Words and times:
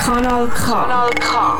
Kanal 0.00 0.48
K. 0.48 0.64
Kanal 0.64 1.10
K. 1.10 1.58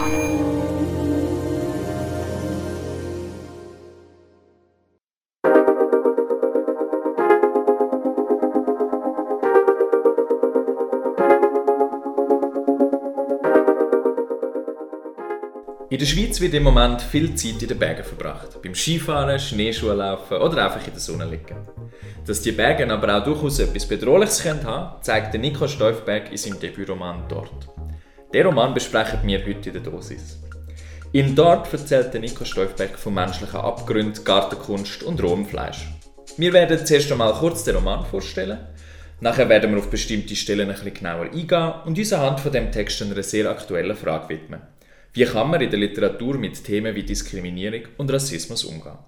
In 15.91 15.99
der 15.99 16.07
Schweiz 16.07 16.41
wird 16.41 16.55
im 16.55 16.63
Moment 16.63 17.03
viel 17.03 17.35
Zeit 17.35 17.61
in 17.61 17.69
den 17.69 17.79
Bergen 17.79 18.05
verbracht. 18.05 18.63
Beim 18.63 18.75
Skifahren, 18.75 19.39
Schneeschuhlaufen 19.39 20.39
oder 20.39 20.65
einfach 20.65 20.87
in 20.87 20.93
der 20.93 21.01
Sonne 21.01 21.27
liegen. 21.27 21.69
Dass 22.27 22.41
die 22.41 22.53
Berge 22.53 22.91
aber 22.91 23.19
auch 23.19 23.25
durchaus 23.25 23.59
etwas 23.59 23.87
Bedrohliches 23.87 24.43
haben 24.47 24.63
können, 24.63 24.89
zeigt 25.03 25.35
der 25.35 25.41
Nico 25.41 25.69
Steufberg 25.69 26.31
in 26.31 26.39
seinem 26.39 26.59
Debütroman 26.59 27.25
«Dort». 27.29 27.80
Den 28.33 28.47
Roman 28.47 28.73
besprechen 28.75 29.19
wir 29.25 29.45
heute 29.45 29.71
in 29.71 29.73
der 29.73 29.83
Dosis. 29.83 30.39
In 31.11 31.35
«Dort» 31.35 31.73
erzählt 31.73 32.15
Nico 32.15 32.45
Steufberg 32.45 32.97
von 32.97 33.13
menschlichen 33.13 33.59
Abgründen, 33.59 34.23
Gartenkunst 34.23 35.03
und 35.03 35.21
rohem 35.21 35.47
Fleisch. 35.47 35.89
Wir 36.37 36.53
werden 36.53 36.87
zuerst 36.87 37.11
einmal 37.11 37.33
kurz 37.33 37.65
den 37.65 37.75
Roman 37.75 38.07
vorstellen. 38.07 38.61
Nachher 39.19 39.49
werden 39.49 39.73
wir 39.73 39.81
auf 39.81 39.91
bestimmte 39.91 40.37
Stellen 40.37 40.71
ein 40.71 40.95
genauer 40.95 41.25
eingehen 41.25 41.73
und 41.87 41.99
uns 41.99 42.13
anhand 42.13 42.39
von 42.39 42.53
dem 42.53 42.71
Text 42.71 43.03
einer 43.03 43.21
sehr 43.25 43.51
aktuellen 43.51 43.97
Frage 43.97 44.29
widmen. 44.29 44.61
Wie 45.13 45.25
kann 45.25 45.51
man 45.51 45.61
in 45.61 45.71
der 45.71 45.81
Literatur 45.81 46.39
mit 46.39 46.63
Themen 46.63 46.95
wie 46.95 47.03
Diskriminierung 47.03 47.89
und 47.97 48.13
Rassismus 48.13 48.63
umgehen? 48.63 48.99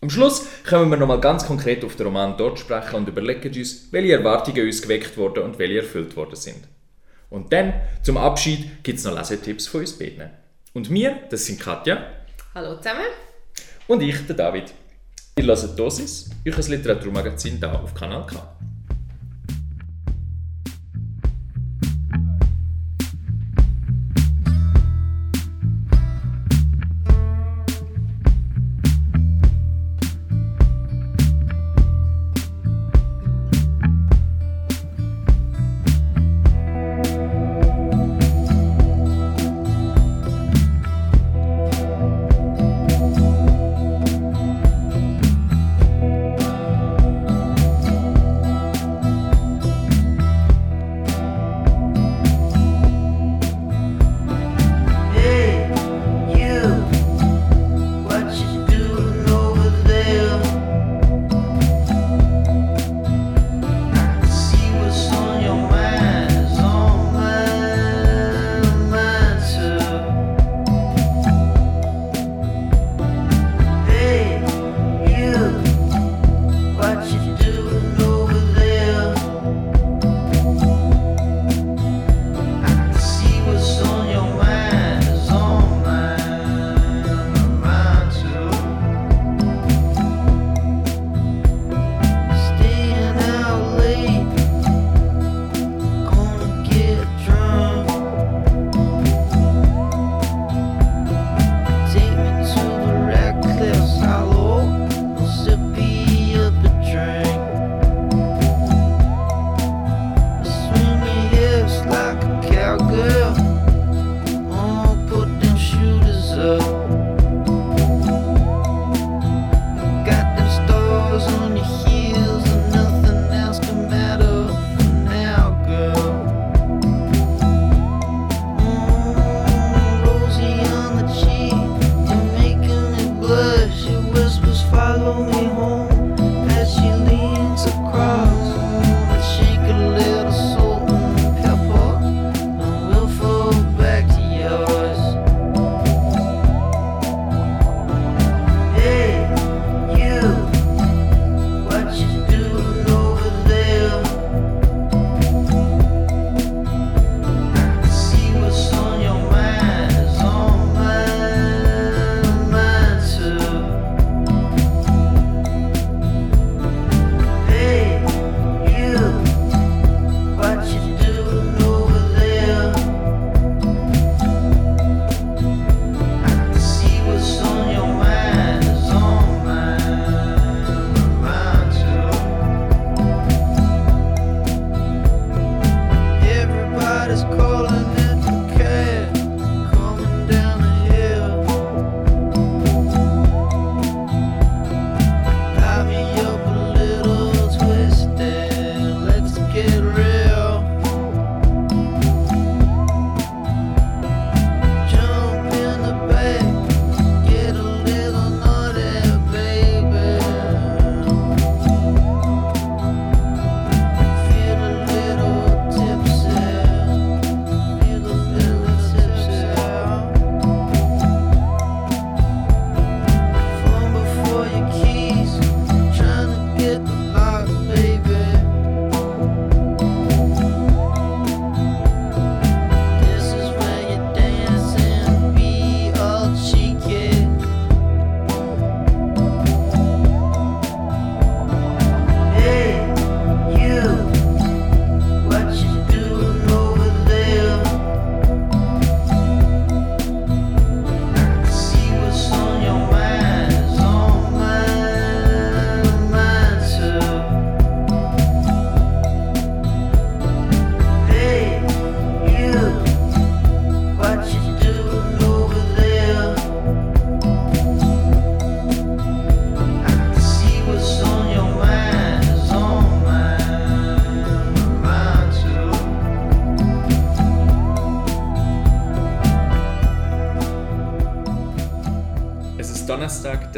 Am 0.00 0.10
Schluss 0.10 0.46
kommen 0.68 0.88
wir 0.88 0.96
nochmal 0.96 1.20
ganz 1.20 1.44
konkret 1.44 1.84
auf 1.84 1.96
den 1.96 2.06
Roman 2.06 2.36
dort 2.36 2.60
sprechen 2.60 2.94
und 2.94 3.08
überlegen 3.08 3.52
uns, 3.52 3.88
welche 3.90 4.12
Erwartungen 4.12 4.64
uns 4.64 4.80
geweckt 4.80 5.16
wurden 5.16 5.42
und 5.42 5.58
welche 5.58 5.78
erfüllt 5.78 6.16
worden 6.16 6.36
sind. 6.36 6.68
Und 7.30 7.52
dann, 7.52 7.74
zum 8.02 8.16
Abschied, 8.16 8.82
gibt 8.82 8.98
es 8.98 9.04
noch 9.04 9.14
Lesetipps 9.14 9.66
von 9.66 9.80
uns 9.80 9.98
beiden. 9.98 10.30
Und 10.72 10.90
wir, 10.90 11.18
das 11.30 11.44
sind 11.46 11.60
Katja 11.60 12.06
Hallo 12.54 12.76
zusammen. 12.76 13.04
und 13.86 14.02
ich, 14.02 14.26
der 14.26 14.36
David. 14.36 14.72
Ihr 15.36 15.44
hört 15.44 15.78
Dosis, 15.78 16.30
euer 16.46 16.56
Literaturmagazin 16.56 17.58
hier 17.58 17.80
auf 17.80 17.94
Kanal 17.94 18.26
K. 18.26 18.56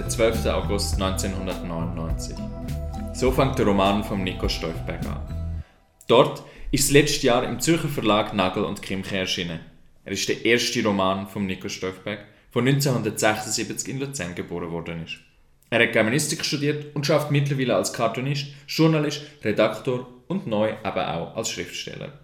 der 0.00 0.08
12. 0.08 0.47
August 0.47 0.94
1999. 0.94 2.35
So 3.12 3.31
fängt 3.31 3.58
der 3.58 3.67
Roman 3.67 4.02
von 4.02 4.25
Nico 4.25 4.49
Stolfberg 4.49 5.05
an. 5.05 5.62
Dort 6.08 6.43
ist 6.70 6.85
das 6.85 6.93
letzte 6.93 7.26
Jahr 7.26 7.44
im 7.44 7.61
Zürcher 7.61 7.88
Verlag 7.88 8.32
Nagel 8.32 8.64
und 8.64 8.81
Krimke 8.81 9.19
erschienen. 9.19 9.61
Er 10.06 10.12
ist 10.12 10.26
der 10.26 10.43
erste 10.43 10.82
Roman 10.82 11.26
von 11.26 11.44
Nico 11.44 11.69
Stolfberg, 11.69 12.20
der 12.55 12.62
1976 12.62 13.88
in 13.91 14.00
Luzern 14.00 14.35
geboren 14.35 14.70
worden 14.70 15.05
ist. 15.05 15.19
Er 15.69 15.82
hat 15.82 15.93
Germanistik 15.93 16.47
studiert 16.47 16.97
und 16.97 17.06
schafft 17.06 17.31
mittlerweile 17.31 17.76
als 17.76 17.93
Cartoonist, 17.93 18.47
Journalist, 18.69 19.20
Redaktor 19.44 20.06
und 20.29 20.47
neu 20.47 20.73
aber 20.82 21.14
auch 21.14 21.37
als 21.37 21.50
Schriftsteller. 21.50 22.14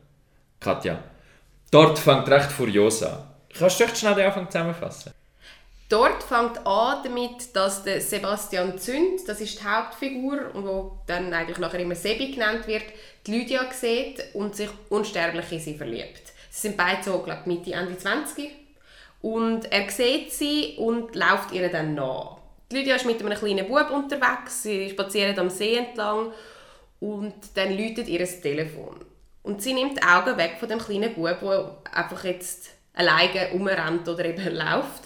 Katja, 0.60 1.04
dort 1.70 1.98
fängt 1.98 2.26
recht 2.28 2.50
furios 2.50 3.02
an. 3.02 3.24
Kannst 3.52 3.78
du 3.78 3.84
echt 3.84 3.98
schnell 3.98 4.14
den 4.14 4.24
Anfang 4.24 4.50
zusammenfassen? 4.50 5.12
Dort 5.88 6.24
fängt 6.24 6.66
an 6.66 7.02
damit, 7.04 7.54
dass 7.54 7.84
der 7.84 8.00
Sebastian 8.00 8.76
Zünd, 8.76 9.28
das 9.28 9.40
ist 9.40 9.60
die 9.60 9.64
Hauptfigur 9.64 10.50
und 10.52 10.66
wo 10.66 10.98
dann 11.06 11.32
eigentlich 11.32 11.58
nachher 11.58 11.78
immer 11.78 11.94
Sebi 11.94 12.32
genannt 12.32 12.66
wird, 12.66 12.82
die 13.26 13.38
Lydia 13.38 13.70
sieht 13.72 14.34
und 14.34 14.56
sich 14.56 14.70
unsterblich 14.88 15.52
in 15.52 15.60
sie 15.60 15.76
verliebt. 15.76 16.32
Sie 16.50 16.68
sind 16.68 16.76
beide 16.76 17.04
so, 17.04 17.18
glaube 17.20 17.42
ich, 17.42 17.46
Mitte, 17.46 17.72
Ende 17.72 17.96
20 17.96 18.50
und 19.22 19.70
er 19.70 19.88
sieht 19.90 20.32
sie 20.32 20.74
und 20.78 21.14
läuft 21.14 21.52
ihr 21.52 21.68
dann 21.68 21.94
nach. 21.94 22.38
Die 22.70 22.78
Lydia 22.78 22.96
ist 22.96 23.06
mit 23.06 23.20
einem 23.20 23.38
kleinen 23.38 23.68
Bub 23.68 23.90
unterwegs, 23.90 24.64
sie 24.64 24.90
spazieren 24.90 25.38
am 25.38 25.50
See 25.50 25.76
entlang 25.76 26.32
und 26.98 27.34
dann 27.54 27.78
läutet 27.78 28.08
ihr 28.08 28.26
Telefon. 28.26 28.96
Und 29.44 29.62
sie 29.62 29.74
nimmt 29.74 29.98
die 29.98 30.02
Augen 30.02 30.36
weg 30.36 30.56
von 30.58 30.68
dem 30.68 30.80
kleinen 30.80 31.14
Bub, 31.14 31.38
der 31.40 31.76
einfach 31.92 32.24
jetzt 32.24 32.70
alleine 32.94 33.50
umrennt 33.52 34.08
oder 34.08 34.24
eben 34.24 34.42
läuft. 34.56 35.05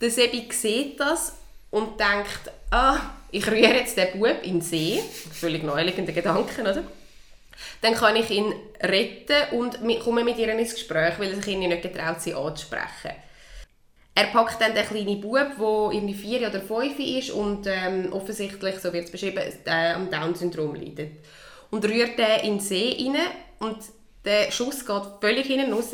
Der 0.00 0.10
Sebi 0.10 0.48
sieht 0.50 0.98
das 0.98 1.36
und 1.70 1.98
denkt, 1.98 2.50
ah, 2.70 2.98
ich 3.30 3.46
rühre 3.46 3.74
jetzt 3.74 3.96
den 3.96 4.18
Bub 4.18 4.42
in 4.42 4.54
den 4.54 4.60
See. 4.60 5.00
Völlig 5.32 5.62
neuliegende 5.62 6.12
Gedanken, 6.12 6.62
oder? 6.62 6.84
Dann 7.80 7.94
kann 7.94 8.16
ich 8.16 8.30
ihn 8.30 8.52
retten 8.80 9.58
und 9.58 9.78
komme 10.00 10.24
mit 10.24 10.38
ihr 10.38 10.48
ins 10.56 10.74
Gespräch, 10.74 11.18
weil 11.18 11.30
er 11.32 11.42
sich 11.42 11.56
nicht 11.56 11.82
getraut, 11.82 12.20
sie 12.20 12.34
anzusprechen. 12.34 13.12
Er 14.16 14.26
packt 14.26 14.60
dann 14.60 14.74
den 14.74 14.86
kleinen 14.86 15.20
Bub, 15.20 15.56
der 15.58 15.90
irgendwie 15.92 16.14
vier 16.14 16.48
oder 16.48 16.60
fünf 16.60 16.98
ist 16.98 17.30
und 17.30 17.66
ähm, 17.66 18.12
offensichtlich, 18.12 18.76
so 18.78 18.92
wird 18.92 19.06
es 19.06 19.10
beschrieben, 19.10 19.42
am 19.66 20.08
Down-Syndrom 20.10 20.76
leidet. 20.76 21.10
Und 21.70 21.84
rührt 21.84 22.16
den 22.18 22.40
in 22.42 22.58
den 22.58 22.60
See 22.60 22.96
rein 23.00 23.16
und 23.58 23.78
der 24.24 24.52
Schuss 24.52 24.86
geht 24.86 25.02
völlig 25.20 25.46
hinten 25.46 25.72
raus. 25.72 25.90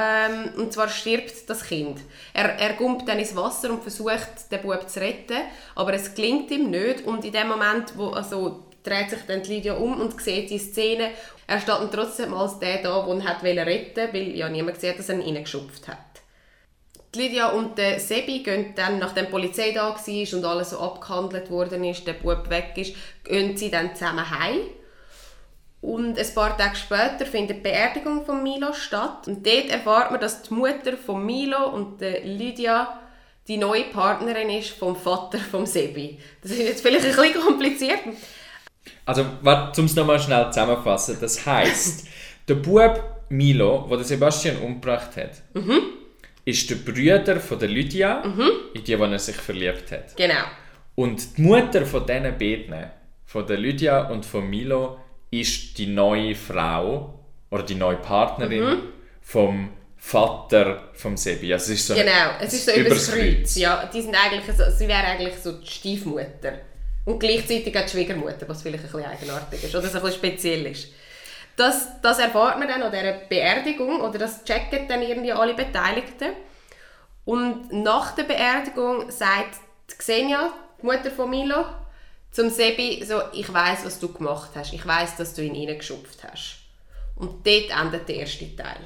Ähm, 0.00 0.50
und 0.56 0.72
zwar 0.72 0.88
stirbt 0.88 1.48
das 1.48 1.64
Kind. 1.64 1.98
Er, 2.32 2.58
er 2.58 2.74
kommt 2.74 3.08
dann 3.08 3.18
ins 3.18 3.36
Wasser 3.36 3.70
und 3.70 3.82
versucht, 3.82 4.50
den 4.50 4.62
Bub 4.62 4.88
zu 4.88 5.00
retten, 5.00 5.42
aber 5.74 5.94
es 5.94 6.14
gelingt 6.14 6.50
ihm 6.50 6.70
nicht. 6.70 7.06
Und 7.06 7.24
in 7.24 7.32
dem 7.32 7.48
Moment, 7.48 7.96
wo 7.96 8.10
also 8.10 8.64
dreht 8.82 9.10
sich 9.10 9.20
dann 9.26 9.42
Lydia 9.44 9.74
um 9.74 10.00
und 10.00 10.20
sieht 10.20 10.50
die 10.50 10.58
Szene. 10.58 11.10
Er 11.46 11.60
steht 11.60 11.74
dann 11.74 11.90
trotzdem 11.90 12.32
als 12.32 12.58
der 12.58 12.82
da, 12.82 13.04
der 13.04 13.14
ihn 13.14 13.28
hat 13.28 13.42
retten 13.42 14.08
weil 14.12 14.36
ja 14.36 14.48
niemand 14.48 14.82
hat, 14.82 14.98
dass 14.98 15.08
er 15.08 15.16
ihn 15.16 15.36
reingeschupft 15.36 15.88
hat. 15.88 15.98
Lydia 17.14 17.48
und 17.48 17.76
der 17.76 17.98
Sebi 17.98 18.38
gehen 18.38 18.72
dann, 18.76 19.00
nachdem 19.00 19.26
die 19.26 19.32
Polizei 19.32 19.72
da 19.72 19.88
war 19.88 20.38
und 20.38 20.44
alles 20.44 20.70
so 20.70 20.78
abgehandelt 20.78 21.50
worden 21.50 21.82
ist, 21.82 22.06
der 22.06 22.12
Bub 22.12 22.48
weg 22.48 22.72
ist, 22.76 22.94
gehen 23.24 23.56
sie 23.56 23.70
dann 23.70 23.94
zusammen 23.96 24.30
heim. 24.30 24.60
Und 25.80 26.18
ein 26.18 26.34
paar 26.34 26.56
Tage 26.58 26.76
später 26.76 27.24
findet 27.24 27.58
die 27.58 27.62
Beerdigung 27.62 28.24
von 28.24 28.42
Milo 28.42 28.72
statt. 28.72 29.26
Und 29.28 29.46
dort 29.46 29.70
erfahrt 29.70 30.10
man, 30.10 30.20
dass 30.20 30.42
die 30.42 30.52
Mutter 30.54 30.96
von 30.96 31.24
Milo 31.24 31.70
und 31.70 32.00
Lydia 32.00 33.00
die 33.48 33.56
neue 33.56 33.84
Partnerin 33.84 34.50
ist 34.50 34.70
vom 34.70 34.94
Vater 34.94 35.38
von 35.38 35.66
Sebi. 35.66 36.18
Das 36.42 36.52
ist 36.52 36.58
jetzt 36.58 36.82
vielleicht 36.82 37.06
ein 37.06 37.16
bisschen 37.16 37.40
kompliziert. 37.40 37.98
Also, 39.06 39.22
um 39.22 39.84
es 39.84 39.96
nochmal 39.96 40.20
schnell 40.20 40.46
zusammenzufassen. 40.52 41.16
Das 41.20 41.44
heisst, 41.46 42.06
der 42.48 42.54
Bub 42.54 43.02
Milo, 43.30 43.86
der 43.90 44.04
Sebastian 44.04 44.58
umgebracht 44.58 45.16
hat, 45.16 45.42
mhm 45.54 45.82
ist 46.44 46.70
der 46.70 46.76
Bruder 46.76 47.40
von 47.40 47.58
der 47.58 47.68
Lydia, 47.68 48.22
mhm. 48.24 48.50
in 48.74 48.84
die, 48.84 48.92
er 48.92 49.18
sich 49.18 49.36
verliebt 49.36 49.92
hat. 49.92 50.16
Genau. 50.16 50.44
Und 50.94 51.36
die 51.38 51.42
Mutter 51.42 51.86
von 51.86 52.06
diesen 52.06 52.38
beiden, 52.38 52.90
von 53.24 53.46
der 53.46 53.58
Lydia 53.58 54.08
und 54.08 54.26
von 54.26 54.48
Milo, 54.48 54.99
ist 55.30 55.78
die 55.78 55.86
neue 55.86 56.34
Frau 56.34 57.14
oder 57.50 57.62
die 57.62 57.74
neue 57.74 57.96
Partnerin 57.96 58.64
mhm. 58.64 58.82
vom 59.20 59.70
Vater 59.96 60.88
vom 60.94 61.16
Sebi. 61.16 61.52
Also 61.52 61.72
es 61.72 61.80
ist 61.80 61.86
so 61.88 61.94
genau, 61.94 62.30
es 62.40 62.52
ist 62.54 62.66
so 62.66 62.72
übers 62.72 63.10
Kreuz. 63.12 63.56
Ja, 63.56 63.88
die 63.92 64.00
sind 64.00 64.14
eigentlich 64.14 64.44
so, 64.56 64.64
sie 64.70 64.88
wäre 64.88 65.04
eigentlich 65.04 65.36
so 65.36 65.52
die 65.52 65.66
Stiefmutter. 65.66 66.54
Und 67.04 67.18
gleichzeitig 67.18 67.76
auch 67.76 67.82
die 67.82 67.90
Schwiegermutter, 67.90 68.48
was 68.48 68.62
vielleicht 68.62 68.84
ein 68.84 68.90
bisschen 68.90 69.06
eigenartig 69.06 69.64
ist 69.64 69.74
oder 69.74 69.88
so 69.88 69.98
ein 69.98 70.04
bisschen 70.04 70.18
speziell 70.18 70.66
ist. 70.66 70.88
Das, 71.56 72.00
das 72.00 72.18
erfahrt 72.18 72.58
man 72.58 72.68
dann 72.68 72.82
an 72.82 72.92
dieser 72.92 73.12
Beerdigung 73.28 74.00
oder 74.00 74.18
das 74.18 74.44
checken 74.44 74.88
dann 74.88 75.02
irgendwie 75.02 75.32
alle 75.32 75.54
Beteiligten. 75.54 76.30
Und 77.24 77.70
nach 77.72 78.14
der 78.14 78.22
Beerdigung 78.24 79.10
sagt 79.10 79.56
Xenia, 79.98 80.52
die 80.80 80.86
Mutter 80.86 81.10
von 81.10 81.28
Milo, 81.28 81.64
zum 82.30 82.50
Sebi 82.50 83.04
so, 83.04 83.20
ich 83.32 83.52
weiß, 83.52 83.84
was 83.84 83.98
du 83.98 84.12
gemacht 84.12 84.50
hast. 84.54 84.72
Ich 84.72 84.86
weiß, 84.86 85.16
dass 85.16 85.34
du 85.34 85.42
ihn 85.42 85.68
reingeschupft 85.68 86.22
hast. 86.30 86.58
Und 87.16 87.46
dort 87.46 87.70
endet 87.70 88.08
der 88.08 88.16
erste 88.16 88.56
Teil. 88.56 88.80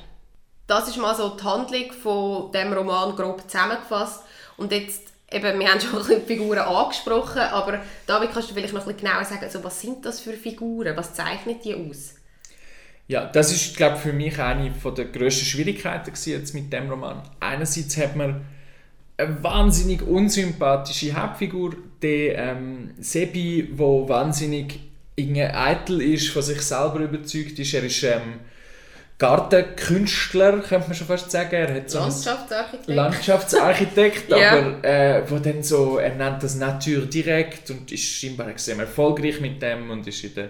Das 0.66 0.88
ist 0.88 0.96
mal 0.96 1.14
so 1.14 1.36
die 1.36 1.44
Handlung 1.44 1.92
von 1.92 2.50
dem 2.52 2.72
Roman 2.72 3.14
grob 3.14 3.42
zusammengefasst. 3.48 4.22
Und 4.56 4.72
jetzt, 4.72 5.12
eben, 5.30 5.58
wir 5.58 5.68
haben 5.68 5.80
schon 5.80 6.00
ein 6.10 6.22
Figuren 6.26 6.58
angesprochen, 6.58 7.42
aber 7.42 7.80
David, 8.06 8.32
kannst 8.32 8.50
du 8.50 8.54
vielleicht 8.54 8.72
noch 8.72 8.86
ein 8.86 8.94
bisschen 8.94 9.06
genauer 9.06 9.24
sagen, 9.24 9.44
also, 9.44 9.62
was 9.62 9.80
sind 9.80 10.04
das 10.04 10.20
für 10.20 10.32
Figuren? 10.32 10.96
Was 10.96 11.14
zeichnet 11.14 11.64
die 11.64 11.74
aus? 11.74 12.14
Ja, 13.06 13.26
das 13.26 13.52
ist, 13.52 13.76
glaube 13.76 13.98
für 13.98 14.14
mich 14.14 14.38
eine 14.40 14.70
der 14.70 15.04
grössten 15.04 15.44
Schwierigkeiten 15.44 16.12
jetzt 16.24 16.54
mit 16.54 16.72
dem 16.72 16.88
Roman. 16.88 17.22
Einerseits 17.40 17.98
hat 17.98 18.16
man 18.16 18.46
eine 19.16 19.42
wahnsinnig 19.42 20.02
unsympathische 20.02 21.14
Hauptfigur, 21.14 21.76
der 22.02 22.38
ähm, 22.38 22.90
Sebi, 22.99 23.71
wo 23.73 24.09
wahnsinnig 24.09 24.80
eitel 25.16 26.02
ist, 26.02 26.28
von 26.28 26.42
sich 26.42 26.61
selber 26.62 27.00
überzeugt 27.00 27.59
ist. 27.59 27.75
Er 27.75 27.85
ist 27.85 28.02
ähm, 28.02 28.40
Gartenkünstler, 29.18 30.59
könnte 30.59 30.88
man 30.88 30.97
schon 30.97 31.06
fast 31.06 31.30
sagen. 31.30 31.54
Er 31.54 31.75
hat 31.75 31.90
so 31.90 32.00
Landschaftsarchitekt. 32.00 32.88
Landschaftsarchitekt, 32.88 34.33
aber 34.33 34.85
äh, 34.85 35.23
wo 35.30 35.38
dann 35.38 35.62
so, 35.62 35.99
er 35.99 36.14
nennt 36.16 36.42
das 36.42 36.56
Natur 36.56 37.02
direkt 37.06 37.71
und 37.71 37.92
ist 37.92 38.02
scheinbar 38.02 38.49
extrem 38.49 38.80
erfolgreich 38.80 39.40
mit 39.40 39.62
dem 39.62 39.90
und 39.90 40.06
ist 40.06 40.25
in 40.25 40.35
der 40.35 40.49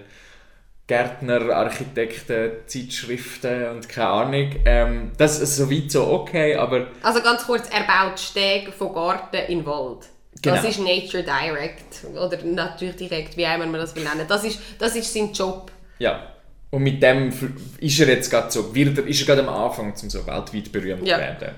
Gärtner, 0.87 1.51
Architekten, 1.51 2.51
Zeitschriften 2.67 3.69
und 3.71 3.89
keine 3.89 4.09
Ahnung. 4.09 4.51
Ähm, 4.67 5.13
das 5.17 5.41
ist 5.41 5.57
soweit 5.57 5.91
so 5.91 6.07
okay, 6.07 6.57
aber... 6.57 6.89
Also 7.03 7.23
ganz 7.23 7.45
kurz, 7.47 7.69
er 7.71 7.85
baut 7.85 8.21
Steg 8.21 8.71
von 8.73 8.93
Garten 8.93 9.51
in 9.51 9.65
Wald. 9.65 10.09
Genau. 10.43 10.57
Das 10.57 10.65
ist 10.65 10.79
Nature 10.81 11.23
Direct 11.23 12.05
oder 12.15 12.43
Nature 12.45 12.93
Direct, 12.93 13.37
wie 13.37 13.45
immer 13.45 13.67
man 13.67 13.81
das 13.81 13.97
will 13.97 14.05
nennen. 14.05 14.27
Das 14.29 14.45
ist, 14.45 14.61
das 14.79 14.95
ist 14.95 15.13
sein 15.13 15.33
Job. 15.33 15.73
Ja. 15.99 16.35
Und 16.71 16.83
mit 16.83 17.03
dem 17.03 17.33
ist 17.79 18.01
er 18.01 18.09
jetzt 18.09 18.29
gerade 18.31 18.51
so, 18.51 18.75
wird 18.75 18.99
er, 18.99 19.07
ist 19.07 19.21
er 19.21 19.27
gerade 19.27 19.49
am 19.49 19.55
Anfang, 19.55 19.93
um 19.93 20.11
so 20.11 20.27
weltweit 20.27 20.71
berühmt 20.71 21.07
ja. 21.07 21.17
werden. 21.17 21.55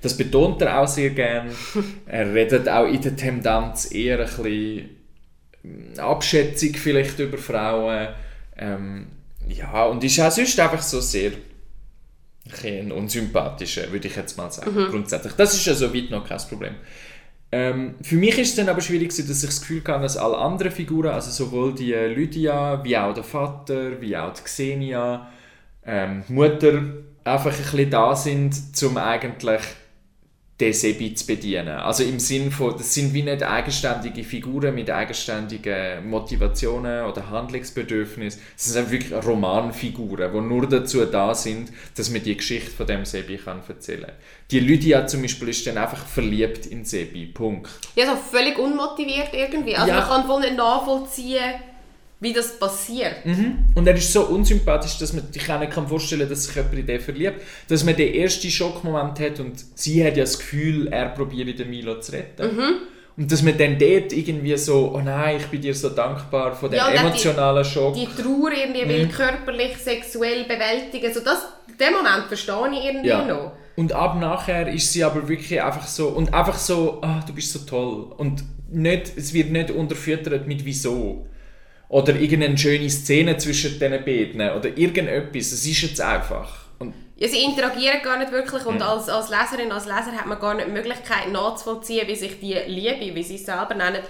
Das 0.00 0.16
betont 0.16 0.62
er 0.62 0.78
auch 0.78 0.86
sehr 0.86 1.10
gern. 1.10 1.50
er 2.06 2.32
redet 2.32 2.68
auch 2.68 2.86
in 2.86 3.00
der 3.00 3.16
Tendenz 3.16 3.90
eher 3.90 4.20
ein 4.20 4.26
bisschen 4.26 4.90
hm, 5.62 5.98
abschätzig 5.98 6.78
vielleicht 6.78 7.18
über 7.18 7.38
Frauen 7.38 8.08
ähm, 8.58 9.06
ja, 9.48 9.84
und 9.84 10.04
ist 10.04 10.20
auch 10.20 10.30
sonst 10.30 10.58
einfach 10.60 10.82
so 10.82 11.00
sehr 11.00 11.32
ein 12.64 12.92
unsympathischer, 12.92 13.90
würde 13.92 14.08
ich 14.08 14.16
jetzt 14.16 14.36
mal 14.36 14.50
sagen, 14.50 14.74
mhm. 14.74 14.90
grundsätzlich. 14.90 15.34
Das 15.34 15.54
ist 15.54 15.64
ja 15.66 15.74
soweit 15.74 16.10
noch 16.10 16.26
kein 16.26 16.38
Problem. 16.38 16.74
Ähm, 17.50 17.94
für 18.02 18.16
mich 18.16 18.38
ist 18.38 18.50
es 18.50 18.56
dann 18.56 18.68
aber 18.68 18.80
schwierig, 18.80 19.08
dass 19.08 19.18
ich 19.18 19.26
das 19.26 19.60
Gefühl 19.60 19.82
habe, 19.86 20.02
dass 20.02 20.16
alle 20.16 20.36
anderen 20.36 20.70
Figuren, 20.70 21.12
also 21.12 21.30
sowohl 21.30 21.74
die 21.74 21.92
Lydia, 21.92 22.82
wie 22.84 22.96
auch 22.96 23.14
der 23.14 23.24
Vater, 23.24 24.00
wie 24.00 24.16
auch 24.16 24.34
die 24.34 24.42
Xenia, 24.42 25.28
ähm, 25.84 26.24
die 26.28 26.32
Mutter, 26.32 26.82
einfach 27.24 27.50
ein 27.52 27.62
bisschen 27.62 27.90
da 27.90 28.14
sind, 28.14 28.54
um 28.82 28.96
eigentlich 28.98 29.62
den 30.60 30.72
Sebi 30.72 31.14
zu 31.14 31.26
bedienen. 31.26 31.68
Also 31.68 32.02
im 32.02 32.18
Sinn 32.18 32.50
von, 32.50 32.76
das 32.76 32.92
sind 32.92 33.14
wie 33.14 33.22
nicht 33.22 33.44
eigenständige 33.44 34.24
Figuren 34.24 34.74
mit 34.74 34.90
eigenständigen 34.90 36.08
Motivationen 36.10 37.04
oder 37.04 37.30
Handlungsbedürfnissen. 37.30 38.40
Das 38.56 38.64
sind 38.64 38.90
wirklich 38.90 39.24
Romanfiguren, 39.24 40.32
die 40.32 40.40
nur 40.40 40.68
dazu 40.68 41.04
da 41.04 41.32
sind, 41.34 41.70
dass 41.96 42.10
man 42.10 42.24
die 42.24 42.36
Geschichte 42.36 42.70
von 42.72 42.86
dem 42.86 43.04
Sebi 43.04 43.36
kann 43.36 43.62
erzählen 43.68 44.06
kann. 44.06 44.14
Die 44.50 44.60
Lydia 44.60 45.06
zum 45.06 45.22
Beispiel 45.22 45.50
ist 45.50 45.64
dann 45.66 45.78
einfach 45.78 46.04
verliebt 46.04 46.66
in 46.66 46.84
Sebi. 46.84 47.26
Punkt. 47.26 47.70
Ja, 47.94 48.06
so 48.06 48.16
völlig 48.16 48.58
unmotiviert 48.58 49.28
irgendwie. 49.32 49.76
Also 49.76 49.92
ja. 49.92 50.00
man 50.00 50.08
kann 50.08 50.28
wohl 50.28 50.40
nicht 50.40 50.56
nachvollziehen, 50.56 51.54
wie 52.20 52.32
das 52.32 52.58
passiert. 52.58 53.24
Mhm. 53.24 53.58
Und 53.74 53.86
er 53.86 53.94
ist 53.94 54.12
so 54.12 54.24
unsympathisch, 54.26 54.98
dass 54.98 55.12
man 55.12 55.32
sich 55.32 55.48
auch 55.50 55.60
nicht 55.60 55.72
vorstellen 55.72 56.22
kann, 56.22 56.30
dass 56.30 56.44
sich 56.44 56.56
jemand 56.56 56.74
in 56.78 56.86
den 56.86 57.00
verliebt. 57.00 57.40
Dass 57.68 57.84
man 57.84 57.94
den 57.96 58.12
ersten 58.14 58.50
Schockmoment 58.50 59.20
hat 59.20 59.38
und 59.40 59.54
sie 59.74 60.04
hat 60.04 60.16
ja 60.16 60.24
das 60.24 60.38
Gefühl, 60.38 60.88
er 60.88 61.10
probiert 61.10 61.58
den 61.58 61.70
Milo 61.70 62.00
zu 62.00 62.12
retten. 62.12 62.56
Mhm. 62.56 62.74
Und 63.16 63.32
dass 63.32 63.42
man 63.42 63.56
dann 63.58 63.78
dort 63.78 64.12
irgendwie 64.12 64.56
so, 64.56 64.92
oh 64.94 65.00
nein, 65.00 65.38
ich 65.38 65.46
bin 65.46 65.60
dir 65.60 65.74
so 65.74 65.88
dankbar 65.90 66.54
von 66.54 66.70
dem 66.70 66.76
Ja, 66.78 66.86
auch 66.86 66.90
die- 66.92 66.96
emotionalen 66.98 67.64
Schock. 67.64 67.94
Die 67.94 68.06
Trauer 68.06 68.52
irgendwie 68.52 68.84
Mhm. 68.84 68.88
will 68.88 69.08
körperlich, 69.08 69.76
sexuell 69.76 70.44
bewältigen. 70.44 71.12
So 71.12 71.20
das, 71.20 71.42
den 71.80 71.92
Moment 71.94 72.26
verstehe 72.28 72.70
ich 72.72 72.84
irgendwie 72.84 73.08
Ja. 73.08 73.24
noch. 73.24 73.52
Und 73.76 73.92
ab 73.92 74.18
nachher 74.20 74.68
ist 74.72 74.92
sie 74.92 75.04
aber 75.04 75.28
wirklich 75.28 75.60
einfach 75.62 75.86
so, 75.86 76.08
und 76.08 76.32
einfach 76.34 76.58
so, 76.58 76.98
ah, 77.02 77.20
du 77.26 77.32
bist 77.32 77.52
so 77.52 77.60
toll. 77.60 78.12
Und 78.16 78.42
nicht, 78.70 79.12
es 79.16 79.32
wird 79.32 79.50
nicht 79.50 79.70
unterfüttert 79.70 80.46
mit 80.48 80.64
wieso. 80.64 81.26
Oder 81.88 82.14
irgendeine 82.14 82.58
schöne 82.58 82.90
Szene 82.90 83.36
zwischen 83.38 83.78
diesen 83.78 84.04
beiden. 84.04 84.40
Oder 84.40 84.76
irgendetwas. 84.76 85.52
Es 85.52 85.66
ist 85.66 85.82
jetzt 85.82 86.00
einfach. 86.00 86.66
Und 86.78 86.94
Ja, 87.16 87.28
sie 87.28 87.42
interagieren 87.42 88.02
gar 88.02 88.18
nicht 88.18 88.30
wirklich 88.30 88.64
und 88.66 88.80
als, 88.80 89.08
als 89.08 89.30
Leserin, 89.30 89.72
als 89.72 89.86
Leser 89.86 90.12
hat 90.12 90.26
man 90.26 90.38
gar 90.38 90.54
nicht 90.54 90.68
die 90.68 90.72
Möglichkeit 90.72 91.32
nachzuvollziehen, 91.32 92.06
wie 92.06 92.14
sich 92.14 92.38
die 92.38 92.54
Liebe, 92.66 93.14
wie 93.14 93.22
sie 93.22 93.36
es 93.36 93.46
selber 93.46 93.74
nennen, 93.74 94.02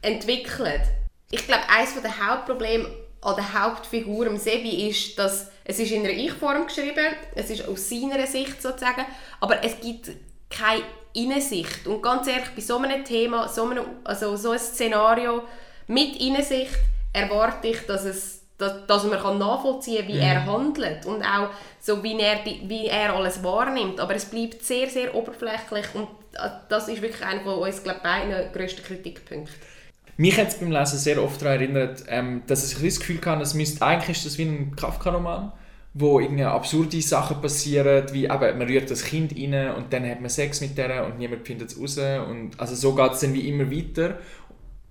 entwickelt. 0.00 0.82
Ich 1.30 1.46
glaube, 1.46 1.64
eines 1.68 2.00
der 2.00 2.26
Hauptprobleme 2.26 2.88
an 3.20 3.36
der 3.36 3.52
Hauptfigur 3.52 4.26
im 4.26 4.38
Sebi 4.38 4.88
ist, 4.88 5.18
dass 5.18 5.50
es 5.64 5.80
ist 5.80 5.90
in 5.90 6.04
einer 6.04 6.10
Ich-Form 6.10 6.66
geschrieben, 6.66 7.06
es 7.34 7.50
ist 7.50 7.68
aus 7.68 7.88
seiner 7.88 8.24
Sicht 8.26 8.62
sozusagen, 8.62 9.04
aber 9.40 9.64
es 9.64 9.80
gibt 9.80 10.12
keine 10.48 10.82
Innensicht. 11.12 11.86
Und 11.86 12.02
ganz 12.02 12.28
ehrlich, 12.28 12.50
bei 12.54 12.62
so 12.62 12.78
einem 12.78 13.04
Thema, 13.04 13.48
so, 13.48 13.64
einem, 13.68 13.84
also 14.04 14.36
so 14.36 14.52
ein 14.52 14.58
Szenario 14.58 15.42
mit 15.88 16.20
Innensicht 16.20 16.78
erwarte 17.16 17.68
ich, 17.68 17.86
dass 17.86 18.04
es 18.04 18.36
dass, 18.58 18.86
dass 18.86 19.04
man 19.04 19.20
kann 19.20 19.38
nachvollziehen 19.38 20.06
kann, 20.06 20.08
wie 20.08 20.18
er 20.18 20.46
handelt 20.46 21.04
und 21.04 21.22
auch 21.22 21.50
so, 21.80 22.02
wie 22.02 22.18
er, 22.18 22.38
wie 22.44 22.86
er 22.86 23.14
alles 23.14 23.42
wahrnimmt. 23.44 24.00
Aber 24.00 24.14
es 24.14 24.24
bleibt 24.24 24.62
sehr, 24.62 24.88
sehr 24.88 25.14
oberflächlich 25.14 25.86
und 25.94 26.08
äh, 26.34 26.48
das 26.68 26.88
ist 26.88 27.02
wirklich 27.02 27.24
einer 27.24 27.42
von 27.42 27.58
uns, 27.58 27.82
glaube 27.82 27.98
ich, 27.98 28.02
beiden 28.02 28.52
grössten 28.52 28.82
Kritikpunkten. 28.82 29.54
mich 30.16 30.38
hat 30.38 30.48
es 30.48 30.54
beim 30.54 30.70
Lesen 30.70 30.98
sehr 30.98 31.22
oft 31.22 31.42
daran 31.42 31.60
erinnert, 31.60 32.04
ähm, 32.08 32.42
dass 32.46 32.66
ich 32.66 32.82
das 32.82 32.98
Gefühl 32.98 33.20
hatte, 33.24 33.42
es 33.42 33.54
müsste, 33.54 33.84
eigentlich 33.84 34.16
ist 34.16 34.26
das 34.26 34.38
wie 34.38 34.44
ein 34.44 34.74
Kafka-Roman, 34.74 35.52
wo 35.92 36.20
irgendwie 36.20 36.44
absurde 36.44 37.00
Sachen 37.02 37.40
passieren, 37.40 38.06
wie 38.12 38.24
eben, 38.24 38.58
man 38.58 38.66
rührt 38.66 38.90
das 38.90 39.04
Kind 39.04 39.34
rein 39.34 39.74
und 39.74 39.92
dann 39.92 40.08
hat 40.08 40.20
man 40.20 40.30
Sex 40.30 40.60
mit 40.60 40.76
der 40.78 41.04
und 41.06 41.18
niemand 41.18 41.46
findet 41.46 41.70
es 41.70 41.80
raus. 41.80 41.98
Und, 41.98 42.52
also 42.58 42.74
so 42.74 42.94
geht 42.94 43.12
es 43.12 43.20
dann 43.20 43.34
wie 43.34 43.48
immer 43.48 43.70
weiter. 43.70 44.18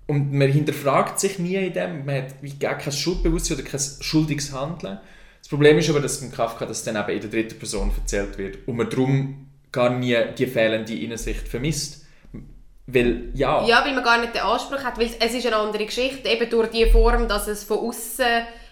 Und 0.06 0.32
man 0.32 0.48
hinterfragt 0.48 1.18
sich 1.18 1.38
nie 1.38 1.56
in 1.56 1.72
dem, 1.72 2.06
man 2.06 2.16
hat 2.16 2.34
wie 2.40 2.52
gar 2.52 2.78
kein 2.78 2.92
Schuldbewusstsein 2.92 3.58
oder 3.58 3.66
kein 3.68 3.80
schuldiges 4.00 4.52
Handeln. 4.52 4.98
Das 5.40 5.48
Problem 5.48 5.78
ist 5.78 5.90
aber, 5.90 6.00
dass 6.00 6.20
beim 6.20 6.32
Kafka 6.32 6.66
das 6.66 6.84
dann 6.84 6.96
eben 6.96 7.10
in 7.10 7.20
der 7.20 7.30
dritten 7.30 7.58
Person 7.58 7.90
erzählt 7.96 8.38
wird 8.38 8.58
und 8.66 8.76
man 8.76 8.88
darum 8.88 9.48
gar 9.72 9.90
nie 9.90 10.16
die 10.38 10.46
fehlende 10.46 10.94
Innensicht 10.94 11.46
vermisst. 11.48 12.04
Weil, 12.86 13.30
ja, 13.34 13.66
Ja, 13.66 13.84
weil 13.84 13.94
man 13.94 14.04
gar 14.04 14.20
nicht 14.20 14.34
den 14.34 14.42
Anspruch 14.42 14.82
hat, 14.84 14.96
weil 14.98 15.10
es 15.18 15.34
ist 15.34 15.46
eine 15.46 15.56
andere 15.56 15.86
Geschichte, 15.86 16.28
eben 16.28 16.48
durch 16.48 16.70
die 16.70 16.86
Form, 16.86 17.26
dass 17.26 17.48
es 17.48 17.64
von 17.64 17.78
außen 17.78 18.24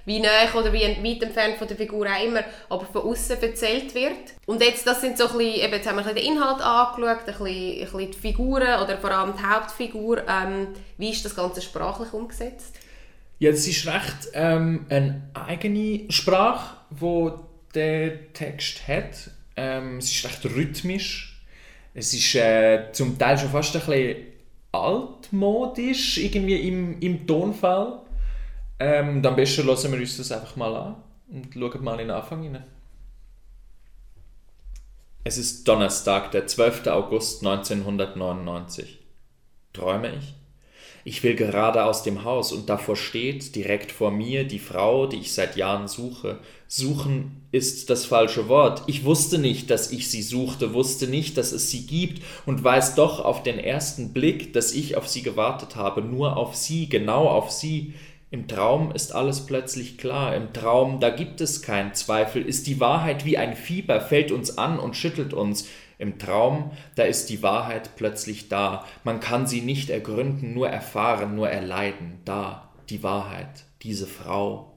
wie 0.05 0.21
näher 0.21 0.55
oder 0.55 0.73
wie 0.73 0.81
weit 0.81 1.23
entfernt 1.23 1.57
von 1.57 1.67
der 1.67 1.77
Figur 1.77 2.07
auch 2.07 2.25
immer, 2.25 2.45
aber 2.69 2.85
von 2.85 3.03
außen 3.03 3.41
erzählt 3.43 3.95
wird. 3.95 4.35
Und 4.47 4.63
jetzt, 4.63 4.87
das 4.87 5.01
sind 5.01 5.17
so 5.17 5.29
ein 5.29 5.39
bisschen, 5.39 5.65
eben, 5.65 5.73
jetzt 5.73 5.89
haben 5.89 5.97
wir 5.97 6.15
den 6.15 6.25
Inhalt 6.25 6.61
angeschaut, 6.61 7.21
ein 7.21 7.25
bisschen, 7.25 7.47
ein 7.47 7.79
bisschen 7.81 8.11
die 8.11 8.19
Figuren 8.19 8.83
oder 8.83 8.99
vor 8.99 9.11
allem 9.11 9.35
die 9.37 9.43
Hauptfigur. 9.43 10.23
Ähm, 10.29 10.69
wie 10.99 11.11
ist 11.11 11.25
das 11.25 11.35
Ganze 11.35 11.63
sprachlich 11.63 12.13
umgesetzt? 12.13 12.77
Ja, 13.39 13.51
das 13.51 13.67
ist 13.67 13.87
recht 13.87 14.29
ähm, 14.35 14.87
eine 14.89 15.23
eigene 15.35 16.11
Sprache, 16.11 16.77
wo 16.91 17.41
der 17.75 18.33
Text 18.33 18.87
hat. 18.87 19.31
Ähm, 19.57 19.99
es 19.99 20.11
ist 20.11 20.25
recht 20.25 20.45
rhythmisch. 20.45 21.43
Es 21.95 22.13
ist 22.13 22.35
äh, 22.35 22.93
zum 22.93 23.19
Teil 23.19 23.39
schon 23.39 23.51
fast 23.51 23.75
ein 23.75 23.83
bisschen 23.83 24.17
altmodisch 24.73 26.19
irgendwie 26.19 26.69
im, 26.69 27.01
im 27.01 27.27
Tonfall. 27.27 28.01
Ähm, 28.79 29.25
am 29.25 29.37
besten 29.37 29.67
lassen 29.67 29.93
wir 29.93 30.01
uns 30.01 30.17
das 30.17 30.33
einfach 30.33 30.57
mal 30.57 30.75
an 30.75 30.97
und 31.31 31.55
schauen 31.55 31.85
mal 31.85 31.93
in 31.93 32.09
den 32.09 32.11
Anfang 32.11 32.43
hinein. 32.43 32.65
Es 35.23 35.39
ist 35.39 35.67
Donnerstag, 35.67 36.33
der 36.33 36.47
12. 36.47 36.87
August 36.89 37.47
1999. 37.47 38.99
Träume 39.73 40.17
ich? 40.17 40.35
Ich 41.07 41.23
will 41.23 41.35
gerade 41.35 41.85
aus 41.85 42.03
dem 42.03 42.25
Haus 42.25 42.51
und 42.53 42.71
davor 42.71 42.97
steht, 42.97 43.55
direkt 43.55 43.93
vor 43.93 44.11
mir, 44.11 44.45
die 44.45 44.59
Frau, 44.59 45.07
die 45.07 45.19
ich 45.19 45.35
seit 45.35 45.57
Jahren 45.57 45.87
suche. 45.87 46.39
Suchen 46.67 47.43
ist 47.53 47.91
das 47.91 48.07
falsche 48.07 48.49
Wort. 48.49 48.83
Ich 48.87 49.05
wusste 49.05 49.39
nicht, 49.39 49.71
dass 49.71 49.93
ich 49.93 50.11
sie 50.11 50.23
suchte, 50.23 50.73
wusste 50.73 51.07
nicht, 51.07 51.37
dass 51.37 51.53
es 51.53 51.71
sie 51.71 51.87
gibt 51.87 52.23
und 52.47 52.65
weiß 52.65 52.95
doch 52.95 53.23
auf 53.23 53.43
den 53.43 53.59
ersten 53.59 54.15
Blick, 54.15 54.55
dass 54.55 54.73
ich 54.73 54.97
auf 54.97 55.07
sie 55.07 55.23
gewartet 55.23 55.77
habe, 55.77 56.01
nur 56.01 56.39
auf 56.39 56.55
sie, 56.55 56.89
genau 56.89 57.29
auf 57.29 57.51
sie. 57.51 57.93
Im 58.31 58.49
Traum 58.49 58.91
ist 58.93 59.15
alles 59.15 59.47
plötzlich 59.47 59.97
klar. 59.97 60.35
Im 60.35 60.53
Traum, 60.53 60.99
da 61.01 61.11
gibt 61.11 61.41
es 61.41 61.63
keinen 61.63 61.95
Zweifel, 61.95 62.45
ist 62.45 62.67
die 62.67 62.81
Wahrheit 62.81 63.25
wie 63.25 63.39
ein 63.39 63.55
Fieber, 63.55 64.01
fällt 64.01 64.33
uns 64.33 64.59
an 64.59 64.79
und 64.79 64.97
schüttelt 64.97 65.33
uns. 65.33 65.69
Im 65.99 66.19
Traum, 66.19 66.73
da 66.97 67.05
ist 67.05 67.31
die 67.31 67.43
Wahrheit 67.43 67.97
plötzlich 67.97 68.49
da. 68.49 68.85
Man 69.05 69.21
kann 69.21 69.47
sie 69.47 69.61
nicht 69.61 69.91
ergründen, 69.91 70.53
nur 70.53 70.69
erfahren, 70.69 71.37
nur 71.37 71.49
erleiden. 71.49 72.21
Da, 72.25 72.73
die 72.91 73.03
Wahrheit, 73.03 73.65
diese 73.83 74.07
Frau. 74.07 74.74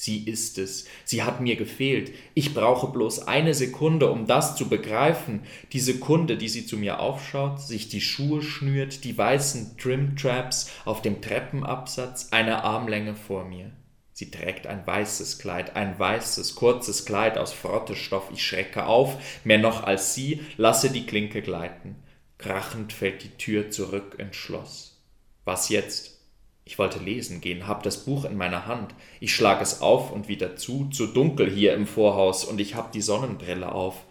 Sie 0.00 0.28
ist 0.28 0.58
es. 0.58 0.84
Sie 1.04 1.24
hat 1.24 1.40
mir 1.40 1.56
gefehlt. 1.56 2.12
Ich 2.34 2.54
brauche 2.54 2.86
bloß 2.86 3.26
eine 3.26 3.52
Sekunde, 3.52 4.08
um 4.08 4.28
das 4.28 4.54
zu 4.54 4.68
begreifen. 4.68 5.40
Die 5.72 5.80
Sekunde, 5.80 6.36
die 6.36 6.48
sie 6.48 6.64
zu 6.64 6.76
mir 6.76 7.00
aufschaut, 7.00 7.60
sich 7.60 7.88
die 7.88 8.00
Schuhe 8.00 8.40
schnürt, 8.40 9.02
die 9.02 9.18
weißen 9.18 9.76
Trim-Traps 9.76 10.70
auf 10.84 11.02
dem 11.02 11.20
Treppenabsatz, 11.20 12.28
eine 12.30 12.62
Armlänge 12.62 13.16
vor 13.16 13.44
mir. 13.44 13.72
Sie 14.12 14.30
trägt 14.30 14.68
ein 14.68 14.86
weißes 14.86 15.40
Kleid, 15.40 15.74
ein 15.74 15.98
weißes, 15.98 16.54
kurzes 16.54 17.04
Kleid 17.04 17.36
aus 17.36 17.52
Frottestoff. 17.52 18.30
Ich 18.32 18.46
schrecke 18.46 18.86
auf, 18.86 19.16
mehr 19.42 19.58
noch 19.58 19.82
als 19.82 20.14
sie, 20.14 20.42
lasse 20.56 20.90
die 20.90 21.06
Klinke 21.06 21.42
gleiten. 21.42 21.96
Krachend 22.38 22.92
fällt 22.92 23.24
die 23.24 23.36
Tür 23.36 23.72
zurück 23.72 24.14
ins 24.16 24.36
Schloss. 24.36 25.02
Was 25.44 25.70
jetzt? 25.70 26.17
Ich 26.68 26.78
wollte 26.78 26.98
lesen 26.98 27.40
gehen, 27.40 27.66
hab 27.66 27.82
das 27.82 28.04
Buch 28.04 28.26
in 28.26 28.36
meiner 28.36 28.66
Hand. 28.66 28.94
Ich 29.20 29.34
schlag 29.34 29.62
es 29.62 29.80
auf 29.80 30.12
und 30.12 30.28
wieder 30.28 30.54
zu, 30.56 30.90
zu 30.90 31.06
dunkel 31.06 31.50
hier 31.50 31.72
im 31.72 31.86
Vorhaus, 31.86 32.44
und 32.44 32.60
ich 32.60 32.74
hab 32.74 32.92
die 32.92 33.00
Sonnenbrille 33.00 33.72
auf. 33.72 34.04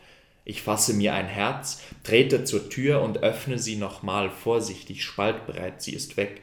Ich 0.43 0.63
fasse 0.63 0.95
mir 0.95 1.13
ein 1.13 1.27
Herz, 1.27 1.83
trete 2.03 2.45
zur 2.45 2.67
Tür 2.67 3.03
und 3.03 3.19
öffne 3.19 3.59
sie 3.59 3.75
nochmal 3.75 4.31
vorsichtig, 4.31 5.03
spaltbereit, 5.03 5.83
sie 5.83 5.93
ist 5.93 6.17
weg. 6.17 6.41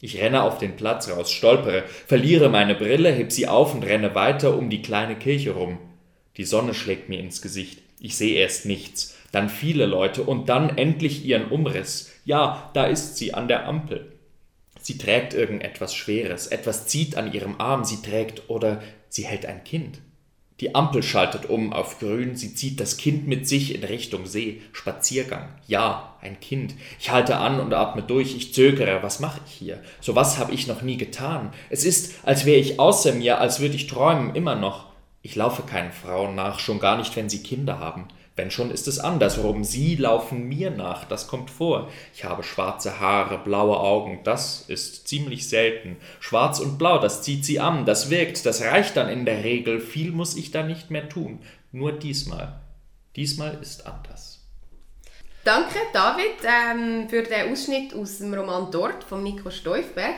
Ich 0.00 0.20
renne 0.20 0.44
auf 0.44 0.58
den 0.58 0.76
Platz 0.76 1.10
raus, 1.10 1.32
stolpere, 1.32 1.82
verliere 2.06 2.48
meine 2.48 2.76
Brille, 2.76 3.10
heb 3.10 3.32
sie 3.32 3.48
auf 3.48 3.74
und 3.74 3.82
renne 3.82 4.14
weiter 4.14 4.56
um 4.56 4.70
die 4.70 4.82
kleine 4.82 5.16
Kirche 5.16 5.50
rum. 5.50 5.78
Die 6.36 6.44
Sonne 6.44 6.74
schlägt 6.74 7.08
mir 7.08 7.18
ins 7.18 7.42
Gesicht. 7.42 7.80
Ich 7.98 8.16
sehe 8.16 8.38
erst 8.38 8.66
nichts, 8.66 9.16
dann 9.32 9.48
viele 9.48 9.86
Leute 9.86 10.22
und 10.22 10.48
dann 10.48 10.78
endlich 10.78 11.24
ihren 11.24 11.48
Umriss. 11.48 12.12
Ja, 12.24 12.70
da 12.72 12.84
ist 12.84 13.16
sie 13.16 13.34
an 13.34 13.48
der 13.48 13.66
Ampel. 13.66 14.12
Sie 14.80 14.98
trägt 14.98 15.34
irgendetwas 15.34 15.94
Schweres, 15.94 16.46
etwas 16.46 16.86
zieht 16.86 17.16
an 17.16 17.32
ihrem 17.32 17.60
Arm, 17.60 17.84
sie 17.84 18.02
trägt 18.02 18.48
oder 18.48 18.82
sie 19.08 19.26
hält 19.26 19.46
ein 19.46 19.64
Kind. 19.64 20.00
Die 20.60 20.74
Ampel 20.74 21.02
schaltet 21.02 21.46
um 21.46 21.72
auf 21.72 21.98
grün, 21.98 22.36
sie 22.36 22.54
zieht 22.54 22.80
das 22.80 22.98
Kind 22.98 23.26
mit 23.26 23.48
sich 23.48 23.74
in 23.74 23.82
Richtung 23.82 24.26
See. 24.26 24.60
Spaziergang. 24.72 25.48
Ja, 25.66 26.16
ein 26.20 26.38
Kind. 26.38 26.74
Ich 26.98 27.10
halte 27.10 27.38
an 27.38 27.60
und 27.60 27.72
atme 27.72 28.02
durch, 28.02 28.36
ich 28.36 28.52
zögere. 28.52 29.02
Was 29.02 29.20
mache 29.20 29.40
ich 29.46 29.52
hier? 29.52 29.82
So 30.02 30.14
was 30.16 30.36
habe 30.36 30.52
ich 30.52 30.66
noch 30.66 30.82
nie 30.82 30.98
getan. 30.98 31.54
Es 31.70 31.86
ist, 31.86 32.14
als 32.24 32.44
wäre 32.44 32.60
ich 32.60 32.78
außer 32.78 33.14
mir, 33.14 33.40
als 33.40 33.60
würde 33.60 33.74
ich 33.74 33.86
träumen, 33.86 34.34
immer 34.34 34.54
noch. 34.54 34.90
Ich 35.22 35.34
laufe 35.34 35.62
keinen 35.62 35.92
Frauen 35.92 36.34
nach, 36.34 36.58
schon 36.58 36.78
gar 36.78 36.98
nicht, 36.98 37.16
wenn 37.16 37.30
sie 37.30 37.42
Kinder 37.42 37.78
haben. 37.78 38.08
Wenn 38.40 38.50
schon 38.50 38.70
ist 38.70 38.88
es 38.88 38.98
andersrum. 38.98 39.64
Sie 39.64 39.96
laufen 39.96 40.48
mir 40.48 40.70
nach, 40.70 41.04
das 41.04 41.28
kommt 41.28 41.50
vor. 41.50 41.90
Ich 42.14 42.24
habe 42.24 42.42
schwarze 42.42 42.98
Haare, 42.98 43.36
blaue 43.36 43.78
Augen, 43.78 44.20
das 44.24 44.64
ist 44.66 45.06
ziemlich 45.08 45.46
selten. 45.46 45.98
Schwarz 46.20 46.58
und 46.58 46.78
blau, 46.78 46.98
das 46.98 47.20
zieht 47.20 47.44
sie 47.44 47.60
an, 47.60 47.84
das 47.84 48.08
wirkt, 48.08 48.46
das 48.46 48.62
reicht 48.62 48.96
dann 48.96 49.10
in 49.10 49.26
der 49.26 49.44
Regel. 49.44 49.78
Viel 49.78 50.10
muss 50.10 50.38
ich 50.38 50.52
da 50.52 50.62
nicht 50.62 50.90
mehr 50.90 51.06
tun. 51.10 51.40
Nur 51.70 51.92
diesmal. 51.92 52.58
Diesmal 53.14 53.58
ist 53.60 53.86
anders. 53.86 54.40
Danke, 55.44 55.76
David, 55.92 56.38
ähm, 56.42 57.10
für 57.10 57.22
den 57.22 57.52
Ausschnitt 57.52 57.92
aus 57.92 58.18
dem 58.18 58.32
Roman 58.32 58.70
«Dort» 58.70 59.04
von 59.04 59.22
Nico 59.22 59.50
Steufberg. 59.50 60.14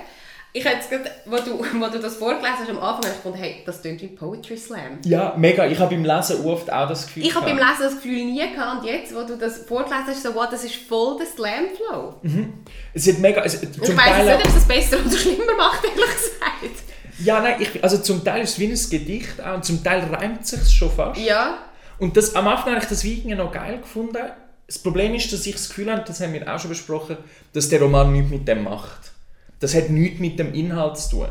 Ich 0.55 0.65
hätte 0.65 0.77
jetzt 0.77 0.91
gerade, 0.91 1.11
wo 1.25 1.37
du, 1.37 1.59
wo 1.81 1.87
du 1.89 1.99
das 1.99 2.17
vorgelesen 2.17 2.59
hast, 2.59 2.69
am 2.69 2.79
Anfang 2.79 3.05
habe 3.05 3.15
ich 3.17 3.23
gedacht, 3.23 3.41
hey, 3.41 3.63
das 3.65 3.81
klingt 3.81 4.03
wie 4.03 4.09
Poetry 4.09 4.57
Slam. 4.57 4.99
Ja, 5.05 5.35
mega. 5.37 5.67
Ich 5.67 5.79
habe 5.79 5.95
beim 5.95 6.05
Lesen 6.05 6.45
oft 6.45 6.71
auch 6.71 6.89
das 6.89 7.07
Gefühl. 7.07 7.25
Ich 7.27 7.35
habe 7.35 7.47
beim. 7.47 7.57
Lesen 7.57 7.81
das 7.81 7.95
Gefühl 7.95 8.25
nie 8.25 8.53
gehabt 8.53 8.83
und 8.83 8.87
jetzt, 8.87 9.15
wo 9.15 9.23
du 9.23 9.37
das 9.37 9.59
vorgelesen 9.59 10.07
hast, 10.09 10.23
so, 10.23 10.35
wow, 10.35 10.47
das 10.51 10.65
ist 10.65 10.75
voll 10.75 11.17
der 11.19 11.27
Slam-Flow. 11.27 12.15
Es 12.93 13.09
hat 13.09 13.19
mega. 13.19 13.43
Es, 13.43 13.63
ich 13.63 13.69
weiss 13.79 14.25
nicht, 14.27 14.35
ob 14.35 14.47
es 14.47 14.55
das 14.55 14.65
besser 14.69 14.99
oder 15.05 15.17
schlimmer 15.17 15.57
macht, 15.57 15.85
ehrlich 15.85 16.05
gesagt. 16.05 16.83
Ja, 17.25 17.41
nein, 17.41 17.57
ich, 17.61 17.83
also 17.83 17.99
zum 17.99 18.25
Teil 18.25 18.43
ist 18.43 18.51
es 18.51 18.59
wie 18.59 18.67
ein 18.67 18.91
Gedicht 18.91 19.41
auch, 19.41 19.55
und 19.55 19.65
zum 19.65 19.83
Teil 19.83 20.03
reimt 20.13 20.47
sich 20.47 20.69
schon 20.69 20.91
fast. 20.91 21.21
Ja, 21.21 21.59
Und 21.99 22.17
das, 22.17 22.35
am 22.35 22.49
Anfang 22.49 22.73
habe 22.75 22.83
ich 22.83 22.89
das 22.89 23.05
wie 23.05 23.15
irgendwie 23.15 23.37
noch 23.37 23.53
geil 23.53 23.79
gefunden. 23.79 24.19
das 24.67 24.79
Problem 24.79 25.15
ist, 25.15 25.33
dass 25.33 25.47
ich 25.47 25.53
das 25.53 25.69
Gefühl 25.69 25.91
habe, 25.93 26.03
das 26.07 26.21
haben 26.21 26.33
wir 26.33 26.53
auch 26.53 26.59
schon 26.59 26.71
besprochen, 26.71 27.17
dass 27.53 27.69
der 27.69 27.81
Roman 27.81 28.13
nichts 28.13 28.31
mit 28.31 28.49
dem 28.49 28.65
macht. 28.65 29.12
Das 29.63 29.77
hat 29.77 29.91
nichts 29.91 30.19
mit 30.19 30.41
dem 30.41 30.53
Inhalt 30.55 30.99
zu 30.99 31.11
tun. 31.11 31.29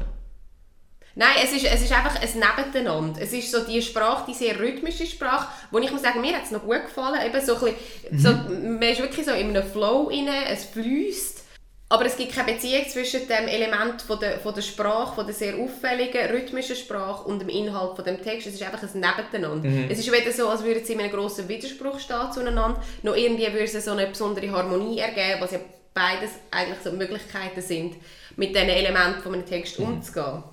Nein, 1.15 1.35
es 1.43 1.51
ist, 1.51 1.65
es 1.65 1.81
ist 1.81 1.91
einfach 1.91 2.15
ein 2.15 2.29
Nebeneinander. 2.33 3.21
Es 3.21 3.33
ist 3.33 3.51
so 3.51 3.65
die 3.65 3.81
Sprache, 3.81 4.23
die 4.29 4.33
sehr 4.33 4.57
rhythmische 4.57 5.05
Sprache, 5.05 5.50
wo 5.69 5.79
ich 5.79 5.91
muss 5.91 6.01
sagen, 6.01 6.21
mir 6.21 6.33
hat 6.33 6.45
es 6.45 6.51
noch 6.51 6.63
gut 6.63 6.85
gefallen. 6.85 7.19
Eben 7.25 7.45
so 7.45 7.55
ein 7.55 7.73
bisschen, 8.09 8.17
so, 8.17 8.29
man 8.69 8.81
ist 8.83 9.01
wirklich 9.01 9.25
so 9.25 9.33
in 9.33 9.50
einem 9.50 9.69
Flow 9.69 10.09
inne, 10.09 10.45
es 10.50 10.63
fließt. 10.63 11.43
Aber 11.89 12.05
es 12.05 12.15
gibt 12.15 12.33
keine 12.33 12.53
Beziehung 12.53 12.88
zwischen 12.88 13.27
dem 13.27 13.50
Element 13.50 14.01
von 14.01 14.17
der, 14.17 14.39
von 14.39 14.55
der 14.55 14.61
Sprache, 14.61 15.15
von 15.15 15.25
der 15.25 15.35
sehr 15.35 15.57
auffälligen 15.57 16.31
rhythmischen 16.31 16.77
Sprache 16.77 17.27
und 17.27 17.39
dem 17.39 17.50
Inhalt 17.50 17.97
von 17.97 18.05
dem 18.05 18.23
Text. 18.23 18.47
Es 18.47 18.53
ist 18.53 18.63
einfach 18.63 18.81
ein 18.81 18.93
Nebeneinander. 18.93 19.67
Es 19.89 20.00
ist 20.00 20.09
weder 20.09 20.31
so, 20.31 20.47
als 20.47 20.63
würden 20.63 20.85
sie 20.85 20.93
in 20.93 21.01
einem 21.01 21.11
grossen 21.11 21.50
Widerspruch 21.50 22.00
stehen 22.00 22.31
zueinander, 22.33 22.81
noch 23.03 23.17
irgendwie 23.17 23.51
würde 23.51 23.65
es 23.65 23.83
so 23.83 23.91
eine 23.91 24.07
besondere 24.07 24.50
Harmonie 24.51 25.00
ergeben, 25.00 25.41
was 25.41 25.51
ja 25.51 25.59
beides 25.93 26.31
eigentlich 26.51 26.79
so 26.83 26.91
Möglichkeiten 26.91 27.62
sind, 27.62 27.95
mit 28.36 28.55
diesen 28.55 28.69
Elementen 28.69 29.21
von 29.21 29.33
einem 29.33 29.45
Text 29.45 29.77
umzugehen. 29.79 30.43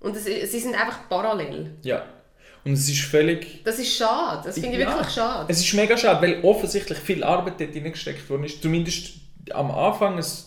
Und 0.00 0.16
es, 0.16 0.24
sie 0.24 0.60
sind 0.60 0.74
einfach 0.74 1.08
parallel. 1.08 1.74
Ja. 1.82 2.04
Und 2.64 2.72
es 2.72 2.88
ist 2.88 3.02
völlig... 3.02 3.62
Das 3.64 3.78
ist 3.78 3.96
schade. 3.96 4.42
Das 4.44 4.54
finde 4.58 4.72
ich 4.76 4.82
Ja. 4.82 4.90
wirklich 4.96 5.14
schade. 5.14 5.46
Es 5.48 5.60
ist 5.60 5.72
mega 5.74 5.96
schade, 5.96 6.20
weil 6.22 6.42
offensichtlich 6.42 6.98
viel 6.98 7.22
Arbeit 7.22 7.60
dort 7.60 7.72
hineingesteckt 7.72 8.28
worden 8.28 8.44
ist. 8.44 8.60
Zumindest 8.62 9.14
am 9.52 9.70
Anfang. 9.70 10.18
Es, 10.18 10.46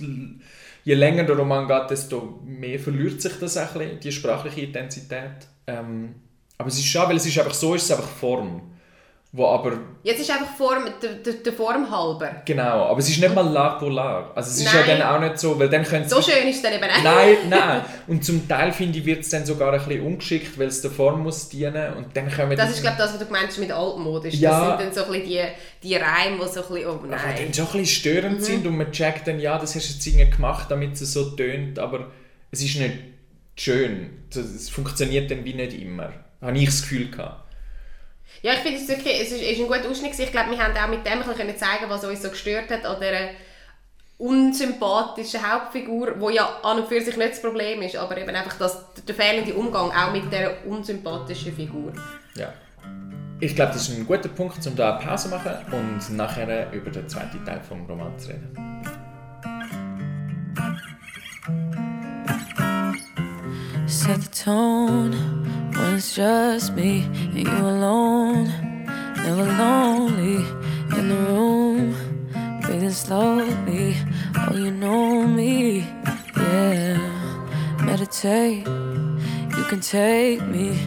je 0.83 0.93
länger 0.93 1.23
der 1.23 1.37
Roman 1.37 1.67
geht, 1.67 1.89
desto 1.91 2.41
mehr 2.43 2.79
verliert 2.79 3.21
sich 3.21 3.33
das 3.39 3.55
ein 3.57 3.67
bisschen, 3.73 3.99
die 4.01 4.11
sprachliche 4.11 4.61
Intensität. 4.61 5.47
Ähm, 5.67 6.15
aber 6.57 6.67
es 6.67 6.77
ist 6.77 6.87
schade, 6.87 7.09
weil 7.09 7.17
es 7.17 7.25
ist 7.25 7.37
einfach 7.39 7.53
so, 7.53 7.73
ist 7.75 7.83
es 7.83 7.91
einfach 7.91 8.09
Form. 8.09 8.63
Wo 9.31 9.45
aber, 9.45 9.73
Jetzt 10.01 10.21
ist 10.21 10.31
einfach 10.31 10.55
Form, 10.57 10.85
der, 11.03 11.11
der, 11.13 11.33
der 11.33 11.53
Form 11.53 11.91
halber. 11.91 12.41
genau, 12.45 12.85
aber 12.87 12.97
es 12.97 13.09
ist 13.09 13.19
nicht 13.21 13.35
mal 13.35 13.47
la 13.47 13.75
polar. 13.75 14.31
Also 14.35 14.49
es 14.49 14.61
ist 14.65 14.73
ja 14.73 14.81
dann 14.81 15.03
auch 15.03 15.19
nicht 15.19 15.37
so, 15.37 15.59
weil 15.59 15.69
dann 15.69 15.83
können 15.83 16.09
So 16.09 16.19
schön 16.19 16.47
ist 16.47 16.55
es 16.55 16.61
dann 16.63 16.73
eben 16.73 16.81
nicht. 16.87 17.03
Nein, 17.03 17.35
nein. 17.47 17.81
Und 18.07 18.25
zum 18.25 18.47
Teil 18.47 18.71
finde 18.71 18.97
ich, 18.97 19.05
wird 19.05 19.19
es 19.19 19.29
dann 19.29 19.45
sogar 19.45 19.71
ein 19.71 19.77
bisschen 19.85 20.01
ungeschickt, 20.03 20.57
weil 20.57 20.65
es 20.65 20.81
der 20.81 20.89
Form 20.89 21.21
muss 21.21 21.47
dienen 21.47 21.93
und 21.93 22.17
dann 22.17 22.31
kommen 22.31 22.57
Das 22.57 22.69
die- 22.69 22.73
ist 22.77 22.81
glaube 22.81 22.95
ich 22.97 23.03
das, 23.03 23.11
was 23.13 23.19
du 23.19 23.25
gemeint 23.27 23.49
hast 23.49 23.59
mit 23.59 23.71
altmodisch. 23.71 24.33
Ja. 24.33 24.49
Das 24.49 24.79
sind 24.79 24.87
dann 24.87 24.93
so 25.05 25.13
ein 25.13 25.21
bisschen 25.21 25.47
die, 25.81 25.87
die 25.89 25.95
Reime, 25.95 26.37
die 26.43 26.47
so 26.51 26.63
ein 26.63 26.67
bisschen, 26.73 26.87
oh 26.89 26.99
die 27.03 27.09
nein. 27.09 27.19
dann 27.37 27.53
schon 27.53 27.65
ein 27.67 27.71
bisschen 27.73 27.85
störend 27.85 28.39
Mhm. 28.39 28.43
sind 28.43 28.65
und 28.65 28.77
man 28.77 28.91
checkt 28.91 29.27
dann, 29.27 29.39
ja, 29.39 29.59
das 29.59 29.75
hast 29.75 29.87
du 29.89 29.93
jetzt 29.93 30.07
irgendwie 30.07 30.31
gemacht, 30.37 30.71
damit 30.71 30.93
es 30.99 31.13
so 31.13 31.29
tönt, 31.35 31.77
aber 31.77 32.07
es 32.49 32.63
ist 32.63 32.79
nicht 32.79 32.95
schön. 33.55 34.09
Das- 34.33 34.45
Es 34.45 34.69
funktioniert 34.71 35.29
dann 35.29 35.45
wie 35.45 35.53
nicht 35.53 35.73
immer. 35.79 36.11
Habe 36.41 36.57
ich 36.57 36.65
das 36.65 36.81
Gefühl 36.81 37.11
gehabt. 37.11 37.43
Ja, 38.41 38.53
ich 38.53 38.59
finde 38.59 38.79
es 38.79 38.87
wirklich, 38.87 39.21
es 39.21 39.31
ist, 39.31 39.41
ist 39.41 39.59
ein 39.59 39.67
guter 39.67 39.89
Ausschnitt. 39.89 40.17
Ich 40.17 40.31
glaube, 40.31 40.51
wir 40.51 40.63
haben 40.63 40.75
auch 40.75 40.87
mit 40.87 41.05
dem 41.05 41.21
können 41.21 41.57
zeigen, 41.57 41.89
was 41.89 42.03
uns 42.03 42.21
so 42.21 42.29
gestört 42.29 42.69
hat 42.71 42.85
an 42.85 42.97
dieser 42.99 43.29
unsympathischen 44.17 45.41
Hauptfigur, 45.41 46.19
wo 46.19 46.29
ja 46.29 46.59
an 46.63 46.79
und 46.79 46.87
für 46.87 47.01
sich 47.01 47.15
nicht 47.15 47.31
das 47.31 47.41
Problem 47.41 47.81
ist, 47.81 47.95
aber 47.95 48.17
eben 48.17 48.35
einfach 48.35 48.57
das, 48.57 48.85
der 49.07 49.15
fehlende 49.15 49.53
Umgang 49.53 49.91
auch 49.91 50.11
mit 50.11 50.31
dieser 50.31 50.65
unsympathischen 50.65 51.55
Figur. 51.55 51.93
Ja. 52.35 52.53
Ich 53.41 53.55
glaube, 53.55 53.71
das 53.71 53.87
ist 53.87 53.97
ein 53.97 54.05
guter 54.05 54.27
Punkt, 54.27 54.65
um 54.67 54.75
da 54.75 54.97
eine 54.97 55.05
Pause 55.05 55.29
zu 55.29 55.35
machen 55.35 55.53
und 55.71 56.17
nachher 56.17 56.71
über 56.73 56.91
den 56.91 57.07
zweiten 57.07 57.43
Teil 57.45 57.61
vom 57.61 57.85
Roman 57.85 58.17
zu 58.19 58.29
reden. 58.29 58.69
set 63.89 64.21
the 64.21 64.43
tone 64.43 65.58
when 65.79 65.95
it's 65.95 66.13
just 66.13 66.73
me 66.73 67.03
and 67.03 67.37
you 67.37 67.57
alone. 67.75 68.47
Never 69.15 69.45
lonely 69.45 70.45
in 70.97 71.09
the 71.09 71.15
room, 71.29 71.95
breathing 72.61 72.91
slowly. 72.91 73.95
Oh, 74.37 74.55
you 74.55 74.71
know 74.71 75.25
me, 75.25 75.87
yeah. 76.35 76.97
Meditate, 77.83 78.67
you 79.57 79.63
can 79.69 79.79
take 79.79 80.41
me 80.41 80.77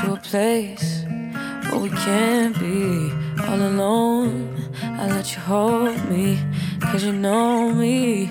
to 0.00 0.14
a 0.14 0.20
place 0.30 1.04
where 1.68 1.80
we 1.80 1.90
can't 1.90 2.58
be 2.58 3.12
all 3.46 3.60
alone. 3.60 4.56
I 4.82 5.08
let 5.08 5.32
you 5.34 5.40
hold 5.40 6.08
me, 6.08 6.40
cause 6.80 7.04
you 7.04 7.12
know 7.12 7.70
me, 7.72 8.30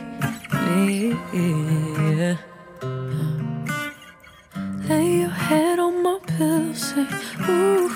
me, 0.65 1.15
yeah. 1.33 2.37
Lay 4.89 5.19
your 5.19 5.29
head 5.29 5.79
on 5.79 6.01
my 6.01 6.17
pillow, 6.25 6.71
say, 6.73 7.05
ooh. 7.49 7.87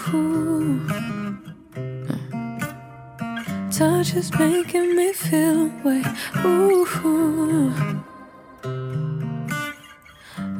Touch 3.72 4.14
is 4.16 4.30
making 4.38 4.96
me 4.98 5.14
feel 5.14 5.72
away, 5.72 6.04
ooh. 6.44 6.86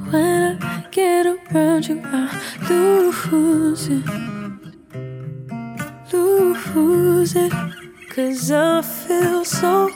When 0.10 0.58
I 0.62 0.86
get 0.92 1.26
around 1.26 1.88
you, 1.88 2.02
I 2.06 2.30
lose 2.70 3.88
it, 3.90 4.06
lose 6.14 7.36
it. 7.36 7.54
Cause 8.10 8.52
I 8.52 8.82
feel 8.82 9.44
so 9.46 9.90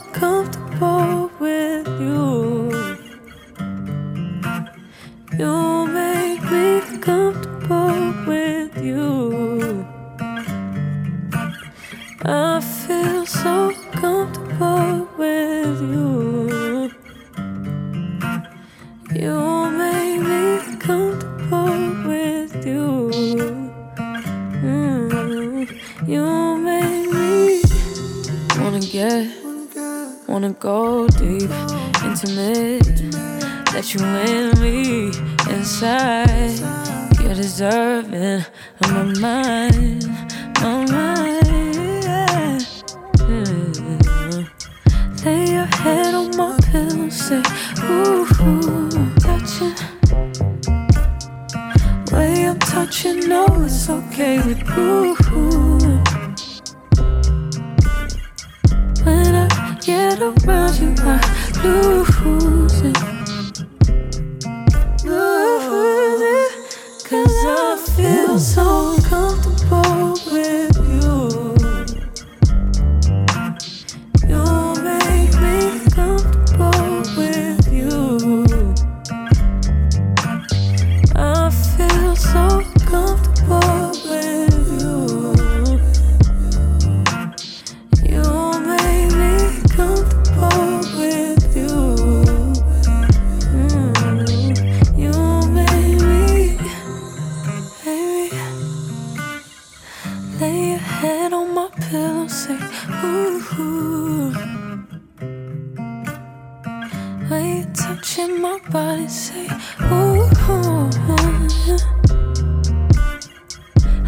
my 108.64 108.70
body, 108.70 109.08
say, 109.08 109.48
ooh. 109.82 110.30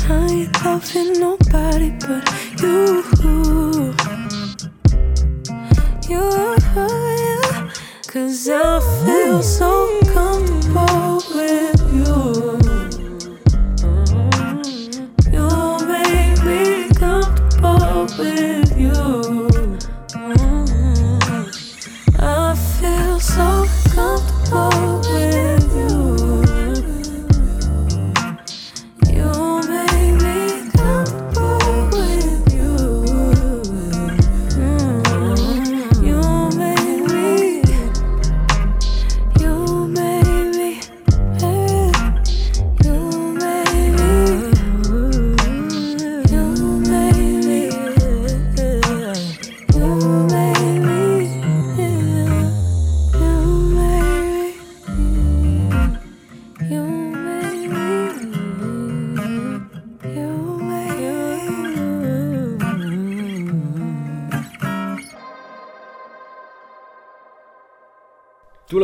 I 0.09 0.27
ain't 0.31 0.63
loving 0.63 1.19
nobody 1.19 1.89
but 1.99 2.23
you. 2.61 3.03
You, 6.07 6.55
cause 8.07 8.49
I 8.49 8.79
feel 9.05 9.43
so 9.43 9.99
comfortable 10.13 11.06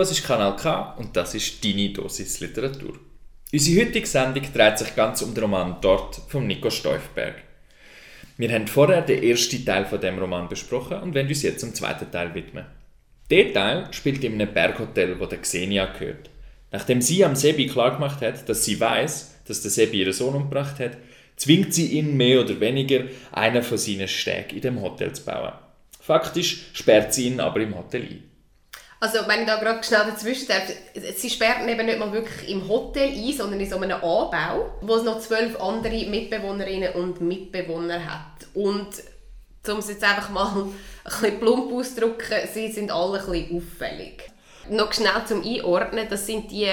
hörst 0.09 0.25
Kanal 0.25 0.55
K 0.57 0.95
und 0.97 1.15
das 1.15 1.33
ist 1.33 1.63
deine 1.63 1.89
Dosis 1.89 2.41
Literatur. 2.41 2.99
Unsere 3.51 3.85
heutige 3.85 4.07
Sendung 4.07 4.43
dreht 4.53 4.77
sich 4.77 4.95
ganz 4.95 5.21
um 5.21 5.33
den 5.33 5.43
Roman 5.43 5.77
«Dort» 5.79 6.19
von 6.27 6.45
Nico 6.45 6.69
Steufberg. 6.69 7.35
Wir 8.37 8.51
haben 8.51 8.67
vorher 8.67 9.01
den 9.01 9.23
ersten 9.23 9.63
Teil 9.63 9.85
von 9.85 10.01
dem 10.01 10.19
Roman 10.19 10.49
besprochen 10.49 10.97
und 10.97 11.13
werden 11.13 11.29
uns 11.29 11.43
jetzt 11.43 11.63
dem 11.63 11.73
zweiten 11.73 12.11
Teil 12.11 12.33
widmen. 12.33 12.65
Der 13.29 13.53
Teil 13.53 13.87
spielt 13.91 14.23
in 14.23 14.33
einem 14.33 14.53
Berghotel, 14.53 15.19
wo 15.19 15.25
der 15.25 15.39
Xenia 15.39 15.85
gehört. 15.85 16.29
Nachdem 16.71 17.01
sie 17.01 17.23
am 17.23 17.35
Sebi 17.35 17.67
klargemacht 17.67 18.21
hat, 18.21 18.49
dass 18.49 18.65
sie 18.65 18.79
weiß, 18.79 19.35
dass 19.47 19.61
der 19.61 19.71
Sebi 19.71 20.01
ihren 20.01 20.13
Sohn 20.13 20.35
umgebracht 20.35 20.79
hat, 20.79 20.97
zwingt 21.37 21.73
sie 21.73 21.97
ihn 21.97 22.17
mehr 22.17 22.41
oder 22.41 22.59
weniger, 22.59 23.05
einen 23.31 23.63
von 23.63 23.77
seinen 23.77 24.07
Stegen 24.07 24.55
in 24.55 24.61
dem 24.61 24.81
Hotel 24.81 25.13
zu 25.13 25.23
bauen. 25.23 25.53
Faktisch 25.99 26.65
sperrt 26.73 27.13
sie 27.13 27.27
ihn 27.27 27.39
aber 27.39 27.61
im 27.61 27.77
Hotel 27.77 28.01
ein. 28.01 28.32
Also 29.03 29.27
wenn 29.27 29.41
ich 29.41 29.47
da 29.47 29.57
gerade 29.57 29.83
schnell 29.83 30.05
dazwischen 30.05 30.47
darf, 30.47 30.63
sie 31.17 31.29
sperren 31.29 31.67
eben 31.67 31.85
nicht 31.85 31.99
mal 31.99 32.13
wirklich 32.13 32.49
im 32.49 32.69
Hotel 32.69 33.09
ein, 33.09 33.33
sondern 33.33 33.59
in 33.59 33.69
so 33.69 33.75
einem 33.75 33.91
Anbau, 33.91 34.77
wo 34.79 34.95
es 34.95 35.03
noch 35.03 35.19
zwölf 35.19 35.59
andere 35.59 36.05
Mitbewohnerinnen 36.05 36.93
und 36.93 37.19
Mitbewohner 37.19 37.99
hat. 38.05 38.47
Und 38.53 38.87
um 39.67 39.79
es 39.79 39.89
jetzt 39.89 40.05
einfach 40.05 40.29
mal 40.29 40.53
ein 40.53 40.71
bisschen 41.03 41.39
plump 41.41 41.73
auszudrücken, 41.73 42.47
sie 42.53 42.71
sind 42.71 42.91
alle 42.91 43.19
ein 43.19 43.29
bisschen 43.29 43.57
auffällig. 43.57 44.31
Noch 44.69 44.93
schnell 44.93 45.25
zum 45.25 45.43
Einordnen, 45.43 46.07
das 46.09 46.25
sind 46.25 46.49
die, 46.49 46.71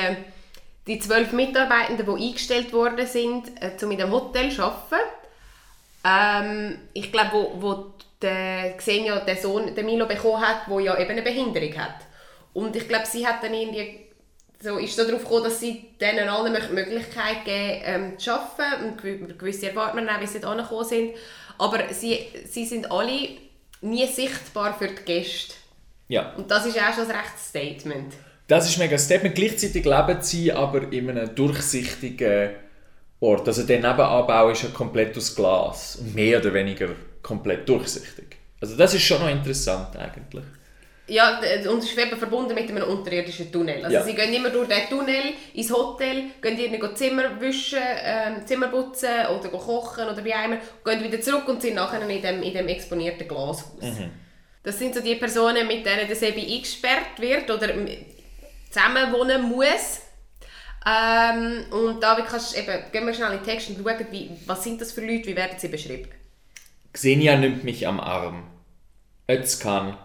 die 0.87 1.01
zwölf 1.01 1.33
Mitarbeitenden, 1.33 2.07
die 2.07 2.29
eingestellt 2.29 2.73
worden 2.73 3.09
sind, 3.09 3.61
äh, 3.61 3.73
um 3.83 3.90
in 3.90 3.99
dem 3.99 4.12
Hotel 4.12 4.53
zu 4.53 4.62
arbeiten. 4.62 5.03
Ähm, 6.05 6.79
ich 6.93 7.11
glaube, 7.11 7.33
wo, 7.33 7.53
wo 7.61 7.95
der 8.23 8.77
Xenia 8.77 9.19
den 9.19 9.37
Sohn, 9.37 9.75
den 9.75 9.85
Milo, 9.85 10.07
bekommen 10.07 10.40
hat, 10.40 10.69
der 10.69 10.79
ja 10.79 10.97
eben 10.97 11.11
eine 11.11 11.23
Behinderung 11.23 11.77
hat. 11.77 12.07
Und 12.53 12.75
ich 12.77 12.89
glaube, 12.89 13.07
sie 13.07 13.27
hat 13.27 13.43
dann 13.43 13.55
irgendwie 13.55 14.07
so, 14.63 14.77
ist 14.77 14.95
so 14.97 15.05
darauf 15.07 15.23
gekommen, 15.23 15.45
dass 15.45 15.61
sie 15.61 15.87
denen 16.01 16.29
allen 16.29 16.55
die 16.55 16.75
Möglichkeit 16.75 17.45
geben, 17.45 17.81
ähm, 17.85 18.19
zu 18.19 18.33
arbeiten. 18.33 18.85
Und 18.85 19.01
gew- 19.03 19.35
gewisse 19.37 19.71
auch, 19.79 19.95
wie 20.21 20.27
sie 20.27 20.41
da 20.41 20.51
angekommen 20.51 20.85
sind. 20.85 21.11
Aber 21.59 21.93
sie, 21.93 22.27
sie 22.51 22.65
sind 22.67 22.91
alle 22.91 23.29
nie 23.81 24.07
sichtbar 24.07 24.77
für 24.79 24.89
die 24.89 25.03
Gäste. 25.05 25.55
Ja, 26.09 26.33
Und 26.37 26.51
das 26.51 26.67
ist 26.67 26.77
auch 26.79 26.93
schon 26.95 27.05
ein 27.11 27.17
rechtes 27.17 27.49
Statement. 27.49 28.15
das 28.49 28.69
ist 28.69 28.79
mega 28.79 28.93
ein 28.93 28.99
Statement. 28.99 29.35
Gleichzeitig 29.35 29.85
leben 29.85 30.19
sie 30.21 30.53
aber 30.53 30.93
in 30.93 31.09
einem 31.11 31.35
durchsichtigen 31.35 32.51
Ort. 33.21 33.47
Also 33.47 33.63
der 33.63 33.77
Nebenanbau 33.79 34.51
ist 34.51 34.63
ja 34.65 34.71
komplett 34.71 35.17
aus 35.17 35.35
Glas 35.37 35.97
und 35.97 36.15
mehr 36.15 36.39
oder 36.41 36.53
weniger 36.53 36.89
komplett 37.23 37.69
durchsichtig. 37.69 38.37
Also 38.61 38.77
das 38.77 38.93
ist 38.95 39.03
schon 39.03 39.21
noch 39.21 39.31
interessant 39.31 39.97
eigentlich. 39.97 40.45
Ja, 41.11 41.40
und 41.40 41.79
es 41.79 41.85
ist 41.90 41.99
eben 41.99 42.16
verbunden 42.16 42.55
mit 42.55 42.70
einem 42.70 42.85
unterirdischen 42.85 43.51
Tunnel. 43.51 43.85
Also 43.85 43.96
Ja. 43.96 44.05
sie 44.05 44.14
gehen 44.14 44.33
immer 44.33 44.51
durch 44.51 44.68
den 44.68 44.88
Tunnel 44.88 45.35
ins 45.55 45.73
Hotel, 45.73 46.25
gehen 46.40 46.57
irgendwie 46.57 46.94
Zimmer 46.94 47.40
wischen, 47.40 47.81
ähm, 48.05 48.46
Zimmer 48.46 48.68
putzen 48.68 49.27
oder 49.37 49.49
kochen 49.49 50.09
oder 50.09 50.25
wie 50.25 50.31
immer, 50.31 50.59
gehen 50.85 51.03
wieder 51.03 51.20
zurück 51.20 51.49
und 51.49 51.61
sind 51.61 51.75
nachher 51.75 52.09
in 52.09 52.23
dem, 52.23 52.42
in 52.44 52.55
dem 52.55 52.68
exponierten 52.68 53.27
Glashaus. 53.27 53.64
Das 54.62 54.79
sind 54.79 54.94
so 54.94 55.01
die 55.01 55.16
Personen, 55.16 55.66
mit 55.66 55.85
denen 55.85 56.07
der 56.07 56.14
Sebi 56.16 56.42
eingesperrt 56.55 57.18
wird 57.18 57.51
oder 57.51 57.68
zusammenwohnen 58.70 59.42
muss. 59.42 60.03
Ähm, 60.87 61.64
und 61.73 62.01
da 62.03 62.14
kannst 62.23 62.55
du 62.55 62.61
eben, 62.61 62.85
gehen 62.92 63.07
wir 63.07 63.12
schnell 63.14 63.33
in 63.33 63.38
den 63.38 63.44
Text 63.44 63.68
und 63.70 63.77
schauen, 63.85 64.07
wie, 64.12 64.31
was 64.46 64.62
sind 64.62 64.81
das 64.81 64.92
für 64.92 65.01
Leute, 65.03 65.27
wie 65.27 65.37
werden 65.37 65.59
sie 65.59 65.68
beschrieben. 65.68 66.09
Xenia 66.92 67.37
nimmt 67.37 67.64
mich 67.64 67.87
am 67.87 68.01
Arm. 68.01 68.44
Özkan, 69.29 69.96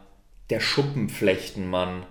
der 0.49 0.59
Schuppenflechtenmann. 0.59 2.05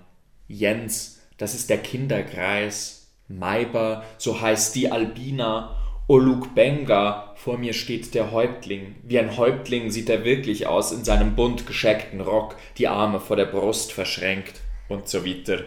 Jens, 0.49 1.21
das 1.39 1.55
ist 1.55 1.71
der 1.71 1.79
Kinderkreis. 1.79 3.09
Maiba, 3.29 4.05
so 4.19 4.41
heißt 4.41 4.75
die 4.75 4.91
Albina. 4.91 5.77
Oluk 6.07 6.55
Benga, 6.55 7.33
vor 7.37 7.57
mir 7.57 7.73
steht 7.73 8.15
der 8.15 8.31
Häuptling. 8.31 8.97
Wie 9.03 9.19
ein 9.19 9.39
Häuptling 9.39 9.91
sieht 9.91 10.11
er 10.11 10.25
wirklich 10.25 10.67
aus 10.67 10.93
in 10.93 11.03
seinem 11.03 11.35
bunt 11.35 11.67
gescheckten 11.67 12.21
Rock, 12.21 12.57
die 12.77 12.89
Arme 12.89 13.21
vor 13.21 13.37
der 13.37 13.47
Brust 13.47 13.93
verschränkt 13.93 14.61
und 14.89 15.09
so 15.09 15.25
weiter 15.25 15.65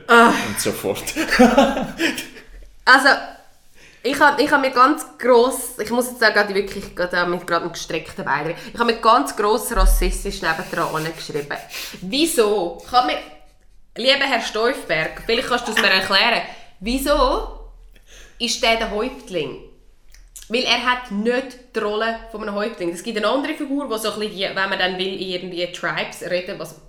und 0.47 0.59
so 0.59 0.71
fort. 0.71 1.03
Also, 2.89 3.09
ich 4.07 4.19
habe 4.19 4.41
ich 4.41 4.51
hab 4.51 4.61
mir 4.61 4.71
ganz 4.71 5.05
gross, 5.17 5.77
ich 5.79 5.89
muss 5.89 6.07
jetzt 6.07 6.19
sagen, 6.19 6.53
wirklich 6.53 6.95
gerade 6.95 7.21
auch 7.21 7.27
mit 7.27 7.45
gerade 7.45 7.69
gestreckten 7.69 8.23
Bein, 8.23 8.55
ich 8.73 8.79
habe 8.79 8.91
mir 8.91 8.99
ganz 8.99 9.35
gross 9.35 9.75
rassistisch 9.75 10.41
nebendran 10.41 11.05
geschrieben. 11.13 11.57
Wieso 12.01 12.81
kann 12.89 13.07
mir, 13.07 13.17
lieber 13.95 14.25
Herr 14.25 14.41
Steufberg, 14.41 15.23
vielleicht 15.25 15.49
kannst 15.49 15.67
du 15.67 15.73
es 15.73 15.81
mir 15.81 15.89
erklären, 15.89 16.41
wieso 16.79 17.71
ist 18.39 18.63
der 18.63 18.77
der 18.77 18.91
Häuptling? 18.91 19.63
Weil 20.49 20.63
er 20.63 20.85
hat 20.85 21.11
nicht 21.11 21.75
die 21.75 21.79
Rolle 21.79 22.19
von 22.31 22.41
einem 22.43 22.55
Häuptling. 22.55 22.91
Es 22.91 23.03
gibt 23.03 23.17
eine 23.17 23.27
andere 23.27 23.53
Figur, 23.53 23.89
die 23.89 23.99
so 23.99 24.13
ein 24.13 24.19
bisschen, 24.19 24.55
wenn 24.55 24.69
man 24.69 24.79
dann 24.79 24.97
will, 24.97 25.21
irgendwie 25.21 25.69
Tribes 25.73 26.21
reden, 26.21 26.57
was 26.57 26.79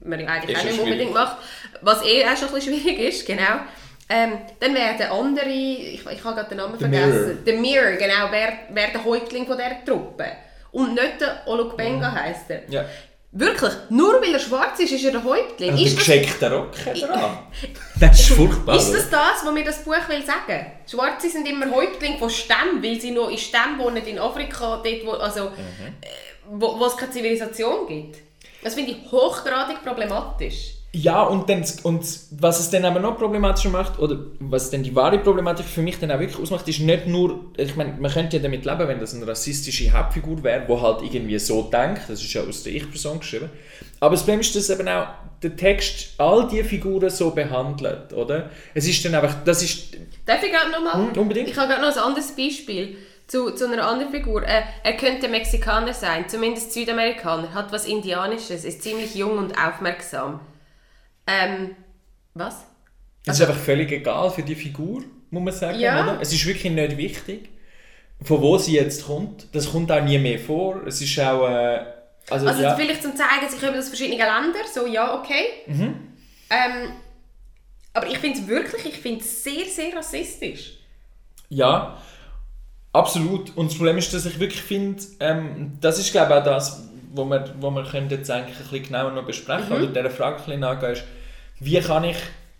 man 0.00 0.26
eigentlich 0.26 0.56
Ist 0.56 0.62
auch 0.62 0.64
nicht 0.64 0.78
unbedingt 0.80 1.10
schwierig. 1.10 1.14
macht, 1.14 1.36
was 1.82 2.02
eh 2.06 2.24
auch 2.24 2.36
schon 2.36 2.48
ein 2.48 2.54
bisschen 2.54 2.80
schwierig 2.80 2.98
ist, 3.00 3.26
genau. 3.26 3.60
Ähm, 4.14 4.32
dann 4.60 4.74
wäre 4.74 4.96
der 4.98 5.10
andere, 5.12 5.48
ich, 5.48 6.04
ich 6.04 6.24
habe 6.24 6.34
gerade 6.34 6.48
den 6.50 6.58
Namen 6.58 6.74
The 6.74 6.80
vergessen, 6.80 7.12
Mirror. 7.26 7.34
der 7.46 7.54
Mirror, 7.56 7.92
genau, 7.92 8.30
wäre 8.30 8.52
wär 8.70 8.88
der 8.88 9.04
Häuptling 9.04 9.46
von 9.46 9.56
dieser 9.56 9.84
Truppe. 9.86 10.26
Und 10.72 10.94
nicht 10.94 11.20
der 11.20 11.42
Oluk 11.46 11.76
Benga 11.76 12.12
heisst 12.12 12.50
er. 12.50 12.62
Ja. 12.68 12.84
Wirklich, 13.34 13.72
nur 13.88 14.20
weil 14.20 14.34
er 14.34 14.38
schwarz 14.38 14.78
ist, 14.80 14.92
ist 14.92 15.04
er 15.06 15.12
der 15.12 15.24
Häuptling. 15.24 15.74
Den 15.74 15.86
ist 15.86 15.96
das 15.96 16.04
gescheckten 16.04 16.52
Rock 16.52 16.72
hat 16.84 17.00
er 17.00 17.14
an. 17.14 17.38
Das 18.00 18.20
ist 18.20 18.30
furchtbar. 18.36 18.76
ist 18.76 18.92
das 18.92 19.08
das, 19.08 19.44
was 19.44 19.52
mir 19.54 19.64
das 19.64 19.82
Buch 19.84 19.94
will 20.08 20.22
sagen? 20.26 20.66
Schwarze 20.90 21.30
sind 21.30 21.48
immer 21.48 21.70
Häuptling 21.70 22.18
von 22.18 22.28
Stämmen, 22.28 22.82
weil 22.82 23.00
sie 23.00 23.12
noch 23.12 23.30
in 23.30 23.38
Stämmen 23.38 23.78
wohnen 23.78 24.04
in 24.04 24.18
Afrika, 24.18 24.82
dort 24.84 25.06
wo, 25.06 25.12
also, 25.12 25.44
Mhm. 25.44 25.86
äh, 26.02 26.06
wo, 26.50 26.78
wo 26.78 26.84
es 26.84 26.96
keine 26.96 27.12
Zivilisation 27.12 27.86
gibt. 27.86 28.18
Das 28.62 28.74
finde 28.74 28.92
ich 28.92 29.10
hochgradig 29.10 29.82
problematisch. 29.82 30.74
Ja, 30.94 31.22
und, 31.22 31.48
dann, 31.48 31.64
und 31.84 32.04
was 32.32 32.60
es 32.60 32.68
dann 32.68 32.84
aber 32.84 33.00
noch 33.00 33.16
problematischer 33.16 33.70
macht, 33.70 33.98
oder 33.98 34.18
was 34.40 34.70
dann 34.70 34.82
die 34.82 34.94
wahre 34.94 35.18
Problematik 35.18 35.64
für 35.64 35.80
mich 35.80 35.98
dann 35.98 36.10
auch 36.10 36.20
wirklich 36.20 36.38
ausmacht, 36.38 36.68
ist 36.68 36.80
nicht 36.80 37.06
nur, 37.06 37.46
ich 37.56 37.76
meine, 37.76 37.94
man 37.98 38.10
könnte 38.10 38.36
ja 38.36 38.42
damit 38.42 38.66
leben, 38.66 38.88
wenn 38.88 39.00
das 39.00 39.14
eine 39.14 39.26
rassistische 39.26 39.90
Hauptfigur 39.90 40.44
wäre, 40.44 40.66
die 40.68 40.80
halt 40.80 41.00
irgendwie 41.02 41.38
so 41.38 41.62
denkt, 41.62 42.02
das 42.08 42.22
ist 42.22 42.34
ja 42.34 42.42
aus 42.42 42.62
der 42.64 42.74
Ich-Person 42.74 43.20
geschrieben, 43.20 43.48
aber 44.00 44.16
das 44.16 44.20
Problem 44.20 44.40
ist, 44.40 44.54
dass 44.54 44.68
eben 44.68 44.86
auch 44.86 45.06
der 45.42 45.56
Text 45.56 46.14
all 46.18 46.46
diese 46.48 46.64
Figuren 46.64 47.08
so 47.08 47.30
behandelt, 47.30 48.12
oder? 48.12 48.50
Es 48.74 48.86
ist 48.86 49.02
dann 49.02 49.14
einfach, 49.14 49.36
das 49.44 49.62
ist, 49.62 49.96
Darf 50.26 50.42
ich 50.42 50.52
gerade 50.52 50.70
noch 50.70 50.82
mal? 50.82 51.08
Hm, 51.08 51.18
unbedingt. 51.18 51.48
Ich 51.48 51.56
habe 51.56 51.68
gerade 51.68 51.82
noch 51.82 51.96
ein 51.96 52.02
anderes 52.02 52.36
Beispiel 52.36 52.98
zu, 53.26 53.52
zu 53.52 53.66
einer 53.66 53.86
anderen 53.86 54.12
Figur. 54.12 54.42
Äh, 54.42 54.62
er 54.84 54.96
könnte 54.98 55.28
Mexikaner 55.28 55.94
sein, 55.94 56.28
zumindest 56.28 56.72
Südamerikaner, 56.72 57.54
hat 57.54 57.72
was 57.72 57.86
Indianisches, 57.86 58.64
ist 58.64 58.82
ziemlich 58.82 59.14
jung 59.14 59.38
und 59.38 59.58
aufmerksam. 59.58 60.40
Ähm, 61.26 61.76
was? 62.34 62.64
es 63.24 63.38
ist 63.38 63.46
einfach 63.48 63.60
völlig 63.60 63.92
egal 63.92 64.30
für 64.30 64.42
die 64.42 64.54
Figur, 64.56 65.02
muss 65.30 65.42
man 65.42 65.54
sagen, 65.54 65.78
Ja. 65.78 66.02
oder? 66.02 66.20
Es 66.20 66.32
ist 66.32 66.44
wirklich 66.44 66.72
nicht 66.72 66.96
wichtig, 66.96 67.50
von 68.22 68.40
wo 68.40 68.58
sie 68.58 68.74
jetzt 68.74 69.06
kommt, 69.06 69.46
das 69.52 69.70
kommt 69.70 69.92
auch 69.92 70.02
nie 70.02 70.18
mehr 70.18 70.38
vor, 70.38 70.82
es 70.86 71.00
ist 71.00 71.18
auch, 71.20 71.48
äh, 71.48 71.84
also, 72.30 72.46
Also 72.48 72.62
ja. 72.62 72.74
vielleicht 72.74 73.02
zum 73.02 73.14
zeigen, 73.14 73.48
sie 73.48 73.58
kommen 73.64 73.78
aus 73.78 73.88
verschiedenen 73.88 74.18
Ländern, 74.18 74.62
so 74.72 74.86
ja, 74.86 75.18
okay. 75.20 75.44
Mhm. 75.66 75.94
Ähm, 76.50 76.92
aber 77.94 78.06
ich 78.08 78.18
finde 78.18 78.38
es 78.40 78.46
wirklich, 78.46 78.86
ich 78.86 78.98
finde 78.98 79.20
es 79.20 79.44
sehr, 79.44 79.64
sehr 79.66 79.94
rassistisch. 79.96 80.74
Ja, 81.48 81.98
absolut. 82.92 83.56
Und 83.56 83.70
das 83.70 83.76
Problem 83.76 83.98
ist, 83.98 84.12
dass 84.14 84.24
ich 84.26 84.38
wirklich 84.38 84.62
finde, 84.62 85.02
ähm, 85.20 85.78
das 85.80 85.98
ist 85.98 86.10
glaube 86.10 86.32
ich 86.32 86.40
auch 86.40 86.44
das, 86.44 86.88
wo 87.14 87.24
wir, 87.24 87.54
wo 87.60 87.70
wir 87.70 87.84
können 87.84 88.10
jetzt 88.10 88.30
eigentlich 88.30 88.56
ein 88.56 88.62
bisschen 88.62 88.82
genauer 88.84 89.12
noch 89.12 89.26
besprechen 89.26 89.72
oder 89.72 89.86
dieser 89.86 90.10
Frage 90.10 90.36
ein 90.36 90.44
bisschen 90.44 90.60
nachgehen, 90.60 90.92
ist, 90.92 91.04
wie 91.60 91.80
kann 91.80 92.04
ich, 92.04 92.16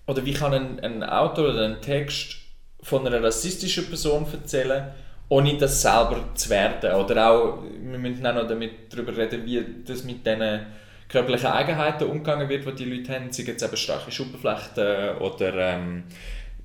oder 0.07 0.25
wie 0.25 0.35
kann 0.35 0.55
ein, 0.55 0.81
ein 0.81 1.03
Autor 1.03 1.51
oder 1.51 1.65
ein 1.65 1.81
Text 1.81 2.37
von 2.83 3.07
einer 3.07 3.23
rassistischen 3.23 3.87
Person 3.87 4.27
erzählen, 4.31 4.93
ohne 5.29 5.57
das 5.57 5.81
selber 5.81 6.25
zu 6.35 6.51
werden. 6.51 6.93
Oder 6.95 7.31
auch, 7.31 7.63
wir 7.63 7.99
müssen 7.99 8.27
auch 8.27 8.35
noch 8.35 8.47
damit 8.47 8.93
darüber 8.93 9.17
reden, 9.17 9.47
wie 9.47 9.65
das 9.87 10.05
mit 10.05 10.27
diesen 10.27 10.67
körperlichen 11.09 11.49
Eigenheiten 11.49 12.05
umgegangen 12.05 12.49
wird, 12.49 12.67
die 12.67 12.73
die 12.73 12.85
Leute 12.85 13.15
haben, 13.15 13.33
sei 13.33 13.45
jetzt 13.45 13.63
eben 13.63 13.77
starke 13.77 14.11
Schuppenflechten 14.11 15.17
oder 15.19 15.55
ähm, 15.55 16.05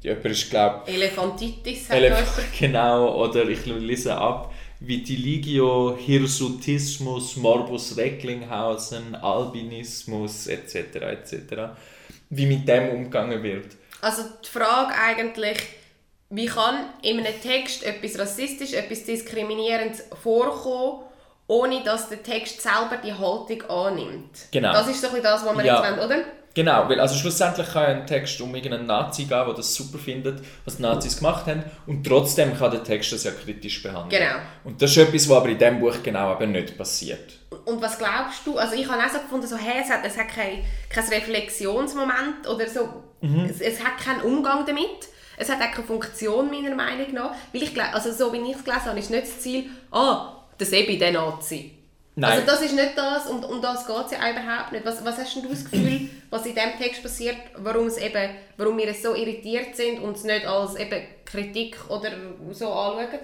jemand 0.02 0.26
ist, 0.26 0.50
glaube 0.50 0.88
Elefantitis 0.88 1.90
Elef 1.90 2.52
genau, 2.60 3.24
oder 3.24 3.48
ich 3.48 3.66
lese 3.66 4.16
ab, 4.16 4.54
Vitiligio, 4.80 5.98
Hirsutismus, 5.98 7.36
Morbus 7.36 7.98
Recklinghausen, 7.98 9.16
Albinismus 9.16 10.48
etc. 10.48 10.76
etc. 10.96 11.34
Wie 12.30 12.46
mit 12.46 12.68
dem 12.68 12.90
umgegangen 12.90 13.42
wird. 13.42 13.76
Also 14.02 14.24
die 14.46 14.50
Frage 14.50 14.94
eigentlich, 14.94 15.58
wie 16.30 16.46
kann 16.46 16.76
in 17.02 17.20
einem 17.20 17.42
Text 17.42 17.84
etwas 17.84 18.20
rassistisch, 18.20 18.74
etwas 18.74 19.06
diskriminierendes 19.06 20.04
vorkommen, 20.22 21.04
ohne 21.48 21.82
dass 21.84 22.10
der 22.10 22.22
Text 22.22 22.62
selber 22.62 22.98
die 23.04 23.14
Haltung 23.14 23.62
annimmt? 23.64 24.30
Genau. 24.52 24.74
Das 24.74 24.88
ist 24.90 25.02
so 25.02 25.08
ein 25.08 25.14
bisschen 25.14 25.24
das, 25.24 25.46
was 25.46 25.58
wir 25.58 25.66
Ja. 25.66 25.82
jetzt 25.84 25.98
wollen, 25.98 26.06
oder? 26.06 26.26
Genau, 26.58 26.90
weil 26.90 27.00
also 27.00 27.14
schlussendlich 27.14 27.72
kann 27.72 27.84
ja 27.84 27.90
ein 27.90 28.08
Text 28.08 28.42
um 28.42 28.56
irgendeinen 28.56 28.88
Nazi 28.88 29.26
gehen, 29.26 29.46
der 29.46 29.54
das 29.54 29.76
super 29.76 30.00
findet, 30.00 30.42
was 30.66 30.78
die 30.78 30.82
Nazis 30.82 31.18
gemacht 31.18 31.46
haben, 31.46 31.64
und 31.86 32.04
trotzdem 32.04 32.58
kann 32.58 32.72
der 32.72 32.84
Text 32.84 33.14
das 33.14 33.26
ja 33.26 33.32
kritisch 33.32 33.84
behandeln. 33.84 34.24
Genau. 34.24 34.42
Und 34.64 34.82
das 34.82 34.90
ist 34.90 34.98
etwas, 34.98 35.30
was 35.30 35.38
aber 35.38 35.50
in 35.50 35.60
diesem 35.60 35.80
Buch 35.80 35.94
genau 36.02 36.34
eben 36.34 36.54
nicht 36.54 36.76
passiert. 36.76 37.34
Und 37.66 37.80
was 37.80 38.00
glaubst 38.00 38.48
du? 38.48 38.58
Also 38.58 38.74
ich 38.74 38.90
habe 38.90 39.00
auch 39.04 39.08
so 39.08 39.20
gefunden, 39.20 39.46
so, 39.46 39.56
hey, 39.56 39.84
es 39.84 39.92
hat, 39.92 40.00
es 40.04 40.18
hat 40.18 40.30
kein, 40.30 40.64
kein 40.90 41.08
Reflexionsmoment 41.08 42.48
oder 42.48 42.68
so. 42.68 43.04
Es, 43.22 43.62
es 43.62 43.84
hat 43.84 44.00
keinen 44.04 44.22
Umgang 44.22 44.66
damit. 44.66 45.10
Es 45.38 45.50
hat 45.50 45.62
auch 45.62 45.72
keine 45.72 45.86
Funktion, 45.86 46.50
meiner 46.50 46.74
Meinung 46.74 47.14
nach. 47.14 47.36
Weil 47.54 47.62
ich 47.62 47.80
also 47.80 48.12
so 48.12 48.34
wie 48.34 48.38
ich 48.38 48.56
es 48.56 48.64
gelesen 48.64 48.86
habe, 48.86 48.98
ist 48.98 49.12
nicht 49.12 49.28
das 49.28 49.42
Ziel, 49.42 49.66
ah, 49.92 50.38
der 50.60 50.66
Sebi, 50.66 50.98
der 50.98 51.12
Nazi. 51.12 51.78
Nein. 52.20 52.32
Also 52.32 52.46
das 52.48 52.62
ist 52.64 52.74
nicht 52.74 52.98
das 52.98 53.28
und 53.28 53.46
um 53.46 53.62
das 53.62 53.86
geht 53.86 54.06
es 54.08 54.12
ja 54.14 54.18
auch 54.18 54.32
überhaupt 54.32 54.72
nicht. 54.72 54.84
Was, 54.84 55.06
was 55.06 55.20
hast 55.20 55.36
denn 55.36 55.44
du 55.44 55.50
das 55.50 55.70
Gefühl, 55.70 56.07
was 56.30 56.46
in 56.46 56.54
diesem 56.56 56.78
Text 56.78 57.02
passiert, 57.02 57.38
warum, 57.58 57.88
es 57.88 57.98
eben, 57.98 58.32
warum 58.58 58.78
wir 58.78 58.94
so 58.94 59.16
irritiert 59.16 59.76
sind 59.76 60.00
und 60.00 60.16
es 60.18 60.24
nicht 60.24 60.46
als 60.46 60.76
eben 60.76 61.02
Kritik 61.26 61.78
oder 61.90 62.12
so 62.52 62.72
anschauen? 62.72 63.20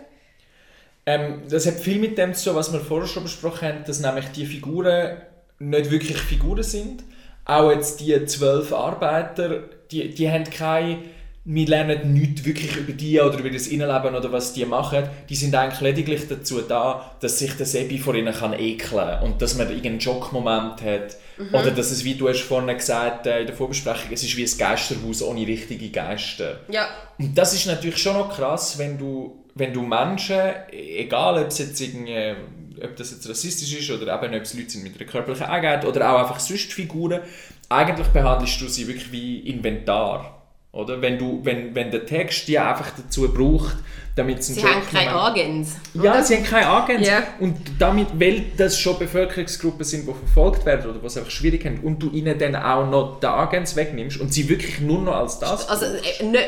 Ähm, 1.06 1.42
das 1.50 1.66
hat 1.66 1.76
viel 1.76 2.00
mit 2.00 2.18
dem 2.18 2.34
zu 2.34 2.50
tun, 2.50 2.56
was 2.56 2.72
wir 2.72 2.80
vorher 2.80 3.08
schon 3.08 3.24
besprochen 3.24 3.68
haben, 3.68 3.84
dass 3.86 4.00
nämlich 4.00 4.28
die 4.28 4.46
Figuren 4.46 5.22
nicht 5.60 5.92
wirklich 5.92 6.18
Figuren 6.18 6.64
sind. 6.64 7.04
Auch 7.46 7.72
jetzt 7.72 8.00
die 8.00 8.26
zwölf 8.26 8.72
Arbeiter, 8.72 9.64
die, 9.92 10.10
die 10.10 10.30
haben 10.32 10.46
keine, 10.46 11.00
wir 11.46 11.68
lernen 11.68 12.14
nichts 12.14 12.46
wirklich 12.46 12.78
über 12.78 12.94
die 12.94 13.20
oder 13.20 13.38
über 13.38 13.50
das 13.50 13.68
Innenleben 13.68 14.16
oder 14.16 14.32
was 14.32 14.54
die 14.54 14.66
machen. 14.66 15.04
Die 15.28 15.36
sind 15.36 15.54
eigentlich 15.54 15.82
lediglich 15.82 16.28
dazu 16.30 16.62
da, 16.62 17.16
dass 17.20 17.40
sich 17.40 17.54
der 17.58 17.66
Sebi 17.66 17.98
vor 17.98 18.16
ihnen 18.16 18.34
kann 18.34 18.54
ekeln 18.54 19.06
kann 19.06 19.24
und 19.24 19.42
dass 19.42 19.56
man 19.58 19.68
irgendeinen 19.68 20.00
Schockmoment 20.00 20.82
hat. 20.82 21.18
Oder 21.52 21.72
dass 21.72 21.92
es, 21.92 22.06
wie 22.06 22.16
du 22.16 22.30
hast 22.30 22.44
vorhin 22.44 22.76
gesagt 22.78 23.28
äh, 23.28 23.42
in 23.42 23.48
der 23.48 23.56
Vorbesprechung, 23.56 24.12
es 24.12 24.24
ist 24.24 24.38
wie 24.38 24.44
ein 24.44 24.58
Geisterhaus 24.58 25.22
ohne 25.22 25.46
richtige 25.46 25.90
Geister. 25.90 26.60
Ja, 26.70 26.88
Und 27.18 27.38
das 27.38 27.54
ist 27.54 27.66
natürlich 27.66 27.98
schon 27.98 28.14
noch 28.14 28.34
krass, 28.34 28.78
wenn 28.78 28.98
du, 28.98 29.44
wenn 29.56 29.74
du 29.74 29.82
Menschen, 29.82 30.40
egal 30.72 31.42
ob 31.42 31.48
es 31.48 31.58
jetzt 31.58 31.82
irgendwie, 31.82 32.36
ob 32.82 32.96
das 32.96 33.12
jetzt 33.12 33.28
rassistisch 33.28 33.80
ist 33.80 33.90
oder 33.90 34.16
eben 34.16 34.34
ob 34.36 34.44
es 34.44 34.54
Leute 34.54 34.70
sind 34.70 34.84
mit 34.84 34.96
einer 34.96 35.10
körperlichen 35.10 35.48
Eigenheit 35.48 35.84
oder 35.86 36.14
auch 36.14 36.20
einfach 36.20 36.40
sonst 36.40 36.72
Figuren, 36.72 37.20
eigentlich 37.68 38.08
behandelst 38.08 38.62
du 38.62 38.68
sie 38.68 38.88
wirklich 38.88 39.12
wie 39.12 39.40
Inventar. 39.40 40.43
Oder? 40.74 41.02
Wenn, 41.02 41.18
du, 41.20 41.40
wenn, 41.44 41.74
wenn 41.76 41.92
der 41.92 42.06
Text 42.06 42.48
die 42.48 42.58
einfach 42.60 42.92
dazu 42.98 43.32
braucht, 43.32 43.76
damit 44.16 44.44
sie 44.44 44.54
sie 44.54 44.64
haben 44.64 44.86
keine 44.92 45.12
Agens. 45.12 45.76
ja, 45.94 46.22
sie 46.22 46.36
haben 46.36 46.44
keine 46.44 46.68
Agents. 46.68 47.08
Ja. 47.08 47.24
Und 47.40 47.56
damit, 47.80 48.08
weil 48.20 48.46
das 48.58 48.78
schon 48.78 48.98
Bevölkerungsgruppen 49.00 49.84
sind, 49.86 50.08
die 50.08 50.14
verfolgt 50.14 50.66
werden 50.66 50.90
oder 50.92 51.04
es 51.04 51.16
einfach 51.18 51.32
schwierig 51.32 51.66
haben, 51.66 51.80
und 51.80 52.00
du 52.02 52.10
ihnen 52.12 52.38
dann 52.38 52.56
auch 52.56 52.88
noch 52.90 53.20
die 53.20 53.26
Agents 53.28 53.76
wegnimmst 53.76 54.20
und 54.20 54.34
sie 54.34 54.50
wirklich 54.50 54.82
nur 54.82 55.02
noch 55.02 55.16
als 55.16 55.40
das 55.40 55.70
Also 55.70 55.86
äh, 55.86 56.24
nicht 56.26 56.44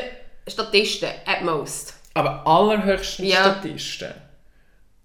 Statisten, 0.48 1.08
at 1.24 1.42
most. 1.42 1.94
aber 2.14 2.46
allerhöchsten 2.46 3.26
Ja. 3.26 3.36
Statisten. 3.58 4.10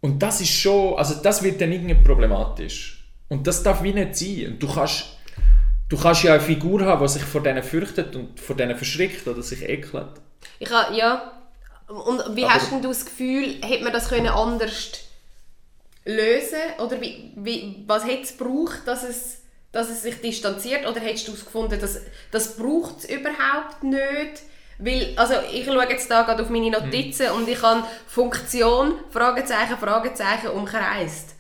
Und 0.02 0.22
das 0.22 0.42
ist 0.42 0.52
schon, 0.52 0.96
also 0.98 1.16
das 1.22 1.44
wird 1.44 1.62
dann 1.62 1.72
irgendwie 1.72 1.94
problematisch. 1.96 3.04
Und 3.30 3.46
das 3.46 3.62
darf 3.64 3.82
wie 3.84 3.94
nicht 3.94 4.16
sein. 4.16 4.48
Und 4.54 4.64
du 4.64 4.68
kannst, 4.68 5.06
du 5.92 5.98
kannst 5.98 6.24
ja 6.24 6.34
eine 6.34 6.42
Figur 6.42 6.86
haben, 6.86 7.06
die 7.06 7.12
sich 7.12 7.22
vor 7.24 7.44
denen 7.44 7.62
fürchtet 7.64 8.16
und 8.16 8.40
vor 8.40 8.56
denen 8.56 8.78
verschrickt 8.78 9.28
oder 9.28 9.42
sich 9.44 9.62
ekelt. 9.62 10.08
Ich 10.58 10.72
habe, 10.72 10.96
ja. 10.96 11.34
Und 11.88 12.36
wie 12.36 12.46
Aber- 12.46 12.54
hast 12.54 12.72
denn 12.72 12.82
du 12.82 12.88
das 12.88 13.06
Gefühl, 13.06 13.62
hätte 13.62 13.84
man 13.84 13.92
das 13.94 14.08
können 14.08 14.28
anders 14.28 14.92
lösen 16.06 16.58
Oder 16.80 17.00
wie, 17.02 17.34
wie, 17.36 17.84
was 17.86 18.06
hätte 18.06 18.24
es 18.24 18.38
gebraucht, 18.38 18.80
dass 18.86 19.04
es, 19.04 19.42
dass 19.72 19.90
es 19.90 20.02
sich 20.02 20.20
distanziert? 20.22 20.88
Oder 20.88 21.00
hättest 21.02 21.28
du 21.28 21.34
es 21.34 21.46
gefunden, 21.46 21.80
dass 21.80 22.00
das 22.32 22.56
braucht 22.56 23.00
es 23.00 23.06
überhaupt 23.10 23.84
nicht? 23.84 24.44
Weil, 24.80 25.14
also 25.18 25.36
ich 25.54 25.66
schaue 25.66 25.88
jetzt 25.90 26.10
da 26.10 26.24
gerade 26.24 26.42
auf 26.42 26.50
meine 26.50 26.72
Notizen 26.72 27.30
und 27.32 27.48
ich 27.48 27.62
habe 27.62 27.84
Funktion, 28.08 28.94
Fragezeichen, 29.12 29.78
Fragezeichen 29.78 30.48
umkreist. 30.48 31.31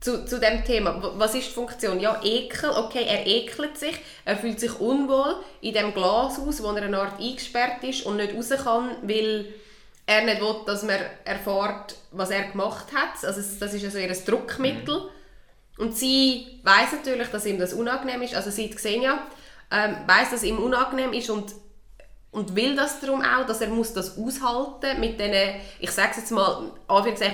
Zu, 0.00 0.24
zu 0.24 0.40
dem 0.40 0.64
Thema. 0.64 0.98
Was 1.16 1.34
ist 1.34 1.48
die 1.48 1.52
Funktion? 1.52 2.00
Ja, 2.00 2.20
Ekel. 2.22 2.70
Okay, 2.70 3.04
er 3.06 3.26
ekelt 3.26 3.76
sich, 3.76 3.98
er 4.24 4.36
fühlt 4.36 4.58
sich 4.58 4.80
unwohl 4.80 5.36
in 5.60 5.74
dem 5.74 5.92
Glashaus, 5.92 6.62
wo 6.62 6.70
er 6.70 6.82
eine 6.82 6.98
Art 6.98 7.20
eingesperrt 7.20 7.84
ist 7.84 8.06
und 8.06 8.16
nicht 8.16 8.34
raus 8.34 8.48
kann, 8.64 8.96
weil 9.02 9.52
er 10.06 10.24
nicht 10.24 10.40
will, 10.40 10.56
dass 10.66 10.82
man 10.82 10.98
erfährt, 11.24 11.94
was 12.12 12.30
er 12.30 12.44
gemacht 12.44 12.86
hat. 12.94 13.24
Also 13.24 13.40
das 13.40 13.74
ist 13.74 13.84
also 13.84 13.98
ihr 13.98 14.14
Druckmittel. 14.24 15.02
Und 15.78 15.96
sie 15.96 16.60
weiß 16.62 16.92
natürlich, 16.92 17.28
dass 17.28 17.46
ihm 17.46 17.58
das 17.58 17.74
unangenehm 17.74 18.22
ist. 18.22 18.34
Also 18.34 18.50
sie 18.50 18.72
sehen 18.76 19.02
ja, 19.02 19.26
ähm, 19.70 19.96
weiß, 20.06 20.30
dass 20.30 20.42
ihm 20.42 20.58
unangenehm 20.58 21.12
ist 21.12 21.30
und 21.30 21.52
und 22.32 22.54
will 22.54 22.76
das 22.76 23.00
darum 23.00 23.22
auch, 23.22 23.46
dass 23.46 23.60
er 23.60 23.68
muss 23.68 23.92
das 23.92 24.16
aushalten 24.16 25.00
mit 25.00 25.18
diesen, 25.18 25.32
ich 25.80 25.90
sage 25.90 26.12
jetzt 26.18 26.30
mal, 26.30 26.70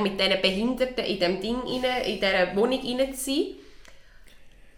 mit 0.03 0.21
diesen 0.21 0.43
Behinderten 0.43 1.05
in 1.05 1.21
dem 1.21 1.41
Ding 1.41 1.57
rein, 1.57 2.05
in 2.05 2.15
dieser 2.15 2.57
Wohnung 2.57 2.81
rein 2.81 3.15
zu 3.15 3.25
sein. 3.25 3.45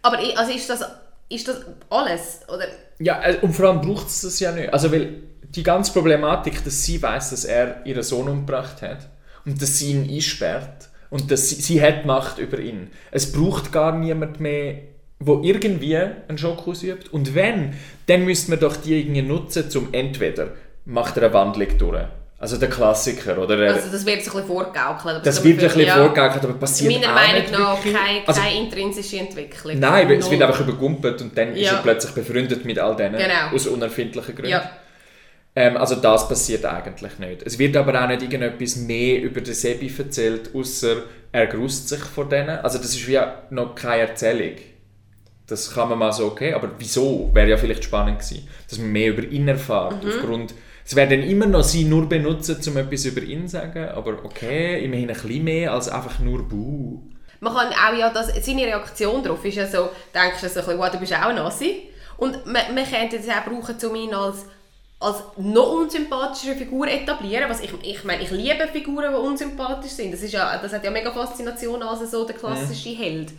Aber 0.01 0.19
also 0.35 0.51
ist 0.51 0.69
das, 0.69 0.83
ist 1.29 1.47
das 1.47 1.65
alles? 1.89 2.41
Oder? 2.47 2.65
Ja, 2.99 3.21
äh, 3.23 3.37
und 3.41 3.53
vor 3.53 3.69
allem 3.69 3.81
braucht 3.81 4.07
es 4.07 4.21
das 4.21 4.39
ja 4.39 4.51
nicht. 4.51 4.73
Also, 4.73 4.91
weil 4.91 5.23
die 5.43 5.63
ganze 5.63 5.93
Problematik, 5.93 6.63
dass 6.63 6.83
sie 6.83 7.01
weiß, 7.01 7.31
dass 7.31 7.45
er 7.45 7.85
ihren 7.85 8.03
Sohn 8.03 8.27
umgebracht 8.27 8.81
hat 8.81 9.07
und 9.45 9.61
dass 9.61 9.77
sie 9.77 9.91
ihn 9.91 10.09
einsperrt 10.09 10.89
und 11.09 11.31
dass 11.31 11.49
sie, 11.49 11.55
sie 11.55 11.81
hat 11.81 12.05
Macht 12.05 12.37
über 12.39 12.59
ihn. 12.59 12.91
Es 13.11 13.31
braucht 13.31 13.71
gar 13.71 13.97
niemand 13.97 14.39
mehr, 14.39 14.81
wo 15.19 15.41
irgendwie 15.43 15.97
einen 15.97 16.37
Schock 16.37 16.67
ausübt. 16.67 17.11
Und 17.13 17.35
wenn, 17.35 17.73
dann 18.07 18.23
müsste 18.25 18.51
man 18.51 18.59
doch 18.59 18.77
die 18.77 18.99
irgendwie 19.01 19.21
nutzen, 19.21 19.65
um 19.75 19.89
entweder 19.91 20.49
macht 20.85 21.17
er 21.17 21.23
eine 21.23 21.33
Wandlung 21.33 21.77
durch. 21.77 22.05
Also 22.41 22.55
der 22.55 22.69
Klassiker, 22.69 23.37
oder? 23.37 23.59
Er, 23.59 23.73
Also 23.73 23.89
das 23.91 24.05
wird 24.05 24.23
so 24.23 24.31
ein 24.31 24.37
bisschen 24.37 24.47
vorgaukelt. 24.55 25.15
aber 25.15 25.19
das 25.25 25.43
wird 25.43 25.59
ein 25.59 25.65
bisschen 25.67 25.81
ja. 25.85 25.95
vorgegaukelt, 25.97 26.43
aber 26.45 26.53
passiert 26.53 26.93
Meiner 26.93 27.09
auch 27.11 27.15
Meinung 27.15 27.41
nicht 27.41 27.51
nach 27.51 27.75
wirklich. 27.83 27.93
keine, 27.93 28.27
Also, 28.27 28.41
keine 28.41 28.57
intrinsische 28.61 29.17
Entwicklung. 29.19 29.77
Nein, 29.77 30.07
weil 30.07 30.19
es 30.19 30.29
wird 30.31 30.39
Null. 30.39 30.47
einfach 30.49 30.61
übergumpelt 30.65 31.21
und 31.21 31.37
dann 31.37 31.53
ist 31.53 31.65
Ja. 31.65 31.73
er 31.73 31.81
plötzlich 31.81 32.13
befreundet 32.13 32.63
mit 32.63 32.79
all 32.79 32.95
denen 32.95 33.17
Genau. 33.17 33.53
aus 33.53 33.67
unerfindlichen 33.67 34.33
Gründen. 34.35 34.51
Ja. 34.51 34.71
Ähm, 35.53 35.75
also 35.75 35.95
das 35.95 36.29
passiert 36.29 36.63
eigentlich 36.65 37.19
nicht. 37.19 37.43
Es 37.43 37.59
wird 37.59 37.75
aber 37.75 38.01
auch 38.01 38.07
nicht 38.07 38.21
irgendetwas 38.21 38.77
mehr 38.77 39.21
über 39.21 39.41
den 39.41 39.53
Sebi 39.53 39.91
erzählt, 39.97 40.51
außer 40.55 40.95
er 41.33 41.47
grüßt 41.47 41.89
sich 41.89 41.99
vor 41.99 42.29
denen. 42.29 42.49
Also 42.59 42.77
das 42.77 42.91
ist 42.95 43.05
wie 43.05 43.19
noch 43.49 43.75
keine 43.75 44.03
Erzählung. 44.03 44.53
Das 45.49 45.73
kann 45.73 45.89
man 45.89 45.97
mal 45.97 46.13
so, 46.13 46.27
okay, 46.27 46.53
aber 46.53 46.69
wieso? 46.77 47.31
Wäre 47.33 47.49
ja 47.49 47.57
vielleicht 47.57 47.83
spannend 47.83 48.19
gewesen, 48.19 48.47
dass 48.69 48.77
man 48.77 48.91
mehr 48.91 49.09
über 49.09 49.23
ihn 49.23 49.47
erfährt. 49.47 50.03
Mhm. 50.03 50.09
Aufgrund, 50.09 50.53
es 50.85 50.95
werden 50.95 51.21
dann 51.21 51.29
immer 51.29 51.47
noch 51.47 51.63
sie 51.63 51.85
nur 51.85 52.07
benutzen, 52.07 52.59
um 52.67 52.77
etwas 52.77 53.05
über 53.05 53.21
ihn 53.21 53.47
zu 53.47 53.53
sagen, 53.53 53.89
aber 53.89 54.23
okay, 54.23 54.83
immerhin 54.83 55.09
ein 55.09 55.15
bisschen 55.15 55.43
mehr 55.43 55.73
als 55.73 55.89
einfach 55.89 56.19
nur 56.19 56.47
Buh. 56.47 57.01
Man 57.39 57.53
kann 57.53 57.69
auch 57.69 57.97
ja, 57.97 58.09
das, 58.09 58.27
seine 58.45 58.63
Reaktion 58.63 59.23
darauf 59.23 59.43
ist 59.45 59.55
ja 59.55 59.65
so, 59.65 59.89
denkst 60.13 60.41
du 60.41 60.49
so 60.49 60.59
ein 60.59 60.65
bisschen, 60.65 60.79
wow, 60.79 60.91
du 60.91 60.99
bist 60.99 61.13
auch 61.13 61.33
Nazi. 61.33 61.89
Und 62.17 62.45
man, 62.45 62.75
man 62.75 62.85
könnte 62.85 63.17
das 63.17 63.29
auch 63.29 63.45
brauchen, 63.45 63.75
um 63.89 63.95
ihn 63.95 64.13
als, 64.13 64.45
als 64.99 65.23
noch 65.37 65.71
unsympathischere 65.71 66.55
Figur 66.55 66.87
etablieren. 66.87 67.49
Was 67.49 67.61
ich, 67.61 67.71
ich 67.81 68.03
meine, 68.03 68.23
ich 68.23 68.31
liebe 68.31 68.67
Figuren, 68.71 69.13
die 69.13 69.17
unsympathisch 69.17 69.91
sind. 69.91 70.13
Das, 70.13 70.21
ist 70.21 70.33
ja, 70.33 70.57
das 70.57 70.73
hat 70.73 70.83
ja 70.83 70.91
mega 70.91 71.11
Faszination 71.11 71.81
als 71.81 72.11
so 72.11 72.25
der 72.25 72.35
klassische 72.35 72.89
Held. 72.89 73.31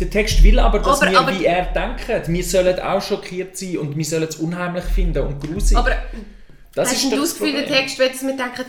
Der 0.00 0.08
Text 0.10 0.42
will 0.44 0.58
aber, 0.60 0.78
dass 0.78 1.00
Aber- 1.02 1.10
wir 1.10 1.18
aber- 1.18 1.38
wie 1.38 1.44
er 1.44 1.64
denken. 1.66 2.32
Wir 2.32 2.44
sollen 2.44 2.78
auch 2.80 3.02
schockiert 3.02 3.56
sein 3.56 3.78
und 3.78 3.96
wir 3.96 4.04
sollen 4.04 4.24
es 4.28 4.36
unheimlich 4.36 4.84
finden 4.84 5.26
und 5.26 5.40
grusig. 5.40 5.76
Aber 5.76 5.90
das 6.74 6.90
hast 6.90 7.02
ist 7.04 7.12
du 7.12 7.20
das 7.20 7.32
Gefühl, 7.38 7.52
der. 7.52 7.66
Text 7.66 7.98
will, 7.98 8.08
dass 8.08 8.22
wir 8.22 8.36
denken, 8.36 8.64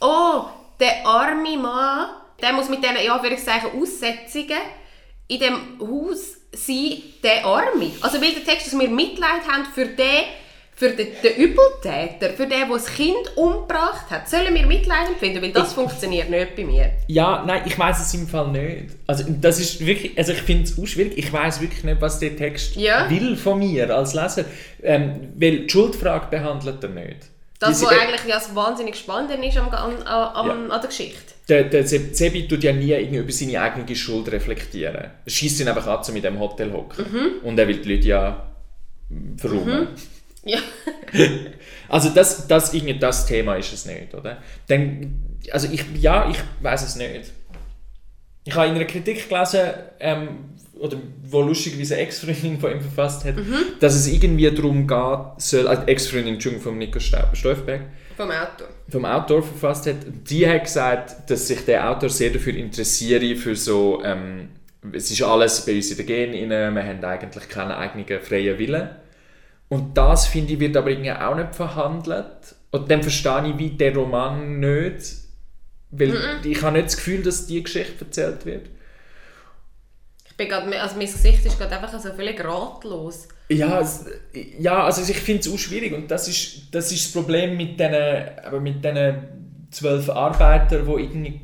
oh, 0.00 0.42
der 0.78 1.06
arme 1.06 1.56
Mann, 1.56 2.08
der 2.42 2.52
muss 2.52 2.68
mit 2.68 2.82
diesen, 2.82 2.96
ja, 3.02 3.14
Anführungszeichen, 3.14 3.70
Aussetzungen 3.80 4.58
in 5.28 5.40
dem 5.40 5.54
Haus 5.80 6.34
sein, 6.52 7.02
der 7.22 7.46
Arme. 7.46 7.90
Also 8.02 8.20
will 8.20 8.34
der 8.34 8.44
Text, 8.44 8.66
dass 8.66 8.78
wir 8.78 8.88
Mitleid 8.90 9.40
haben 9.50 9.64
für 9.74 9.86
den, 9.86 10.24
für 10.76 10.90
den, 10.90 11.08
den 11.22 11.36
Übeltäter, 11.36 12.30
für 12.34 12.46
den, 12.46 12.58
der 12.60 12.68
das 12.68 12.86
Kind 12.86 13.36
umgebracht 13.36 14.10
hat. 14.10 14.28
Sollen 14.28 14.52
wir 14.54 14.66
Mitleid 14.66 15.08
empfinden? 15.08 15.40
Weil 15.40 15.52
das 15.52 15.72
funktioniert 15.72 16.30
nicht 16.30 16.56
bei 16.56 16.64
mir. 16.64 16.90
Ja, 17.06 17.44
nein, 17.46 17.62
ich 17.66 17.78
weiß 17.78 18.00
es 18.06 18.12
im 18.14 18.26
Fall 18.26 18.48
nicht. 18.48 18.86
Also 19.06 19.24
das 19.40 19.60
ist 19.60 19.84
wirklich, 19.86 20.18
also 20.18 20.32
ich 20.32 20.42
finde 20.42 20.64
es 20.64 20.78
auch 20.78 20.86
schwierig. 20.86 21.12
Ich 21.16 21.32
weiß 21.32 21.60
wirklich 21.60 21.84
nicht, 21.84 22.00
was 22.00 22.18
der 22.18 22.36
Text 22.36 22.74
Ja. 22.76 23.08
will 23.08 23.36
von 23.36 23.58
mir 23.60 23.94
als 23.94 24.14
Leser, 24.14 24.44
ähm, 24.82 25.28
weil 25.36 25.60
die 25.60 25.70
Schuldfrage 25.70 26.26
behandelt 26.30 26.82
er 26.82 26.90
nicht. 26.90 27.16
Das, 27.60 27.80
was 27.82 27.90
eigentlich 27.92 28.24
ja 28.26 28.34
das 28.34 28.54
wahnsinnig 28.54 28.96
Spannende 28.96 29.46
ist 29.46 29.56
am, 29.56 29.68
an, 29.70 30.02
an, 30.02 30.46
Ja. 30.46 30.52
an 30.52 30.68
der 30.68 30.88
Geschichte. 30.88 31.32
Der, 31.48 31.64
der 31.64 31.86
Se- 31.86 32.12
Sebi 32.12 32.48
tut 32.48 32.64
ja 32.64 32.72
nie 32.72 32.90
irgendwie 32.90 33.18
über 33.18 33.32
seine 33.32 33.60
eigene 33.62 33.94
Schuld 33.96 34.30
reflektieren. 34.32 34.96
Er 34.96 35.10
schießt 35.30 35.60
ihn 35.60 35.68
einfach 35.68 35.86
an, 35.86 36.02
so 36.02 36.12
mit 36.12 36.24
dem 36.24 36.38
Hotel 36.40 36.72
hocken. 36.72 37.04
Mhm. 37.10 37.46
Und 37.46 37.58
er 37.58 37.68
will 37.68 37.76
die 37.76 37.94
Leute 37.94 38.08
ja 38.08 38.46
verräumen. 39.36 39.88
Ja. 40.44 40.58
Also 41.88 42.08
das, 42.08 42.46
das, 42.48 42.72
irgendwie 42.74 42.98
das 42.98 43.26
Thema 43.26 43.56
ist 43.56 43.72
es 43.72 43.86
nicht, 43.86 44.14
oder? 44.14 44.38
Dann, 44.66 45.22
also 45.52 45.68
ich, 45.70 45.84
ja, 46.00 46.28
ich 46.30 46.38
weiß 46.62 46.82
es 46.82 46.96
nicht. 46.96 47.30
ich 48.44 48.54
habe 48.54 48.68
in 48.68 48.74
einer 48.74 48.86
Kritik 48.86 49.28
gelesen, 49.28 49.60
ähm, 50.00 50.28
oder 50.78 50.96
wo 51.22 51.42
lustigerweise 51.42 51.94
eine 51.94 52.04
Ex-Freundin 52.04 52.58
von 52.58 52.72
ihm 52.72 52.80
verfasst 52.80 53.24
hat, 53.24 53.36
dass 53.80 53.94
es 53.94 54.08
irgendwie 54.08 54.50
darum 54.50 54.86
geht, 54.88 55.40
soll, 55.40 55.68
also 55.68 55.82
Ex-Freundin 55.82 56.34
Entschuldigung, 56.34 56.64
von 56.64 56.78
Nico 56.78 56.98
Stoifberg, 56.98 57.82
Vom 58.16 58.30
Autor. 58.30 58.68
vom 58.88 59.04
Autor 59.04 59.42
verfasst 59.42 59.86
hat, 59.86 59.96
die 60.28 60.48
hat 60.48 60.64
gesagt, 60.64 61.30
dass 61.30 61.46
sich 61.46 61.64
der 61.64 61.88
Autor 61.88 62.08
sehr 62.08 62.30
dafür 62.30 62.54
interessiere, 62.54 63.36
für 63.36 63.54
so, 63.54 64.02
ähm, 64.04 64.48
es 64.92 65.10
ist 65.10 65.22
alles 65.22 65.64
bei 65.64 65.76
uns 65.76 65.90
in 65.90 65.96
den 65.98 66.06
Genen, 66.06 66.50
wir 66.74 66.82
haben 66.82 67.04
eigentlich 67.04 67.48
keinen 67.48 67.70
eigenen 67.70 68.20
freien 68.20 68.58
Willen. 68.58 69.03
Und 69.68 69.96
das, 69.96 70.26
finde 70.26 70.52
ich, 70.52 70.60
wird 70.60 70.76
aber 70.76 70.90
irgendwie 70.90 71.12
auch 71.12 71.34
nicht 71.34 71.54
verhandelt. 71.54 72.54
Und 72.70 72.90
dann 72.90 73.02
verstehe 73.02 73.50
ich 73.50 73.58
wie 73.58 73.70
der 73.70 73.94
Roman 73.94 74.60
nicht, 74.60 75.14
weil 75.90 76.16
ich 76.44 76.62
habe 76.62 76.76
nicht 76.76 76.86
das 76.86 76.96
Gefühl, 76.96 77.22
dass 77.22 77.46
die 77.46 77.62
Geschichte 77.62 78.04
erzählt 78.04 78.44
wird. 78.46 78.68
Ich 80.28 80.36
bin 80.36 80.48
grad, 80.48 80.64
also 80.66 80.96
mein 80.96 81.06
Gesicht 81.06 81.46
ist 81.46 81.56
gerade 81.58 81.76
einfach 81.76 81.96
so 82.00 82.12
völlig 82.12 82.42
ratlos. 82.44 83.28
Ja, 83.48 83.80
es, 83.80 84.06
ja 84.58 84.82
also 84.82 85.08
ich 85.08 85.16
finde 85.18 85.42
es 85.42 85.52
auch 85.52 85.58
schwierig 85.58 85.92
und 85.92 86.10
das 86.10 86.26
ist 86.26 86.74
das, 86.74 86.90
ist 86.90 87.06
das 87.06 87.12
Problem 87.12 87.56
mit 87.56 87.78
diesen, 87.78 87.94
aber 88.44 88.58
mit 88.58 88.84
diesen 88.84 89.68
zwölf 89.70 90.08
Arbeitern, 90.10 90.86
die 90.86 91.02
irgendwie 91.02 91.40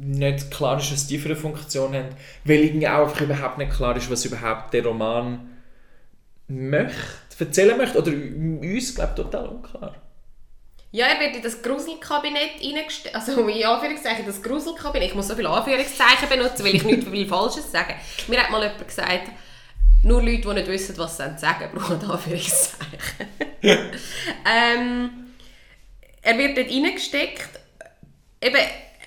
nicht 0.00 0.50
klar 0.50 0.78
ist, 0.78 0.92
was 0.92 1.06
die 1.06 1.18
für 1.18 1.28
eine 1.28 1.36
Funktion 1.36 1.94
haben, 1.94 2.08
weil 2.44 2.64
irgendwie 2.64 2.88
auch 2.88 3.02
einfach 3.02 3.20
überhaupt 3.20 3.58
nicht 3.58 3.72
klar 3.72 3.96
ist, 3.96 4.10
was 4.10 4.24
überhaupt 4.24 4.74
der 4.74 4.84
Roman 4.84 5.48
möchte, 6.48 6.96
erzählen 7.40 7.76
möchte, 7.76 7.98
oder 7.98 8.12
uns, 8.12 8.94
glaube 8.94 9.12
ich, 9.16 9.22
total 9.22 9.48
unklar. 9.48 9.94
Ja, 10.94 11.06
er 11.06 11.20
wird 11.20 11.36
in 11.36 11.42
das 11.42 11.62
Gruselkabinett 11.62 12.62
reingestellt. 12.62 13.14
Also 13.14 13.48
in 13.48 13.64
Anführungszeichen 13.64 14.26
das 14.26 14.42
Gruselkabinett. 14.42 15.08
Ich 15.08 15.14
muss 15.14 15.28
so 15.28 15.34
viele 15.34 15.48
Anführungszeichen 15.48 16.28
benutzen, 16.28 16.64
weil 16.64 16.74
ich 16.74 16.84
nichts 16.84 17.10
will 17.10 17.26
Falsches 17.26 17.72
sagen. 17.72 17.94
Mir 18.28 18.42
hat 18.42 18.50
mal 18.50 18.62
jemand 18.62 18.86
gesagt, 18.86 19.30
nur 20.02 20.20
Leute, 20.20 20.42
die 20.42 20.54
nicht 20.54 20.66
wissen, 20.68 20.98
was 20.98 21.16
sie 21.16 21.38
sagen, 21.38 21.70
brauchen 21.74 22.10
Anführungszeichen. 22.10 23.26
ähm, 23.62 25.10
er 26.20 26.38
wird 26.38 26.58
dort 26.58 26.70
reingesteckt. 26.70 27.48
Eben, 28.42 28.56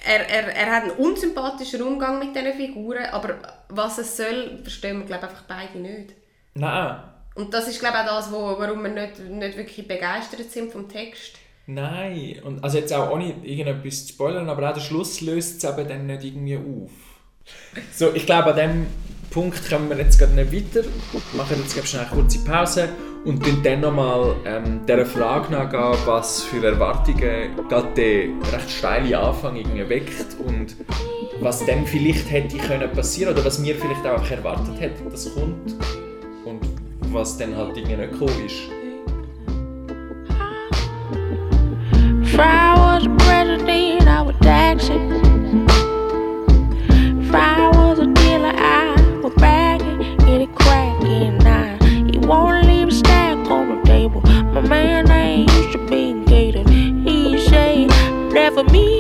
er, 0.05 0.29
er, 0.29 0.55
er 0.55 0.75
hat 0.75 0.83
einen 0.83 0.91
unsympathischen 0.93 1.83
Umgang 1.83 2.17
mit 2.17 2.35
diesen 2.35 2.53
Figuren, 2.53 3.05
aber 3.11 3.37
was 3.69 3.99
es 3.99 4.17
soll, 4.17 4.59
verstehen 4.63 4.99
wir 4.99 5.05
glaube 5.05 5.25
ich, 5.25 5.29
einfach 5.29 5.43
beide 5.47 5.77
nicht. 5.77 6.13
Nein, 6.55 6.99
Und 7.35 7.53
das 7.53 7.67
ist 7.67 7.79
glaube 7.79 7.97
ich 8.01 8.09
auch 8.09 8.17
das, 8.17 8.31
wo, 8.31 8.57
warum 8.57 8.81
wir 8.83 8.89
nicht, 8.89 9.19
nicht 9.19 9.57
wirklich 9.57 9.87
begeistert 9.87 10.49
sind 10.49 10.71
vom 10.71 10.87
Text. 10.87 11.33
nein. 11.67 12.37
Und 12.43 12.63
also 12.63 12.77
jetzt 12.77 12.93
auch 12.93 13.11
ohne 13.11 13.35
irgendetwas 13.43 14.07
zu 14.07 14.13
spoilern, 14.13 14.49
aber 14.49 14.69
auch 14.69 14.73
der 14.73 14.81
Schluss 14.81 15.21
löst 15.21 15.63
es 15.63 15.69
eben 15.69 15.87
dann 15.87 16.07
nicht 16.07 16.23
irgendwie 16.23 16.57
auf. 16.57 16.91
So, 17.93 18.13
ich 18.13 18.25
glaube, 18.25 18.53
an 18.53 18.55
diesem 18.55 18.87
Punkt 19.29 19.69
kommen 19.69 19.89
wir 19.89 19.97
jetzt 19.97 20.17
gerade 20.17 20.33
nicht 20.33 20.51
weiter. 20.51 20.87
Wir 20.87 21.37
machen 21.37 21.57
jetzt 21.59 21.75
glaube 21.75 21.99
eine 21.99 22.21
kurze 22.21 22.39
Pause 22.39 22.89
und 23.25 23.45
dann 23.65 23.81
nochmal 23.81 24.35
ähm, 24.45 24.81
dieser 24.87 25.05
Frage 25.05 25.51
nachgehen, 25.51 25.97
was 26.05 26.43
für 26.43 26.65
Erwartungen 26.65 27.55
gerade 27.67 27.93
der 27.95 28.53
recht 28.53 28.69
steile 28.69 29.19
Anfang 29.19 29.57
irgendwie 29.57 29.89
weckt 29.89 30.37
und 30.39 30.75
was 31.41 31.65
dann 31.65 31.85
vielleicht 31.85 32.31
hätte 32.31 32.57
können 32.57 32.89
passieren 32.93 33.33
oder 33.33 33.43
was 33.43 33.61
wir 33.61 33.75
vielleicht 33.75 34.05
auch 34.05 34.31
erwartet 34.31 34.79
hätten, 34.79 35.09
dass 35.09 35.33
kommt 35.33 35.75
was 37.15 37.37
dann 37.37 37.55
halt 37.55 37.77
irgendwie 37.77 37.95
nicht. 38.43 38.69
If 42.21 42.37
I 42.37 42.75
was 42.75 43.05
a 43.05 43.09
president, 43.19 44.07
I 44.07 44.21
would 44.21 44.39
tax 44.41 44.89
it. 44.89 44.99
If 47.21 47.33
I 47.33 47.71
was 47.73 47.99
a 47.99 48.07
dealer, 48.07 48.53
I 48.53 48.95
would 49.23 49.35
bag 49.35 49.81
it, 49.81 50.19
get 50.25 50.41
it 50.41 50.53
cracking. 50.55 51.37
Now 51.37 51.77
he 51.85 52.17
won't 52.17 52.67
leave 52.67 52.89
a 52.89 52.91
stack 52.91 53.49
on 53.49 53.77
the 53.77 53.81
table. 53.85 54.21
My 54.51 54.59
man 54.59 55.09
ain't 55.09 55.49
used 55.53 55.71
to 55.71 55.87
being 55.87 56.25
gated. 56.25 56.67
He 56.67 57.39
say 57.47 57.87
never 58.33 58.65
me 58.65 58.94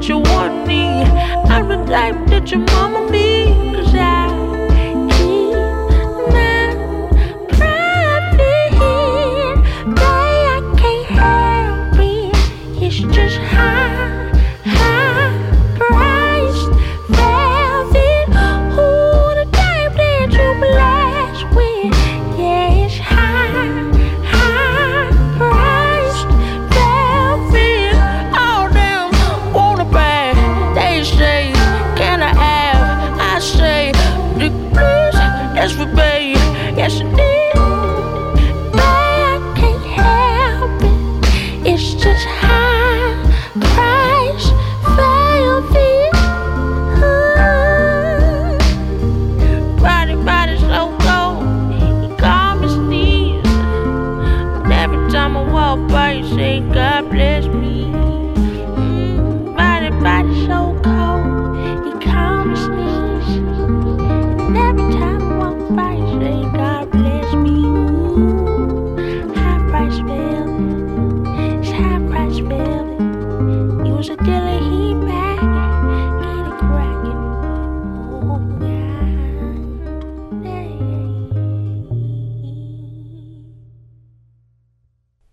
that 0.00 0.08
you 0.08 0.18
want 0.18 0.66
me. 0.66 1.02
I'm 1.52 1.68
the 1.68 1.76
type 1.84 2.26
that 2.28 2.50
your 2.50 2.60
mama 2.60 2.89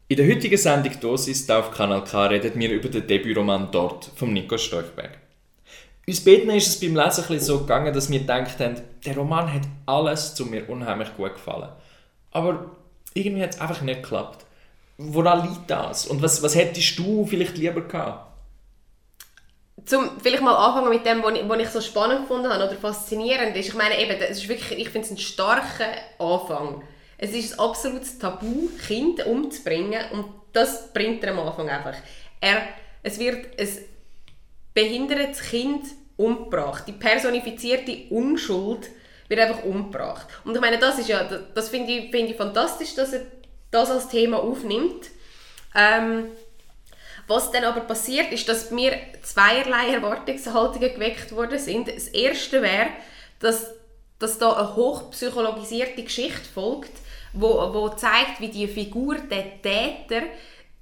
In 0.10 0.16
der 0.16 0.26
heutigen 0.26 0.58
Sendung 0.58 0.98
«Dosis» 1.02 1.50
auf 1.50 1.72
Kanal 1.72 2.02
K 2.06 2.28
reden 2.28 2.58
wir 2.58 2.72
über 2.72 2.88
den 2.88 3.06
Debütroman 3.06 3.72
«Dort» 3.72 4.10
von 4.16 4.32
Nico 4.32 4.58
Storchberg. 4.58 5.18
Uns 6.08 6.24
beiden 6.24 6.50
ist 6.52 6.68
es 6.68 6.80
beim 6.80 6.96
Lesen 6.96 7.26
ein 7.28 7.40
so 7.42 7.60
gegangen, 7.60 7.94
dass 7.94 8.10
wir 8.10 8.20
gedacht 8.20 8.58
haben, 8.62 8.82
der 9.06 9.18
Roman 9.18 9.54
hat 9.54 9.64
alles 9.86 10.34
zu 10.34 10.46
mir 10.46 10.70
unheimlich 10.70 11.14
gut 11.18 11.34
gefallen. 11.34 11.72
Aber 12.32 12.72
irgendwie 13.16 13.44
hat 13.44 13.56
es 13.56 13.60
einfach 13.60 13.82
nicht 13.82 14.02
geklappt. 14.02 14.46
Woran 14.98 15.46
liegt 15.46 15.70
das? 15.70 16.08
Und 16.08 16.22
was, 16.22 16.42
was 16.42 16.56
hättest 16.56 16.98
du 16.98 17.26
vielleicht 17.26 17.58
lieber 17.58 17.82
gehabt? 17.82 18.28
zum 19.86 20.20
vielleicht 20.22 20.42
mal 20.42 20.56
anfangen 20.56 20.90
mit 20.90 21.06
dem, 21.06 21.22
was 21.22 21.34
ich, 21.34 21.50
was 21.50 21.60
ich 21.60 21.70
so 21.70 21.82
spannend 21.82 22.22
gefunden 22.22 22.50
habe 22.50 22.64
oder 22.64 22.76
faszinierend 22.76 23.58
ist. 23.58 23.68
Ich 23.68 23.76
meine 23.76 24.00
eben, 24.00 24.18
das 24.20 24.38
ist 24.38 24.48
wirklich, 24.48 24.80
ich 24.80 24.90
finde 24.90 25.06
es 25.06 25.12
einen 25.12 25.20
starken 25.20 25.92
Anfang. 26.18 26.82
Es 27.18 27.32
ist 27.32 27.54
ein 27.54 27.60
absolutes 27.60 28.20
Tabu, 28.20 28.70
Kind 28.88 29.26
umzubringen 29.26 30.12
und 30.12 30.26
das 30.54 30.94
bringt 30.94 31.24
er 31.24 31.32
am 31.32 31.40
Anfang 31.40 31.70
einfach. 31.70 31.96
Er, 32.40 32.68
es 33.04 33.18
wird 33.20 33.60
ein 33.60 33.70
behindertes 34.74 35.42
Kind 35.42 35.86
umgebracht. 36.16 36.84
Die 36.88 36.94
personifizierte 36.94 38.06
Unschuld 38.10 38.90
wird 39.28 39.40
einfach 39.40 39.64
umgebracht. 39.64 40.28
Und 40.46 40.56
ich 40.56 40.62
meine, 40.62 40.78
das 40.78 41.06
ja, 41.08 41.24
das 41.24 41.70
finde 41.70 41.92
ich, 41.92 42.12
find 42.12 42.30
ich 42.30 42.38
fantastisch, 42.38 42.96
dass 42.96 43.14
er 43.14 43.22
das 43.72 43.90
als 43.90 44.10
Thema 44.10 44.38
aufnimmt. 44.38 45.10
Ähm, 45.76 46.26
was 47.28 47.52
dann 47.52 47.66
aber 47.66 47.82
passiert, 47.82 48.32
ist, 48.32 48.48
dass 48.48 48.72
mir 48.72 48.94
zweierlei 49.22 49.94
Erwartungshaltungen 49.94 50.94
geweckt 50.94 51.34
worden 51.34 51.60
sind. 51.60 51.90
Das 51.90 52.08
erste 52.08 52.62
wäre, 52.62 52.88
dass, 53.40 53.74
dass 54.18 54.38
da 54.38 54.54
eine 54.54 54.76
hochpsychologisierte 54.76 56.04
Geschichte 56.04 56.48
folgt, 56.54 56.92
wo, 57.34 57.74
wo 57.74 57.90
zeigt, 57.90 58.40
wie 58.40 58.50
die 58.50 58.68
Figur, 58.68 59.16
der 59.16 59.62
Täter, 59.62 60.26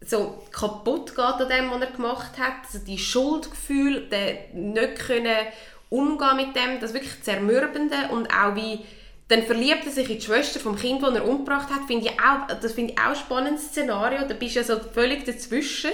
so 0.02 0.44
kaputt 0.52 1.16
geht 1.16 1.20
an 1.20 1.50
dem, 1.50 1.72
was 1.72 1.82
er 1.82 1.92
gemacht 1.92 2.38
hat. 2.38 2.66
Also 2.66 2.86
die 2.86 2.98
Schuldgefühle, 2.98 4.02
der 4.02 4.38
nicht 4.54 4.96
können 4.96 5.48
umgehen 5.90 6.36
mit 6.36 6.56
dem, 6.56 6.80
das 6.80 6.94
wirklich 6.94 7.22
zermürbende 7.24 7.96
und 8.12 8.30
auch 8.30 8.56
wie 8.56 8.80
dann 9.28 9.42
verliebt 9.42 9.86
er 9.86 9.92
sich 9.92 10.10
in 10.10 10.20
die 10.20 10.22
Schwester 10.22 10.60
vom 10.60 10.76
Kind, 10.76 11.02
das 11.02 11.16
er 11.16 11.28
umgebracht 11.28 11.70
hat. 11.70 11.88
Finde 11.88 12.06
ich 12.06 12.20
auch, 12.20 12.46
das 12.62 12.74
finde 12.74 12.94
ich 12.94 13.00
auch 13.00 13.10
ein 13.10 13.16
spannendes 13.16 13.70
Szenario. 13.70 14.20
Da 14.28 14.36
bist 14.36 14.56
du 14.56 14.60
ja 14.60 14.64
so 14.64 14.80
völlig 14.80 15.26
dazwischen. 15.26 15.92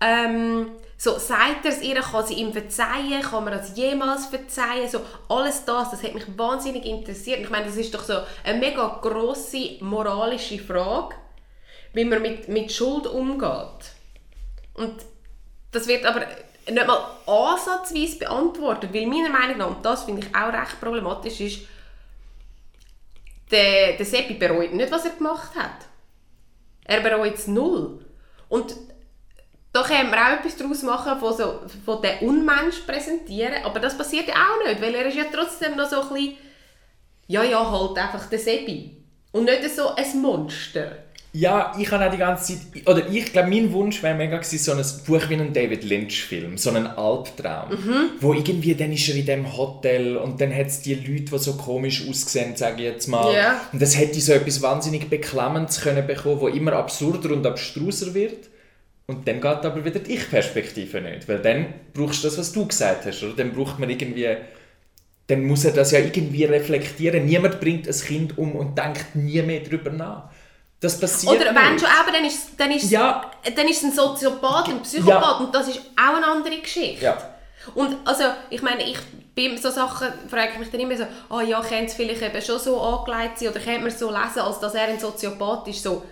Ähm, 0.00 0.72
so, 1.04 1.18
sagt 1.18 1.66
er 1.66 1.70
es 1.70 1.82
ihr, 1.82 2.00
kann 2.00 2.26
sie 2.26 2.32
ihm 2.32 2.50
verzeihen, 2.50 3.20
kann 3.20 3.44
man 3.44 3.52
das 3.52 3.76
jemals 3.76 4.24
verzeihen, 4.24 4.88
so, 4.88 5.02
alles 5.28 5.62
das, 5.66 5.90
das 5.90 6.02
hat 6.02 6.14
mich 6.14 6.24
wahnsinnig 6.38 6.86
interessiert. 6.86 7.40
Ich 7.40 7.50
meine, 7.50 7.66
das 7.66 7.76
ist 7.76 7.92
doch 7.92 8.02
so 8.02 8.22
eine 8.42 8.58
mega 8.58 9.00
grosse 9.02 9.76
moralische 9.80 10.58
Frage, 10.58 11.14
wie 11.92 12.06
man 12.06 12.22
mit, 12.22 12.48
mit 12.48 12.72
Schuld 12.72 13.06
umgeht. 13.06 13.92
Und 14.72 14.94
das 15.72 15.86
wird 15.86 16.06
aber 16.06 16.20
nicht 16.70 16.86
mal 16.86 17.06
ansatzweise 17.26 18.20
beantwortet, 18.20 18.94
weil 18.94 19.06
meiner 19.06 19.28
Meinung 19.28 19.58
nach, 19.58 19.76
und 19.76 19.84
das 19.84 20.04
finde 20.04 20.26
ich 20.26 20.34
auch 20.34 20.54
recht 20.54 20.80
problematisch, 20.80 21.38
ist, 21.38 21.60
der, 23.50 23.98
der 23.98 24.06
Seppi 24.06 24.34
bereut 24.34 24.72
nicht, 24.72 24.90
was 24.90 25.04
er 25.04 25.10
gemacht 25.10 25.54
hat. 25.54 25.84
Er 26.84 27.00
bereut 27.02 27.34
es 27.34 27.46
null. 27.46 28.02
Und 28.48 28.74
da 29.74 29.82
können 29.82 30.08
wir 30.08 30.18
auch 30.18 30.38
etwas 30.38 30.56
daraus 30.56 30.82
machen, 30.84 31.18
von, 31.18 31.36
so, 31.36 31.60
von 31.84 32.00
den 32.00 32.28
Unmensch 32.28 32.78
präsentieren, 32.86 33.64
aber 33.64 33.80
das 33.80 33.98
passiert 33.98 34.28
ja 34.28 34.34
auch 34.34 34.68
nicht, 34.68 34.80
weil 34.80 34.94
er 34.94 35.06
ist 35.06 35.16
ja 35.16 35.24
trotzdem 35.32 35.76
noch 35.76 35.90
so 35.90 36.00
ein 36.00 36.08
bisschen, 36.10 36.36
ja, 37.26 37.42
ja, 37.42 37.70
halt 37.70 37.98
einfach 37.98 38.28
der 38.30 38.38
Sebi. 38.38 38.96
Und 39.32 39.44
nicht 39.44 39.68
so 39.74 39.88
ein 39.96 40.22
Monster. 40.22 40.92
Ja, 41.32 41.72
ich 41.76 41.90
habe 41.90 42.06
auch 42.06 42.12
die 42.12 42.18
ganze 42.18 42.54
Zeit, 42.54 42.86
oder 42.86 43.08
ich 43.10 43.32
glaube, 43.32 43.48
mein 43.48 43.72
Wunsch 43.72 44.00
wäre 44.04 44.14
mega 44.14 44.36
gewesen, 44.36 44.58
so 44.58 44.70
ein 44.70 45.04
Buch 45.04 45.28
wie 45.28 45.34
ein 45.34 45.52
David 45.52 45.82
Lynch-Film, 45.82 46.56
so 46.56 46.70
ein 46.70 46.86
Albtraum, 46.86 47.70
mhm. 47.70 48.10
wo 48.20 48.32
irgendwie, 48.32 48.76
dann 48.76 48.92
ist 48.92 49.08
er 49.08 49.16
in 49.16 49.26
dem 49.26 49.56
Hotel 49.56 50.16
und 50.16 50.40
dann 50.40 50.54
hat 50.54 50.68
es 50.68 50.82
die 50.82 50.94
Leute, 50.94 51.32
die 51.32 51.38
so 51.38 51.54
komisch 51.54 52.08
aussehen, 52.08 52.54
sage 52.54 52.76
ich 52.76 52.92
jetzt 52.92 53.08
mal. 53.08 53.34
Ja. 53.34 53.60
Und 53.72 53.82
das 53.82 53.98
hätte 53.98 54.20
so 54.20 54.32
etwas 54.32 54.62
wahnsinnig 54.62 55.10
Beklemmendes 55.10 55.80
können 55.80 56.06
bekommen, 56.06 56.40
wo 56.40 56.46
immer 56.46 56.74
absurder 56.74 57.32
und 57.32 57.44
abstruser 57.44 58.14
wird. 58.14 58.53
Und 59.06 59.28
dann 59.28 59.40
geht 59.40 59.44
aber 59.44 59.84
wieder 59.84 60.00
die 60.00 60.14
Ich-Perspektive 60.14 61.00
nicht, 61.00 61.28
weil 61.28 61.38
dann 61.40 61.66
brauchst 61.92 62.24
du 62.24 62.28
das, 62.28 62.38
was 62.38 62.52
du 62.52 62.66
gesagt 62.66 63.04
hast, 63.04 63.22
oder? 63.22 63.34
Dann 63.34 63.52
braucht 63.52 63.78
man 63.78 63.90
irgendwie, 63.90 64.34
dann 65.26 65.44
muss 65.44 65.64
er 65.66 65.72
das 65.72 65.90
ja 65.90 65.98
irgendwie 65.98 66.44
reflektieren. 66.44 67.26
Niemand 67.26 67.60
bringt 67.60 67.86
ein 67.86 67.94
Kind 67.94 68.38
um 68.38 68.52
und 68.56 68.78
denkt 68.78 69.14
nie 69.14 69.42
mehr 69.42 69.60
darüber 69.60 69.90
nach. 69.90 70.24
Das 70.80 70.98
passiert 70.98 71.34
Oder 71.36 71.54
wenn 71.54 71.72
nicht. 71.74 71.80
schon, 71.84 71.90
aber 71.98 72.12
dann 72.12 72.24
ist, 72.24 72.48
dann 72.58 72.70
ist, 72.70 72.90
Ja. 72.90 73.30
dann 73.54 73.68
ist 73.68 73.78
es 73.78 73.84
ein 73.84 73.92
Soziopath, 73.92 74.68
ein 74.68 74.82
Psychopath 74.82 75.22
Ja. 75.22 75.44
und 75.44 75.54
das 75.54 75.68
ist 75.68 75.80
auch 75.96 76.16
eine 76.16 76.26
andere 76.26 76.58
Geschichte. 76.58 77.04
Ja. 77.04 77.16
Und 77.74 77.96
also, 78.04 78.24
ich 78.50 78.60
meine, 78.62 78.82
ich 78.82 78.98
bei 79.36 79.56
so 79.56 79.68
Sachen 79.70 80.08
frage 80.28 80.50
ich 80.52 80.58
mich 80.60 80.70
dann 80.70 80.80
immer 80.80 80.96
so, 80.96 81.04
ah 81.30 81.42
ja, 81.42 81.60
könnte 81.60 81.86
es 81.86 81.94
vielleicht 81.94 82.22
eben 82.22 82.40
schon 82.42 82.58
so 82.60 82.80
angelegt 82.80 83.38
sein 83.38 83.48
oder 83.48 83.58
könnte 83.60 83.80
man 83.80 83.88
es 83.88 83.98
so 83.98 84.08
lesen, 84.10 84.40
als 84.40 84.60
dass 84.60 84.74
er 84.74 84.84
ein 84.88 85.00
Soziopath 85.00 85.66
ist, 85.68 85.82
so. 85.82 86.04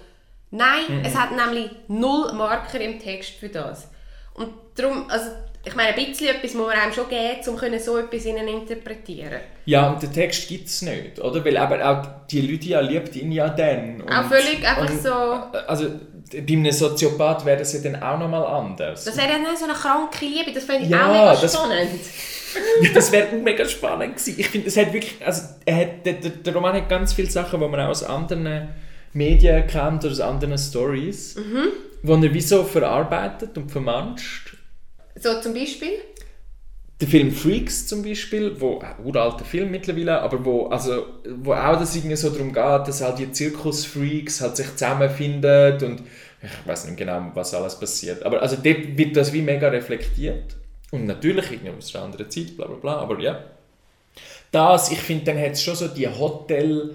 Nein, 0.52 0.82
Mhm. 0.88 1.04
es 1.04 1.14
hat 1.16 1.30
nämlich 1.34 1.70
null 1.88 2.32
Marker 2.34 2.80
im 2.80 3.00
Text 3.00 3.30
für 3.40 3.48
das. 3.48 3.88
Und 4.34 4.48
darum, 4.74 5.06
also, 5.10 5.26
ich 5.64 5.74
meine, 5.74 5.94
ein 5.94 6.06
bisschen 6.06 6.28
etwas 6.28 6.54
muss 6.54 6.66
man 6.68 6.76
einem 6.76 6.92
schon 6.92 7.08
geben, 7.08 7.40
um 7.48 7.78
so 7.78 7.96
etwas 7.98 8.24
innen 8.24 8.46
interpretieren. 8.48 9.40
Ja, 9.64 9.88
und 9.90 10.02
den 10.02 10.12
Text 10.12 10.48
gibt 10.48 10.68
es 10.68 10.82
nicht, 10.82 11.18
oder? 11.20 11.44
Weil 11.44 11.56
aber 11.56 11.88
auch 11.88 12.26
die 12.30 12.40
Lydia 12.40 12.80
liebt 12.80 13.14
ihn 13.16 13.32
ja 13.32 13.48
dann. 13.48 14.02
Und, 14.02 14.10
Auch 14.12 14.24
völlig 14.28 14.66
einfach 14.66 14.88
so- 14.90 15.58
Also 15.66 15.86
bei 16.32 16.52
einem 16.52 16.70
Soziopath 16.72 17.44
wäre 17.44 17.58
das 17.58 17.72
ja 17.74 17.80
dann 17.80 18.02
auch 18.02 18.18
nochmal 18.18 18.44
anders. 18.44 19.04
Das 19.04 19.16
wäre 19.16 19.28
ja 19.32 19.38
nicht 19.38 19.58
so 19.58 19.64
eine 19.64 19.74
kranke 19.74 20.24
Liebe, 20.24 20.52
das 20.52 20.64
fände 20.64 20.84
ich 20.84 20.90
Ja, 20.90 21.06
auch 21.06 21.12
mega 21.12 21.40
das- 21.40 21.54
spannend. 21.54 21.90
Ja, 22.82 22.90
das 22.92 23.10
wäre 23.10 23.34
mega 23.36 23.64
spannend 23.64 24.16
gewesen. 24.16 24.34
Ich 24.38 24.48
finde, 24.50 24.68
es 24.68 24.76
hat 24.76 24.92
wirklich, 24.92 25.14
also 25.24 25.40
hat, 25.42 26.04
der, 26.04 26.12
der, 26.12 26.30
der 26.32 26.52
Roman 26.54 26.74
hat 26.74 26.86
ganz 26.86 27.14
viele 27.14 27.30
Sachen, 27.30 27.58
die 27.58 27.66
man 27.66 27.80
auch 27.80 27.88
aus 27.88 28.04
anderen 28.04 28.68
Medien 29.12 29.66
kennt 29.66 30.04
oder 30.04 30.12
aus 30.12 30.20
anderen 30.20 30.58
Stories, 30.58 31.36
Mhm. 31.36 31.68
wo 32.02 32.14
er 32.14 32.34
wie 32.34 32.40
so 32.40 32.64
verarbeitet 32.64 33.56
und 33.58 33.70
vermanscht. 33.70 34.56
So 35.20 35.40
zum 35.40 35.54
Beispiel? 35.54 35.92
Der 37.00 37.08
Film 37.08 37.32
Freaks 37.32 37.86
zum 37.88 38.02
Beispiel, 38.04 38.60
wo 38.60 38.78
ein 38.78 38.94
uralter 39.04 39.44
Film 39.44 39.70
mittlerweile, 39.72 40.20
aber 40.20 40.44
wo, 40.44 40.66
also, 40.66 41.06
wo 41.42 41.52
auch 41.52 41.78
das 41.78 41.96
irgendwie 41.96 42.14
so 42.16 42.30
darum 42.30 42.52
geht, 42.52 42.88
dass 42.88 43.02
halt 43.02 43.18
die 43.18 43.30
Zirkusfreaks 43.32 44.40
halt 44.40 44.56
sich 44.56 44.70
zusammenfinden 44.76 45.82
und 45.82 46.02
ich 46.42 46.66
weiß 46.68 46.86
nicht 46.86 46.96
genau, 46.98 47.30
was 47.34 47.54
alles 47.54 47.78
passiert. 47.78 48.22
Aber 48.24 48.40
also 48.40 48.56
dort 48.56 48.96
wird 48.96 49.16
das 49.16 49.32
wie 49.32 49.42
mega 49.42 49.68
reflektiert. 49.68 50.56
Und 50.92 51.06
natürlich 51.06 51.50
irgendwie 51.50 51.70
aus 51.76 51.94
einer 51.94 52.04
anderen 52.04 52.30
Zeit, 52.30 52.56
bla 52.56 52.66
bla 52.66 52.76
bla, 52.76 52.96
aber 52.98 53.18
ja. 53.20 53.44
Das, 54.50 54.90
ich 54.92 54.98
finde, 54.98 55.24
dann 55.24 55.38
hat 55.40 55.52
es 55.52 55.62
schon 55.62 55.74
so 55.74 55.88
die 55.88 56.06
Hotel, 56.08 56.94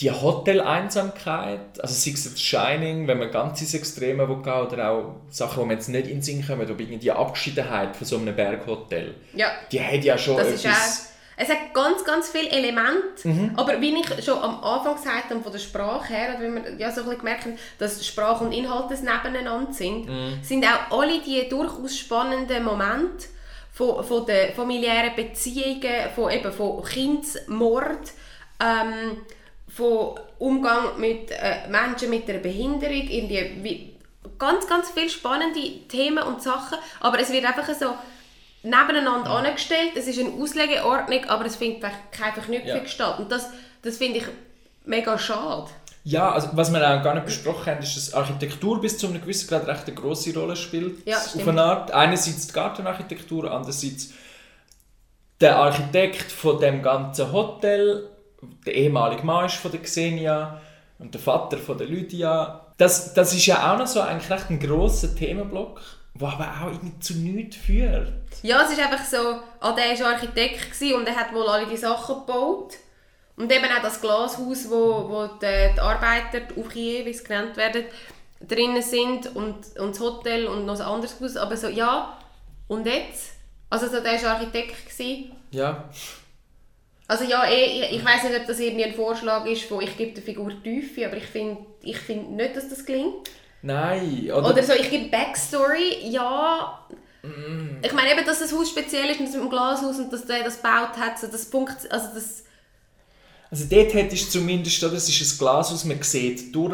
die 0.00 0.10
Hotel-Einsamkeit, 0.10 1.80
also 1.80 1.94
sei 1.94 2.12
es 2.14 2.24
jetzt 2.24 2.42
Shining, 2.42 3.06
wenn 3.06 3.18
man 3.18 3.30
ganz 3.30 3.60
ins 3.60 3.74
Extreme 3.74 4.28
will 4.28 4.42
gehen, 4.42 4.52
oder 4.66 4.90
auch 4.90 5.14
Sachen, 5.28 5.60
die 5.62 5.66
man 5.68 5.76
jetzt 5.76 5.88
nicht 5.88 6.06
in 6.06 6.14
den 6.14 6.22
Sinn 6.22 6.46
kommen, 6.46 6.62
aber 6.62 6.70
irgendwie 6.80 6.98
die 6.98 7.12
Abgeschiedenheit 7.12 7.94
von 7.96 8.06
so 8.06 8.16
einem 8.16 8.34
Berghotel, 8.34 9.14
Ja. 9.34 9.48
die 9.70 9.80
hat 9.82 10.02
ja 10.04 10.16
schon 10.16 10.36
Das 10.38 10.48
ist 10.48 10.64
etwas... 10.64 10.76
auch, 11.08 11.12
es 11.42 11.48
hat 11.48 11.74
ganz, 11.74 12.04
ganz 12.04 12.30
viele 12.30 12.48
Elemente, 12.50 13.26
Mhm. 13.28 13.52
aber 13.56 13.80
wie 13.80 13.94
ich 13.94 14.24
schon 14.24 14.38
am 14.38 14.62
Anfang 14.64 14.96
gesagt 14.96 15.30
habe, 15.30 15.40
von 15.40 15.52
der 15.52 15.58
Sprache 15.58 16.12
her, 16.12 16.34
oder 16.36 16.42
wenn 16.42 16.54
wir 16.64 16.74
ja 16.78 16.90
so 16.90 17.00
ein 17.00 17.04
bisschen 17.06 17.18
gemerkt 17.20 17.44
haben, 17.44 17.58
dass 17.78 18.04
Sprache 18.06 18.44
und 18.44 18.52
Inhalt 18.52 18.90
das 18.90 19.02
nebeneinander 19.02 19.72
sind, 19.72 20.06
Mhm. 20.08 20.38
sind 20.42 20.64
auch 20.64 20.98
alle 21.00 21.20
die 21.20 21.48
durchaus 21.48 21.98
spannenden 21.98 22.64
Momente 22.64 23.26
von, 23.72 24.02
von 24.04 24.24
den 24.26 24.54
familiären 24.54 25.14
Beziehungen, 25.16 26.10
von, 26.14 26.30
eben 26.30 26.50
von 26.52 26.82
Kindsmord, 26.82 28.12
ähm, 28.60 29.18
von 29.74 30.18
Umgang 30.38 30.98
mit 30.98 31.30
äh, 31.30 31.68
Menschen 31.68 32.10
mit 32.10 32.28
einer 32.28 32.38
Behinderung, 32.40 33.08
irgendwie 33.08 33.50
wie, 33.62 33.92
ganz, 34.38 34.66
ganz 34.66 34.90
viele 34.90 35.08
spannende 35.08 35.60
Themen 35.88 36.22
und 36.22 36.42
Sachen, 36.42 36.78
aber 37.00 37.18
es 37.20 37.32
wird 37.32 37.44
einfach 37.44 37.68
so 37.74 37.94
nebeneinander 38.62 39.30
angestellt. 39.30 39.92
Es 39.96 40.06
ist 40.06 40.18
eine 40.18 40.30
Auslegeordnung, 40.30 41.24
aber 41.26 41.46
es 41.46 41.56
findet 41.56 41.84
einfach 41.84 41.98
keine 42.10 42.32
Verknüpfung 42.34 42.82
Ja. 42.82 42.86
statt. 42.86 43.18
Und 43.18 43.30
das, 43.32 43.50
das 43.82 43.96
finde 43.98 44.18
ich 44.18 44.24
mega 44.84 45.18
schade. 45.18 45.68
Ja, 46.04 46.32
also 46.32 46.48
was 46.54 46.72
wir 46.72 46.80
auch 46.80 47.02
gar 47.02 47.14
nicht 47.14 47.26
besprochen 47.26 47.66
haben, 47.66 47.82
ist, 47.82 47.96
dass 47.96 48.14
Architektur 48.14 48.80
bis 48.80 48.98
zu 48.98 49.06
einem 49.06 49.20
gewissen 49.20 49.48
Grad 49.48 49.66
recht 49.68 49.86
eine 49.86 49.94
grosse 49.94 50.34
Rolle 50.34 50.56
spielt. 50.56 51.06
Ja, 51.06 51.16
Auf 51.18 51.46
eine 51.46 51.62
Art. 51.62 51.92
Einerseits 51.92 52.48
die 52.48 52.52
Gartenarchitektur, 52.52 53.50
andererseits 53.50 54.10
der 55.40 55.56
Architekt 55.56 56.30
von 56.32 56.58
dem 56.60 56.82
ganzen 56.82 57.30
Hotel, 57.32 58.08
der 58.66 58.74
ehemalige 58.74 59.24
Mann 59.24 59.46
ist 59.46 59.56
von 59.56 59.70
der 59.70 59.82
Xenia 59.82 60.60
und 60.98 61.14
der 61.14 61.20
Vater 61.20 61.58
von 61.58 61.78
der 61.78 61.86
Lydia. 61.86 62.66
Das, 62.78 63.14
das 63.14 63.32
ist 63.34 63.46
ja 63.46 63.72
auch 63.72 63.78
noch 63.78 63.86
so 63.86 64.00
eigentlich 64.00 64.30
recht 64.30 64.50
ein 64.50 64.60
grosser 64.60 65.14
Themenblock, 65.14 65.80
der 66.14 66.28
aber 66.28 66.44
auch 66.44 66.72
irgendwie 66.72 66.98
zu 67.00 67.14
nichts 67.14 67.56
führt. 67.56 68.12
Ja, 68.42 68.62
es 68.62 68.72
ist 68.72 68.80
einfach 68.80 69.04
so, 69.04 69.40
ah, 69.60 69.72
der 69.72 69.98
war 70.00 70.14
Architekt 70.14 70.80
und 70.94 71.06
er 71.06 71.16
hat 71.16 71.32
wohl 71.32 71.46
alle 71.46 71.66
die 71.66 71.76
Sachen 71.76 72.16
gebaut. 72.26 72.74
Und 73.36 73.50
eben 73.50 73.64
auch 73.64 73.82
das 73.82 74.00
Glashaus, 74.00 74.68
wo, 74.68 75.08
wo 75.08 75.26
die, 75.40 75.74
die 75.74 75.80
Arbeiter, 75.80 76.40
die 76.40 76.60
Ouvrier, 76.60 77.06
wie 77.06 77.12
sie 77.12 77.24
genannt 77.24 77.56
werden, 77.56 77.84
drinnen 78.46 78.82
sind 78.82 79.34
und, 79.34 79.76
und 79.78 79.90
das 79.94 80.00
Hotel 80.00 80.46
und 80.46 80.66
noch 80.66 80.74
ein 80.74 80.82
anderes 80.82 81.18
Haus, 81.20 81.36
aber 81.36 81.56
so, 81.56 81.68
ja, 81.68 82.18
und 82.68 82.86
jetzt? 82.86 83.32
Also 83.70 83.86
so, 83.86 84.00
der 84.00 84.22
war 84.22 84.34
Architekt. 84.34 84.84
Gewesen. 84.86 85.32
Ja. 85.50 85.88
Also 87.08 87.24
ja, 87.24 87.44
eh, 87.44 87.64
ich, 87.64 87.96
ich 87.96 88.04
weiß 88.04 88.24
nicht, 88.24 88.40
ob 88.40 88.46
das 88.46 88.60
irgendwie 88.60 88.84
ein 88.84 88.94
Vorschlag 88.94 89.44
ist, 89.46 89.70
wo 89.70 89.80
ich 89.80 89.96
gebe 89.96 90.12
der 90.12 90.22
Figur 90.22 90.50
Tiefe, 90.62 91.06
aber 91.06 91.16
ich 91.16 91.26
finde 91.26 91.58
ich 91.82 91.98
find 91.98 92.32
nicht, 92.32 92.56
dass 92.56 92.68
das 92.68 92.84
gelingt. 92.84 93.30
Nein. 93.62 94.30
Oder, 94.32 94.50
Oder 94.50 94.62
so, 94.62 94.72
ich 94.72 94.90
gebe 94.90 95.08
Backstory, 95.08 96.08
ja. 96.08 96.86
Ich 97.82 97.92
meine 97.92 98.12
eben, 98.12 98.26
dass 98.26 98.40
das 98.40 98.52
Haus 98.52 98.70
speziell 98.70 99.08
ist 99.10 99.20
mit 99.20 99.32
dem 99.32 99.48
Glashaus 99.48 99.98
und 99.98 100.12
dass 100.12 100.26
der 100.26 100.42
das 100.42 100.56
gebaut 100.56 100.96
hat, 100.98 101.18
so 101.18 101.28
das 101.28 101.48
Punkt, 101.48 101.90
also 101.90 102.08
das... 102.14 102.44
Also 103.52 103.66
dort 103.68 103.92
hättest 103.92 104.28
du 104.34 104.38
zumindest, 104.38 104.82
das 104.82 105.10
ist 105.10 105.20
ein 105.34 105.38
Glashaus, 105.38 105.84
man 105.84 106.00
sieht 106.00 106.54
durch, 106.54 106.72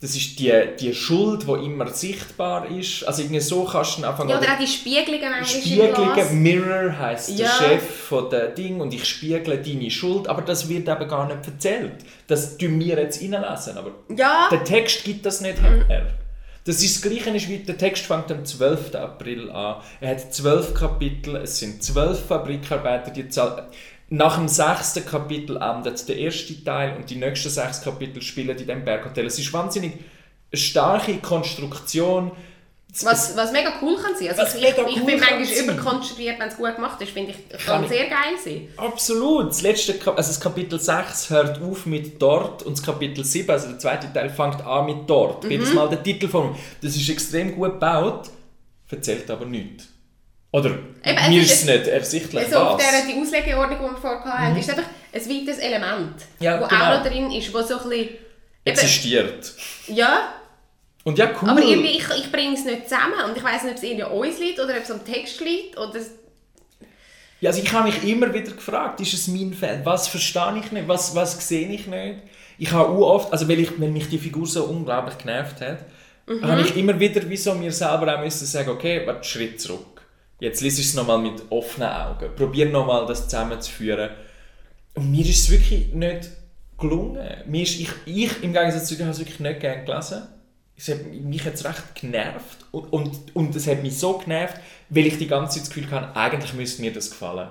das 0.00 0.16
ist 0.16 0.36
die, 0.40 0.52
die 0.80 0.92
Schuld, 0.92 1.46
die 1.46 1.64
immer 1.64 1.86
sichtbar 1.94 2.68
ist. 2.68 3.04
Also 3.04 3.22
irgendwie 3.22 3.38
so 3.38 3.62
kannst 3.62 3.98
du 3.98 4.04
einfach... 4.04 4.28
Ja, 4.28 4.38
oder 4.38 4.52
auch 4.52 4.58
die 4.58 4.66
Spiegelungen 4.66 5.20
Glas. 5.20 5.52
Spiegelungen, 5.52 6.42
Mirror 6.42 6.98
heisst 6.98 7.28
der 7.38 7.46
Ja. 7.46 7.52
Chef 7.52 7.84
von 8.08 8.28
der 8.30 8.48
Ding 8.48 8.80
und 8.80 8.92
ich 8.92 9.04
spiegle 9.04 9.58
deine 9.58 9.88
Schuld, 9.92 10.26
aber 10.26 10.42
das 10.42 10.68
wird 10.68 10.88
eben 10.88 11.08
gar 11.08 11.26
nicht 11.28 11.46
erzählt. 11.46 11.92
Das 12.26 12.58
tun 12.58 12.80
wir 12.80 12.98
jetzt 12.98 13.22
reinlesen, 13.22 13.78
aber 13.78 13.92
Ja, 14.16 14.48
der 14.50 14.64
Text 14.64 15.04
gibt 15.04 15.24
das 15.24 15.40
nicht 15.40 15.62
her. 15.62 16.14
Das 16.64 16.82
ist 16.82 16.96
das 16.96 17.08
Gleiche, 17.08 17.30
ist 17.30 17.48
wie 17.48 17.58
der 17.58 17.78
Text 17.78 18.06
fängt 18.06 18.32
am 18.32 18.44
12. 18.44 18.96
April 18.96 19.50
an. 19.52 19.76
Er 20.00 20.10
hat 20.10 20.34
zwölf 20.34 20.74
Kapitel, 20.74 21.36
es 21.36 21.60
sind 21.60 21.80
zwölf 21.80 22.26
Fabrikarbeiter, 22.26 23.12
die 23.12 23.28
Zahl. 23.28 23.68
Nach 24.10 24.36
dem 24.38 24.48
sechsten 24.48 25.04
Kapitel 25.04 25.56
endet 25.58 26.08
der 26.08 26.16
erste 26.16 26.64
Teil 26.64 26.96
und 26.96 27.10
die 27.10 27.16
nächsten 27.16 27.50
sechs 27.50 27.82
Kapitel 27.82 28.22
spielen 28.22 28.56
in 28.56 28.66
dem 28.66 28.84
Berghotel. 28.84 29.26
Es 29.26 29.38
ist 29.38 29.52
wahnsinnig 29.52 29.92
eine 30.50 30.58
starke 30.60 31.18
Konstruktion. 31.18 32.32
was, 33.02 33.36
was 33.36 33.52
mega 33.52 33.70
cool 33.82 33.96
kann 34.02 34.16
sein. 34.16 34.30
Also 34.30 34.56
ich, 34.56 34.64
ich, 34.64 34.78
cool 34.78 35.04
bin 35.04 35.20
manchmal 35.20 35.44
sein. 35.44 35.64
überkonstruiert, 35.64 36.40
wenn 36.40 36.48
es 36.48 36.56
gut 36.56 36.74
gemacht 36.74 36.98
ist, 37.02 37.10
finde 37.12 37.32
ich, 37.32 37.48
Kann 37.66 37.82
kann 37.82 37.88
sehr 37.88 38.06
geil 38.06 38.34
sein. 38.42 38.68
Absolut. 38.78 39.50
Das, 39.50 39.60
letzte, 39.60 39.92
Kap- 39.98 40.16
also 40.16 40.28
das 40.30 40.40
Kapitel 40.40 40.80
6 40.80 41.28
hört 41.28 41.60
auf 41.60 41.84
mit 41.84 42.20
dort 42.22 42.62
und 42.62 42.78
das 42.78 42.82
Kapitel 42.84 43.22
7, 43.22 43.50
also 43.50 43.68
der 43.68 43.78
zweite 43.78 44.10
Teil, 44.10 44.30
fängt 44.30 44.64
an 44.64 44.86
mit 44.86 45.08
dort. 45.08 45.44
Mhm. 45.44 45.50
Jedes 45.50 45.74
Mal 45.74 45.86
der 45.90 46.02
Titel 46.02 46.28
von 46.28 46.56
Das 46.80 46.96
ist 46.96 47.10
extrem 47.10 47.54
gut 47.54 47.72
gebaut, 47.72 48.30
erzählt 48.90 49.30
aber 49.30 49.44
nichts. 49.44 49.86
Oder 50.50 50.70
Eben, 51.04 51.28
mir 51.28 51.42
ist 51.42 51.50
ist 51.52 51.58
es 51.60 51.64
nicht 51.66 51.86
ersichtlich, 51.88 52.44
Also 52.44 52.58
auf 52.58 52.80
der, 52.80 53.02
die 53.06 53.20
Auslegeordnung, 53.20 53.78
die 53.78 53.84
wir 53.84 53.96
vorher 54.00 54.24
hatten, 54.24 54.56
ist 54.56 54.70
einfach 54.70 54.84
ein 55.12 55.20
weiteres 55.20 55.58
Element, 55.58 56.14
Ja, 56.40 56.58
das 56.58 56.68
genau. 56.68 56.84
auch 56.84 56.98
noch 56.98 57.06
drin 57.06 57.30
ist, 57.30 57.54
das 57.54 57.68
so 57.68 57.78
ein 57.80 57.88
bisschen... 57.88 58.08
Existiert. 58.64 59.52
ja, 59.86 60.34
Und 61.04 61.18
ja, 61.18 61.30
cool. 61.40 61.50
aber 61.50 61.62
irgendwie, 61.62 61.98
ich, 61.98 62.04
ich 62.18 62.32
bringe 62.32 62.54
es 62.54 62.64
nicht 62.64 62.88
zusammen 62.88 63.14
und 63.28 63.36
ich 63.36 63.42
weiß 63.42 63.62
nicht, 63.64 63.72
ob 63.72 63.76
es 63.78 63.82
irgendwie 63.82 64.04
uns 64.04 64.38
liegt 64.38 64.58
oder 64.60 64.74
ob 64.76 64.82
es 64.82 64.90
am 64.90 65.04
Text 65.04 65.40
liegt 65.40 65.78
oder... 65.78 65.98
Ja, 67.40 67.50
also 67.50 67.62
ich 67.62 67.72
habe 67.72 67.88
mich 67.88 68.02
immer 68.04 68.32
wieder 68.34 68.50
gefragt, 68.50 69.00
ist 69.00 69.14
es 69.14 69.28
mein 69.28 69.54
Fan? 69.54 69.84
Was 69.84 70.08
verstehe 70.08 70.60
ich 70.62 70.72
nicht? 70.72 70.88
Was, 70.88 71.14
was 71.14 71.46
sehe 71.46 71.68
ich 71.68 71.86
nicht? 71.86 72.20
Ich 72.58 72.72
habe 72.72 72.88
auch 72.88 73.14
oft, 73.14 73.32
also 73.32 73.48
weil, 73.48 73.60
ich, 73.60 73.80
weil 73.80 73.88
mich 73.90 74.08
die 74.08 74.18
Figur 74.18 74.46
so 74.46 74.64
unglaublich 74.64 75.16
genervt 75.18 75.60
hat, 75.60 75.78
habe 76.42 76.62
ich 76.62 76.76
immer 76.76 76.98
wieder 76.98 77.26
wie 77.28 77.36
so 77.36 77.54
mir 77.54 77.72
selber 77.72 78.16
auch 78.16 78.20
müssen 78.22 78.44
sagen, 78.44 78.70
okay, 78.70 79.02
warte, 79.06 79.26
Schritt 79.26 79.60
zurück. 79.60 79.97
Jetzt 80.40 80.60
liest 80.60 80.78
es 80.78 80.94
nochmal 80.94 81.18
mit 81.18 81.42
offenen 81.50 81.88
Augen. 81.88 82.34
Probier 82.36 82.66
nochmal 82.66 83.06
das 83.06 83.24
zusammenzuführen. 83.24 84.10
Und 84.94 85.10
mir 85.10 85.24
ist 85.24 85.44
es 85.44 85.50
wirklich 85.50 85.92
nicht 85.92 86.30
gelungen. 86.78 87.18
Mir 87.46 87.62
ist, 87.62 87.80
ich, 87.80 87.90
ich, 88.06 88.42
im 88.42 88.52
Gegensatz 88.52 88.86
zu 88.86 88.94
dir, 88.94 89.04
habe 89.04 89.12
es 89.12 89.18
wirklich 89.18 89.40
nicht 89.40 89.60
gerne 89.60 89.84
gelesen. 89.84 90.28
Es 90.76 90.88
hat 90.88 91.04
mich 91.06 91.44
jetzt 91.44 91.64
recht 91.64 91.94
genervt. 91.96 92.58
Und, 92.70 92.92
und, 92.92 93.36
und 93.36 93.56
es 93.56 93.66
hat 93.66 93.82
mich 93.82 93.98
so 93.98 94.18
genervt, 94.18 94.60
weil 94.88 95.06
ich 95.06 95.18
die 95.18 95.26
ganze 95.26 95.54
Zeit 95.54 95.62
das 95.62 95.74
Gefühl 95.74 95.90
hatte, 95.90 96.14
eigentlich 96.16 96.54
müsste 96.54 96.82
mir 96.82 96.92
das 96.92 97.10
gefallen. 97.10 97.48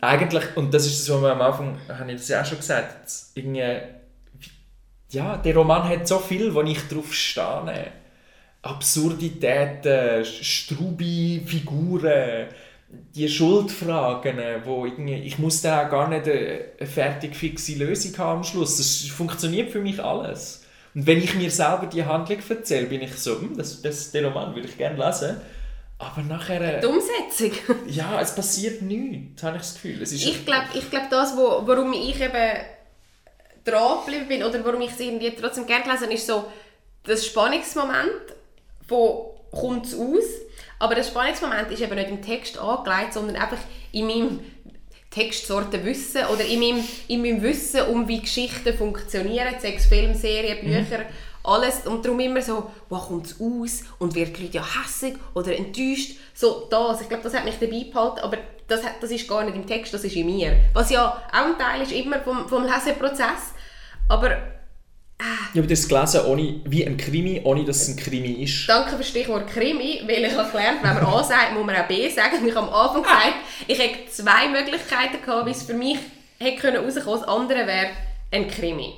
Eigentlich, 0.00 0.44
und 0.56 0.72
das 0.72 0.86
ist 0.86 1.00
das, 1.00 1.14
was 1.14 1.22
wir 1.22 1.32
am 1.32 1.42
Anfang, 1.42 1.78
habe 1.88 2.12
ich 2.12 2.18
das 2.18 2.28
ja 2.28 2.42
auch 2.42 2.46
schon 2.46 2.58
gesagt, 2.58 3.12
irgendwie, 3.34 3.78
ja, 5.10 5.36
der 5.38 5.54
Roman 5.56 5.88
hat 5.88 6.06
so 6.06 6.18
viel, 6.18 6.54
wo 6.54 6.62
ich 6.62 6.86
drauf 6.88 7.12
stehe. 7.12 7.92
Absurditäten, 8.62 10.24
strube 10.24 11.42
Figuren, 11.44 12.46
die 13.14 13.28
Schuldfragen, 13.28 14.38
wo 14.64 14.86
irgendwie, 14.86 15.14
ich 15.14 15.38
muss 15.38 15.62
da 15.62 15.86
auch 15.86 15.90
gar 15.90 16.08
nicht 16.08 16.26
eine, 16.26 16.64
eine 16.78 16.88
fertig 16.88 17.34
fixe 17.34 17.74
Lösung 17.74 18.16
haben 18.18 18.38
am 18.38 18.44
Schluss. 18.44 18.76
Das 18.76 19.10
funktioniert 19.10 19.70
für 19.70 19.80
mich 19.80 20.02
alles. 20.02 20.64
Und 20.94 21.06
wenn 21.06 21.18
ich 21.18 21.34
mir 21.34 21.50
selber 21.50 21.86
die 21.86 22.04
Handlung 22.04 22.38
erzähle, 22.46 22.86
bin 22.86 23.02
ich 23.02 23.14
so, 23.14 23.40
hm, 23.40 23.56
das, 23.56 23.80
das, 23.80 24.12
den 24.12 24.26
Roman 24.26 24.54
würde 24.54 24.68
ich 24.68 24.76
gerne 24.76 25.02
lesen. 25.02 25.40
Aber 25.98 26.22
nachher, 26.22 26.80
Die 26.80 26.86
Umsetzung. 26.86 27.52
ja, 27.86 28.20
es 28.20 28.34
passiert 28.34 28.82
nichts, 28.82 29.42
habe 29.42 29.56
ich 29.56 29.62
das 29.62 29.74
Gefühl. 29.74 30.02
Es 30.02 30.12
ist 30.12 30.26
Ich 30.26 30.44
glaube, 30.44 30.66
ich 30.74 30.90
glaub, 30.90 31.08
das, 31.10 31.36
wo, 31.36 31.66
warum 31.66 31.92
ich 31.92 32.20
eben 32.20 32.56
dran 33.64 33.98
geblieben 34.04 34.28
bin 34.28 34.42
oder 34.42 34.64
warum 34.64 34.80
ich 34.82 34.90
es 34.90 35.00
irgendwie 35.00 35.32
trotzdem 35.34 35.66
gerne 35.66 35.84
gelesen 35.84 36.04
habe, 36.04 36.14
ist 36.14 36.26
so 36.26 36.44
das 37.04 37.24
Spannungsmoment, 37.26 38.31
wo 38.92 39.34
kommt 39.50 39.86
es 39.86 39.94
aus. 39.94 40.24
Aber 40.78 40.94
das 40.94 41.08
Spannungsmoment 41.08 41.70
ist 41.70 41.80
eben 41.80 41.94
nicht 41.94 42.10
im 42.10 42.22
Text 42.22 42.58
angelegt, 42.58 43.14
sondern 43.14 43.36
einfach 43.36 43.58
in 43.92 44.06
meinem 44.06 44.40
Textsorte 45.10 45.84
Wissen 45.84 46.24
oder 46.26 46.44
in 46.44 46.58
meinem, 46.58 46.84
in 47.08 47.22
meinem 47.22 47.42
Wissen 47.42 47.82
um 47.82 48.08
wie 48.08 48.20
Geschichten 48.20 48.76
funktionieren, 48.76 49.54
sechs 49.60 49.86
Film, 49.86 50.14
Serien, 50.14 50.64
Bücher, 50.64 51.04
alles. 51.44 51.86
Und 51.86 52.04
darum 52.04 52.18
immer 52.20 52.40
so, 52.40 52.70
wow, 52.88 53.08
kommt 53.08 53.26
es 53.26 53.40
aus? 53.40 53.84
Und 53.98 54.14
wird 54.14 54.36
die 54.36 54.44
Leute 54.44 54.56
ja 54.56 54.64
hässig 54.82 55.16
oder 55.34 55.54
enttäuscht, 55.54 56.16
so 56.34 56.66
das, 56.70 57.02
ich 57.02 57.08
glaube, 57.08 57.22
das 57.22 57.34
hat 57.34 57.44
mich 57.44 57.58
dabei 57.60 57.84
behalten, 57.92 58.20
aber 58.20 58.38
das, 58.68 58.80
das 59.00 59.10
ist 59.10 59.28
gar 59.28 59.44
nicht 59.44 59.54
im 59.54 59.66
Text, 59.66 59.92
das 59.92 60.04
ist 60.04 60.16
in 60.16 60.26
mir, 60.26 60.56
was 60.72 60.90
ja 60.90 61.22
auch 61.30 61.32
ein 61.32 61.58
Teil 61.58 61.82
ist 61.82 61.92
immer 61.92 62.20
vom, 62.20 62.48
vom 62.48 62.64
Leseprozess, 62.64 63.52
aber 64.08 64.36
Ich 65.52 65.58
habe 65.58 65.68
das 65.68 65.88
gelesen, 65.88 66.20
ohne, 66.26 66.60
wie 66.64 66.86
ein 66.86 66.96
Krimi, 66.96 67.40
ohne 67.44 67.64
dass 67.64 67.82
es 67.82 67.88
ein 67.88 67.96
Krimi 67.96 68.42
ist. 68.42 68.68
Danke 68.68 68.92
für 68.92 68.98
das 68.98 69.08
Stichwort 69.08 69.48
Krimi, 69.48 70.02
weil 70.06 70.24
ich 70.24 70.36
habe 70.36 70.50
gelernt, 70.50 70.78
wenn 70.82 70.94
man 70.94 71.04
A 71.04 71.22
sagt, 71.22 71.52
muss 71.54 71.64
man 71.64 71.76
auch 71.76 71.86
B 71.86 72.08
sagen. 72.08 72.46
Ich 72.46 72.54
habe 72.54 72.66
am 72.66 72.74
Anfang 72.74 73.02
gesagt, 73.02 73.34
ich 73.66 73.78
hätte 73.78 74.10
zwei 74.10 74.48
Möglichkeiten 74.48 75.24
gehabt, 75.24 75.46
wie 75.46 75.50
es 75.50 75.62
für 75.62 75.74
mich 75.74 75.98
hätte 76.38 76.60
können 76.60 76.84
rauskommen. 76.84 77.20
Das 77.20 77.28
andere 77.28 77.66
wäre 77.66 77.90
ein 78.30 78.48
Krimi. 78.48 78.94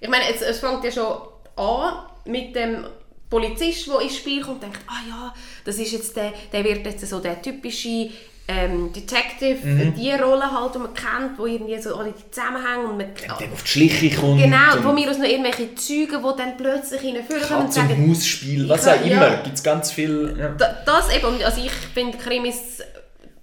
Ich 0.00 0.08
meine, 0.08 0.24
es, 0.32 0.42
es 0.42 0.60
fängt 0.60 0.84
ja 0.84 0.90
schon 0.90 1.16
an 1.56 2.06
mit 2.26 2.54
dem 2.54 2.84
Polizist, 3.30 3.88
der 3.88 4.00
ins 4.00 4.16
Spiel 4.16 4.42
kommt 4.42 4.62
und 4.62 4.62
denkt, 4.62 4.80
ah 4.86 5.00
ja, 5.08 5.34
das 5.64 5.78
ist 5.78 5.92
jetzt 5.92 6.16
der, 6.16 6.32
der 6.52 6.62
wird 6.62 6.86
jetzt 6.86 7.08
so 7.08 7.18
der 7.20 7.40
typische 7.42 8.10
ähm, 8.46 8.92
Detective, 8.92 9.56
die 9.96 10.10
Rolle 10.12 10.50
halt, 10.52 10.74
die 10.74 10.78
man 10.78 10.92
kennt, 10.92 11.38
wo 11.38 11.46
irgendwie 11.46 11.80
so 11.80 11.96
alle 11.96 12.12
die 12.12 12.30
Zusammenhänge 12.30 12.88
und 12.90 12.98
man... 12.98 13.06
Der 13.40 13.50
auf 13.52 13.62
die 13.62 13.68
Schliche 13.68 14.10
kommt. 14.14 14.42
Genau, 14.42 14.74
und 14.76 14.82
von 14.82 14.94
mir 14.94 15.10
aus 15.10 15.16
noch 15.18 15.24
irgendwelche 15.26 15.74
Zeugen, 15.74 16.22
die 16.22 16.36
dann 16.38 16.56
plötzlich 16.58 17.00
hineinführen 17.00 17.42
und 17.42 17.48
Katz- 17.64 17.74
sagen, 17.74 17.94
und 17.94 18.08
Maus-Spiel, 18.08 18.68
was 18.68 18.86
auch 18.86 19.00
immer. 19.00 19.28
ja. 19.28 19.34
Gibt 19.42 19.56
es 19.56 19.62
ganz 19.62 19.90
viel. 19.92 20.36
Ja. 20.38 20.48
Da- 20.48 20.76
Das 20.84 21.14
eben, 21.14 21.42
also 21.42 21.60
ich 21.64 21.70
finde 21.72 22.18
Krimis 22.18 22.82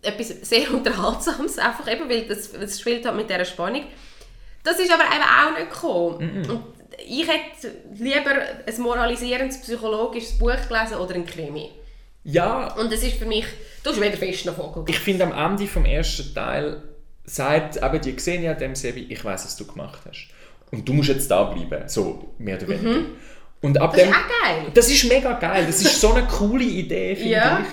etwas 0.03 0.27
sehr 0.47 0.71
Unterhaltsames, 0.73 1.57
einfach 1.57 1.91
eben, 1.91 2.07
weil 2.07 2.27
das, 2.27 2.51
das 2.51 2.79
spielt 2.79 3.03
halt 3.05 3.15
mit 3.15 3.27
dieser 3.29 3.45
Spannung. 3.45 3.83
Das 4.63 4.79
ist 4.79 4.91
aber 4.93 5.03
eben 5.05 5.23
auch 5.23 5.57
nicht 5.57 5.71
gekommen. 5.71 6.45
Und 6.47 6.63
ich 7.07 7.27
hätte 7.27 7.73
lieber 7.97 8.29
ein 8.67 8.81
moralisierendes 8.81 9.61
psychologisches 9.61 10.37
Buch 10.37 10.51
gelesen 10.69 10.97
oder 10.99 11.15
ein 11.15 11.25
Krimi. 11.25 11.71
Ja, 12.23 12.73
Und 12.75 12.91
das 12.91 13.03
ist 13.03 13.17
für 13.17 13.25
mich, 13.25 13.45
du 13.83 13.89
hast 13.89 13.99
wieder 14.01 14.11
fest 14.17 14.45
noch 14.45 14.55
Vogel. 14.55 14.83
ich 14.87 14.99
finde 14.99 15.25
am 15.25 15.51
Ende 15.51 15.67
vom 15.67 15.85
ersten 15.85 16.33
Teil 16.33 16.81
sagt 17.23 17.77
eben 17.77 18.01
die 18.01 18.15
Xenia 18.15 18.53
dem 18.53 18.75
Sebi, 18.75 19.07
ich 19.09 19.23
weiß, 19.23 19.45
was 19.45 19.55
du 19.55 19.65
gemacht 19.65 20.01
hast. 20.07 20.27
Und 20.71 20.87
du 20.87 20.93
musst 20.93 21.09
jetzt 21.09 21.29
da 21.29 21.43
bleiben, 21.43 21.87
so 21.87 22.33
mehr 22.37 22.57
oder 22.57 22.67
weniger. 22.69 22.99
Und 23.61 23.79
ab 23.79 23.93
Mhm. 23.93 23.97
Das 23.97 24.03
ist 24.03 24.07
dem, 24.07 24.13
auch 24.13 24.43
geil. 24.45 24.65
Das 24.73 24.89
ist 24.89 25.03
mega 25.05 25.33
geil. 25.33 25.65
Das 25.67 25.81
ist 25.81 25.99
so 26.01 26.13
eine 26.13 26.25
coole 26.27 26.63
Idee, 26.63 27.15
finde 27.15 27.31
Ja. 27.31 27.59
ich. 27.61 27.67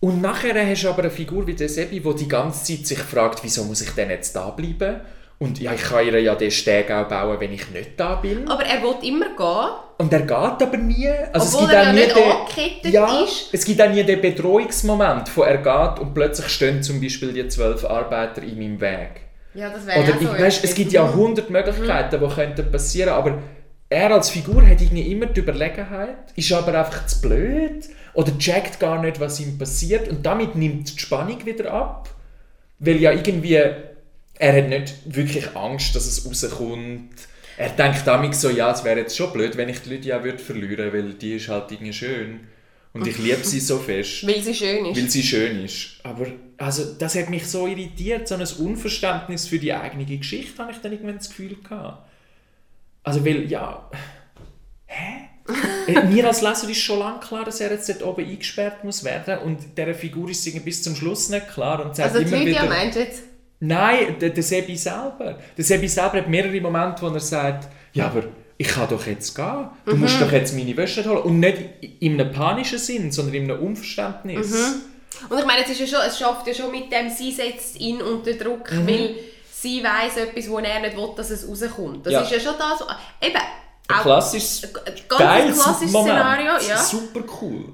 Und 0.00 0.20
nachher 0.22 0.54
hast 0.66 0.82
du 0.82 0.88
aber 0.88 1.02
eine 1.02 1.10
Figur 1.10 1.46
wie 1.46 1.54
der 1.54 1.68
Sebi, 1.68 2.00
die 2.00 2.14
die 2.14 2.28
ganze 2.28 2.64
Zeit 2.64 2.86
sich 2.86 2.98
fragt, 2.98 3.42
wieso 3.44 3.64
muss 3.64 3.80
ich 3.82 3.90
denn 3.90 4.10
jetzt 4.10 4.34
da 4.34 4.50
bleiben? 4.50 5.00
Und 5.42 5.58
ja, 5.58 5.72
ich 5.72 5.80
kann 5.82 6.04
ihr 6.06 6.20
ja 6.20 6.34
den 6.34 6.50
Steg 6.50 6.90
auch 6.90 7.08
bauen, 7.08 7.40
wenn 7.40 7.50
ich 7.52 7.70
nicht 7.70 7.92
da 7.98 8.16
bin. 8.16 8.46
Aber 8.46 8.62
er 8.62 8.82
will 8.82 8.94
immer 9.02 9.24
gehen. 9.34 9.70
Und 9.96 10.12
er 10.12 10.20
geht 10.20 10.30
aber 10.68 10.76
nie. 10.76 11.08
Also 11.32 11.58
Obwohl 11.58 11.70
er 11.74 11.82
ja 11.84 11.92
nicht 11.94 12.14
den- 12.14 12.92
ja, 12.92 13.22
ist. 13.24 13.48
Es 13.52 13.64
gibt 13.64 13.80
auch 13.80 13.88
nie 13.88 14.02
den 14.04 14.20
Bedrohungsmoment, 14.20 15.34
wo 15.34 15.42
er 15.42 15.56
geht 15.56 15.98
und 15.98 16.12
plötzlich 16.12 16.48
stehen 16.48 16.82
zum 16.82 17.00
Beispiel 17.00 17.32
die 17.32 17.48
zwölf 17.48 17.84
Arbeiter 17.86 18.42
in 18.42 18.58
meinem 18.58 18.80
Weg. 18.82 19.22
Ja, 19.54 19.70
das 19.70 19.86
wäre 19.86 20.00
Oder 20.00 20.20
ich, 20.20 20.26
so. 20.28 20.38
weißt, 20.38 20.64
es 20.64 20.74
gibt 20.74 20.92
ja 20.92 21.10
hundert 21.10 21.48
Möglichkeiten, 21.48 22.20
die 22.20 22.34
könnten 22.34 22.70
passieren, 22.70 23.08
aber 23.10 23.38
er 23.88 24.12
als 24.12 24.28
Figur 24.30 24.60
hat 24.66 24.80
irgendwie 24.80 25.10
immer 25.10 25.26
die 25.26 25.40
Überlegenheit, 25.40 26.32
ist 26.36 26.52
aber 26.52 26.78
einfach 26.78 27.06
zu 27.06 27.20
blöd 27.22 27.88
oder 28.12 28.36
checkt 28.38 28.78
gar 28.78 29.00
nicht, 29.00 29.18
was 29.18 29.40
ihm 29.40 29.56
passiert 29.58 30.08
und 30.08 30.24
damit 30.24 30.54
nimmt 30.54 30.94
die 30.94 30.98
Spannung 30.98 31.44
wieder 31.46 31.72
ab, 31.72 32.10
weil 32.78 32.96
ja 32.98 33.10
irgendwie 33.10 33.58
er 34.40 34.56
hat 34.56 34.70
nicht 34.70 34.94
wirklich 35.04 35.54
Angst, 35.54 35.94
dass 35.94 36.06
es 36.06 36.24
rauskommt. 36.24 37.10
Er 37.58 37.68
denkt 37.68 38.06
damit 38.06 38.34
so, 38.34 38.48
ja, 38.48 38.72
es 38.72 38.82
wäre 38.84 39.00
jetzt 39.00 39.14
schon 39.14 39.32
blöd, 39.34 39.56
wenn 39.58 39.68
ich 39.68 39.80
die 39.82 39.90
Lydia 39.90 40.24
würde 40.24 40.38
verlieren, 40.38 40.92
weil 40.94 41.12
die 41.12 41.34
ist 41.34 41.48
halt 41.48 41.70
irgendwie 41.70 41.92
schön. 41.92 42.40
Und 42.94 43.06
ich 43.06 43.18
liebe 43.18 43.44
sie 43.44 43.60
so 43.60 43.78
fest. 43.78 44.26
Weil 44.26 44.42
sie 44.42 44.52
schön 44.52 44.86
ist. 44.86 44.96
weil 44.96 45.08
sie 45.08 45.22
schön 45.22 45.64
ist. 45.64 46.00
Aber 46.02 46.26
also, 46.56 46.94
das 46.94 47.14
hat 47.14 47.30
mich 47.30 47.46
so 47.46 47.68
irritiert, 47.68 48.26
so 48.26 48.34
ein 48.34 48.42
Unverständnis 48.42 49.46
für 49.46 49.60
die 49.60 49.72
eigene 49.72 50.04
Geschichte, 50.04 50.60
habe 50.60 50.72
ich 50.72 50.78
dann 50.78 50.90
irgendwann 50.90 51.18
das 51.18 51.28
Gefühl 51.28 51.56
gehabt. 51.62 52.08
Also, 53.04 53.24
weil, 53.24 53.48
ja... 53.48 53.88
Hä? 54.86 55.28
Mir 56.08 56.26
als 56.26 56.42
Leser 56.42 56.68
ist 56.68 56.80
schon 56.80 56.98
lange 56.98 57.20
klar, 57.20 57.44
dass 57.44 57.60
er 57.60 57.70
jetzt 57.70 57.88
dort 57.88 58.02
oben 58.02 58.26
eingesperrt 58.26 58.82
muss 58.82 59.04
werden 59.04 59.38
und 59.38 59.76
dieser 59.76 59.94
Figur 59.94 60.28
ist 60.30 60.64
bis 60.64 60.82
zum 60.82 60.96
Schluss 60.96 61.28
nicht 61.28 61.48
klar 61.48 61.84
und 61.84 61.94
sagt 61.94 62.14
also 62.14 62.24
die 62.24 62.28
immer 62.28 62.44
Lydia 62.44 62.62
wieder... 62.62 62.68
meinst 62.68 62.96
du 62.96 63.00
jetzt? 63.00 63.22
Nein, 63.60 64.16
der, 64.20 64.30
der 64.30 64.42
Sebi 64.42 64.76
selber. 64.76 65.38
Der 65.56 65.64
Sebi 65.64 65.86
selber 65.88 66.18
hat 66.18 66.28
mehrere 66.28 66.60
Momente, 66.60 67.02
wo 67.02 67.08
er 67.08 67.20
sagt, 67.20 67.68
ja, 67.92 68.06
aber 68.06 68.24
ich 68.56 68.68
kann 68.68 68.88
doch 68.88 69.06
jetzt 69.06 69.34
gehen. 69.34 69.68
Du 69.84 69.94
Mhm. 69.94 70.00
musst 70.00 70.20
doch 70.20 70.32
jetzt 70.32 70.54
meine 70.54 70.76
Wäsche 70.76 71.04
holen. 71.04 71.22
Und 71.22 71.40
nicht 71.40 71.58
in 72.00 72.18
einem 72.20 72.32
panischen 72.32 72.78
Sinn, 72.78 73.12
sondern 73.12 73.34
in 73.34 73.50
einem 73.50 73.62
Unverständnis. 73.62 74.50
Mhm. 74.50 74.80
Und 75.28 75.38
ich 75.38 75.44
meine, 75.46 75.62
es, 75.64 75.70
ist 75.70 75.80
ja 75.80 75.86
schon, 75.86 76.06
es 76.08 76.18
schafft 76.18 76.46
ja 76.46 76.54
schon 76.54 76.70
mit 76.70 76.90
dem, 76.90 77.10
sie 77.10 77.30
setzt 77.32 77.78
ihn 77.78 78.00
unter 78.00 78.32
Druck, 78.34 78.72
Mhm. 78.72 78.86
weil 78.86 79.14
sie 79.52 79.82
weiß 79.84 80.16
etwas, 80.18 80.48
wo 80.48 80.58
er 80.58 80.80
nicht 80.80 80.96
will, 80.96 81.08
dass 81.16 81.30
es 81.30 81.46
rauskommt. 81.46 82.06
Das 82.06 82.12
Ja. 82.14 82.20
ist 82.22 82.32
ja 82.32 82.40
schon 82.40 82.54
das, 82.58 82.80
eben, 83.20 83.36
Ein 83.88 84.02
klassisches, 84.02 84.62
ganz 85.08 85.54
klassisches. 85.62 85.90
Szenario, 85.90 86.52
ja. 86.68 86.76
Super 86.78 87.20
cool. 87.42 87.64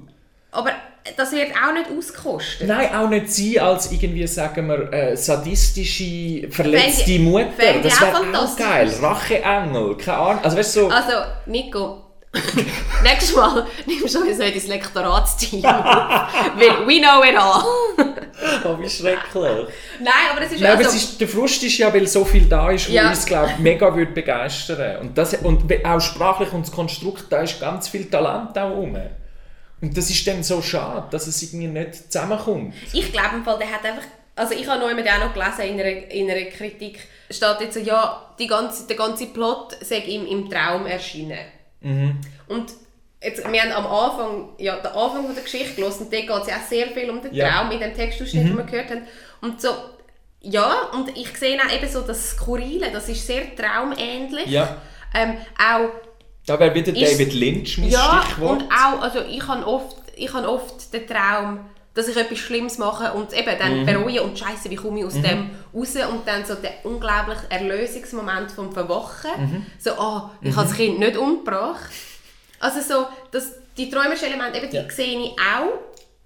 Aber 0.51 0.71
das 1.15 1.31
wird 1.31 1.51
auch 1.51 1.73
nicht 1.73 1.87
ausgekostet. 1.95 2.67
Nein, 2.67 2.93
auch 2.95 3.09
nicht 3.09 3.31
sie 3.31 3.59
als 3.59 3.91
irgendwie, 3.91 4.27
sagen 4.27 4.67
wir, 4.67 4.91
äh, 4.91 5.15
sadistische, 5.15 6.49
verletzte 6.51 7.03
Fände 7.05 7.19
Mutter. 7.23 7.51
fände 7.57 7.81
Das 7.83 7.97
auch 7.97 8.01
wäre 8.01 8.17
auch 8.17 8.23
fantastisch. 8.23 8.65
geil. 8.65 8.93
Racheengel, 9.01 9.97
keine 9.97 10.17
Ahnung. 10.17 10.43
Also 10.43 10.57
weißt 10.57 10.75
du, 10.75 10.79
so, 10.81 10.89
Also, 10.89 11.13
Nico, 11.45 12.03
nächstes 13.03 13.35
Mal 13.35 13.65
nimmst 13.85 14.13
du 14.15 14.23
nicht 14.23 14.39
ins 14.55 14.67
Lektoratsteam 14.67 15.63
weil 15.63 16.85
we 16.85 16.99
know 16.99 17.23
it 17.23 17.35
all. 17.37 17.63
oh, 18.65 18.77
wie 18.79 18.89
schrecklich. 18.89 19.67
Nein, 19.99 20.13
aber 20.31 20.41
es 20.45 20.51
ist 20.51 20.61
Nein, 20.61 20.71
aber 20.73 20.85
also, 20.85 20.89
es 20.97 21.03
ist, 21.03 21.21
der 21.21 21.27
Frust 21.27 21.63
ist 21.63 21.77
ja, 21.77 21.91
weil 21.93 22.05
so 22.07 22.25
viel 22.25 22.45
da 22.45 22.69
ist, 22.69 22.89
wo 22.89 22.93
Ja. 22.93 23.09
uns, 23.09 23.25
glaube 23.25 23.51
ich, 23.53 23.59
mega 23.59 23.95
würde 23.95 24.11
begeistern 24.11 24.97
und, 25.01 25.17
das, 25.17 25.33
und 25.35 25.63
auch 25.85 25.99
sprachlich 26.01 26.51
und 26.51 26.65
das 26.67 26.71
Konstrukt, 26.71 27.25
da 27.29 27.41
ist 27.41 27.59
ganz 27.59 27.87
viel 27.87 28.05
Talent 28.09 28.57
auch 28.57 28.71
rum. 28.71 28.97
Und 29.81 29.95
das 29.95 30.09
ist 30.09 30.25
dann 30.27 30.43
so 30.43 30.61
schade, 30.61 31.07
dass 31.11 31.27
es 31.27 31.41
irgendwie 31.43 31.67
nicht 31.67 32.11
zusammenkommt. 32.11 32.73
ich 32.93 33.11
glaube 33.11 33.35
im 33.35 33.43
Fall, 33.43 33.59
der 33.59 33.71
hat 33.71 33.85
einfach, 33.85 34.03
also 34.35 34.53
ich 34.53 34.67
habe 34.67 34.83
jemanden 34.87 35.09
auch 35.09 35.25
noch 35.25 35.33
gelesen 35.33 35.61
in 35.61 35.79
einer, 35.79 36.11
in 36.11 36.29
einer 36.31 36.49
Kritik, 36.49 36.99
steht 37.29 37.61
jetzt 37.61 37.73
so, 37.75 37.79
ja, 37.79 38.33
die 38.39 38.47
ganze, 38.47 38.87
der 38.87 38.95
ganze 38.95 39.27
Plot 39.27 39.77
sei 39.81 39.99
ihm 39.99 40.25
im 40.25 40.49
Traum 40.49 40.85
erschienen. 40.85 41.39
Und 42.47 42.73
jetzt, 43.21 43.51
wir 43.51 43.61
haben 43.61 43.71
am 43.71 43.85
Anfang, 43.85 44.49
ja, 44.57 44.77
den 44.77 44.87
Anfang 44.87 45.25
von 45.25 45.35
der 45.35 45.43
Geschichte 45.43 45.75
gelesen 45.75 46.05
und 46.05 46.13
dort 46.13 46.27
geht 46.27 46.41
es 46.41 46.47
ja 46.47 46.55
auch 46.55 46.67
sehr 46.67 46.87
viel 46.87 47.09
um 47.09 47.21
den 47.21 47.33
Ja. 47.33 47.49
Traum, 47.49 47.71
in 47.71 47.79
dem 47.79 47.93
Textausschnitt, 47.93 48.47
den 48.47 48.57
wir 48.57 48.63
gehört 48.63 48.89
haben. 48.89 49.07
Und 49.41 49.61
so, 49.61 49.69
ja, 50.41 50.89
und 50.93 51.15
ich 51.15 51.37
sehe 51.37 51.57
auch 51.59 51.71
eben 51.73 51.89
so 51.89 52.01
das 52.01 52.31
Skurrile, 52.31 52.91
das 52.91 53.09
ist 53.09 53.25
sehr 53.25 53.55
traumähnlich. 53.55 54.47
Ja. 54.47 54.77
Ähm, 55.13 55.37
auch 55.57 55.89
Da 56.47 56.59
wäre 56.59 56.73
wieder 56.73 56.95
Ist- 56.95 57.13
David 57.13 57.33
Lynch 57.33 57.77
mein 57.77 57.89
ja, 57.89 58.23
Stichwort. 58.25 58.63
und 58.63 58.71
auch, 58.71 59.01
also 59.01 59.19
ich 59.21 59.45
habe 59.47 59.67
oft, 59.67 59.97
ich 60.15 60.33
habe 60.33 60.49
oft 60.49 60.91
den 60.93 61.05
Traum, 61.05 61.59
dass 61.93 62.07
ich 62.07 62.15
etwas 62.17 62.37
Schlimmes 62.39 62.77
mache 62.77 63.11
und 63.13 63.33
eben 63.33 63.49
Mhm. 63.49 63.85
dann 63.85 63.85
bereue 63.85 64.23
und 64.23 64.37
scheiße, 64.39 64.69
wie 64.69 64.75
komme 64.75 64.99
ich 64.99 65.05
aus 65.05 65.13
dem 65.15 65.49
raus 65.73 65.95
und 66.11 66.27
dann 66.27 66.45
so 66.45 66.55
der 66.55 66.71
unglaubliche 66.83 67.41
Erlösungsmoment 67.49 68.51
vom 68.51 68.71
Verwachen. 68.71 69.31
Mhm. 69.37 69.65
So, 69.79 69.91
oh, 69.99 70.21
ich 70.41 70.55
habe 70.55 70.67
das 70.67 70.75
Kind 70.77 70.99
nicht 70.99 71.17
umgebracht. 71.17 71.91
Also 72.59 72.79
so, 72.81 73.05
das, 73.31 73.51
die 73.77 73.89
träumerischen 73.89 74.27
Elemente, 74.27 74.57
eben, 74.59 74.69
die 74.69 74.77
Ja. 74.77 74.89
sehe 74.89 75.19
ich 75.19 75.31
auch. 75.31 75.73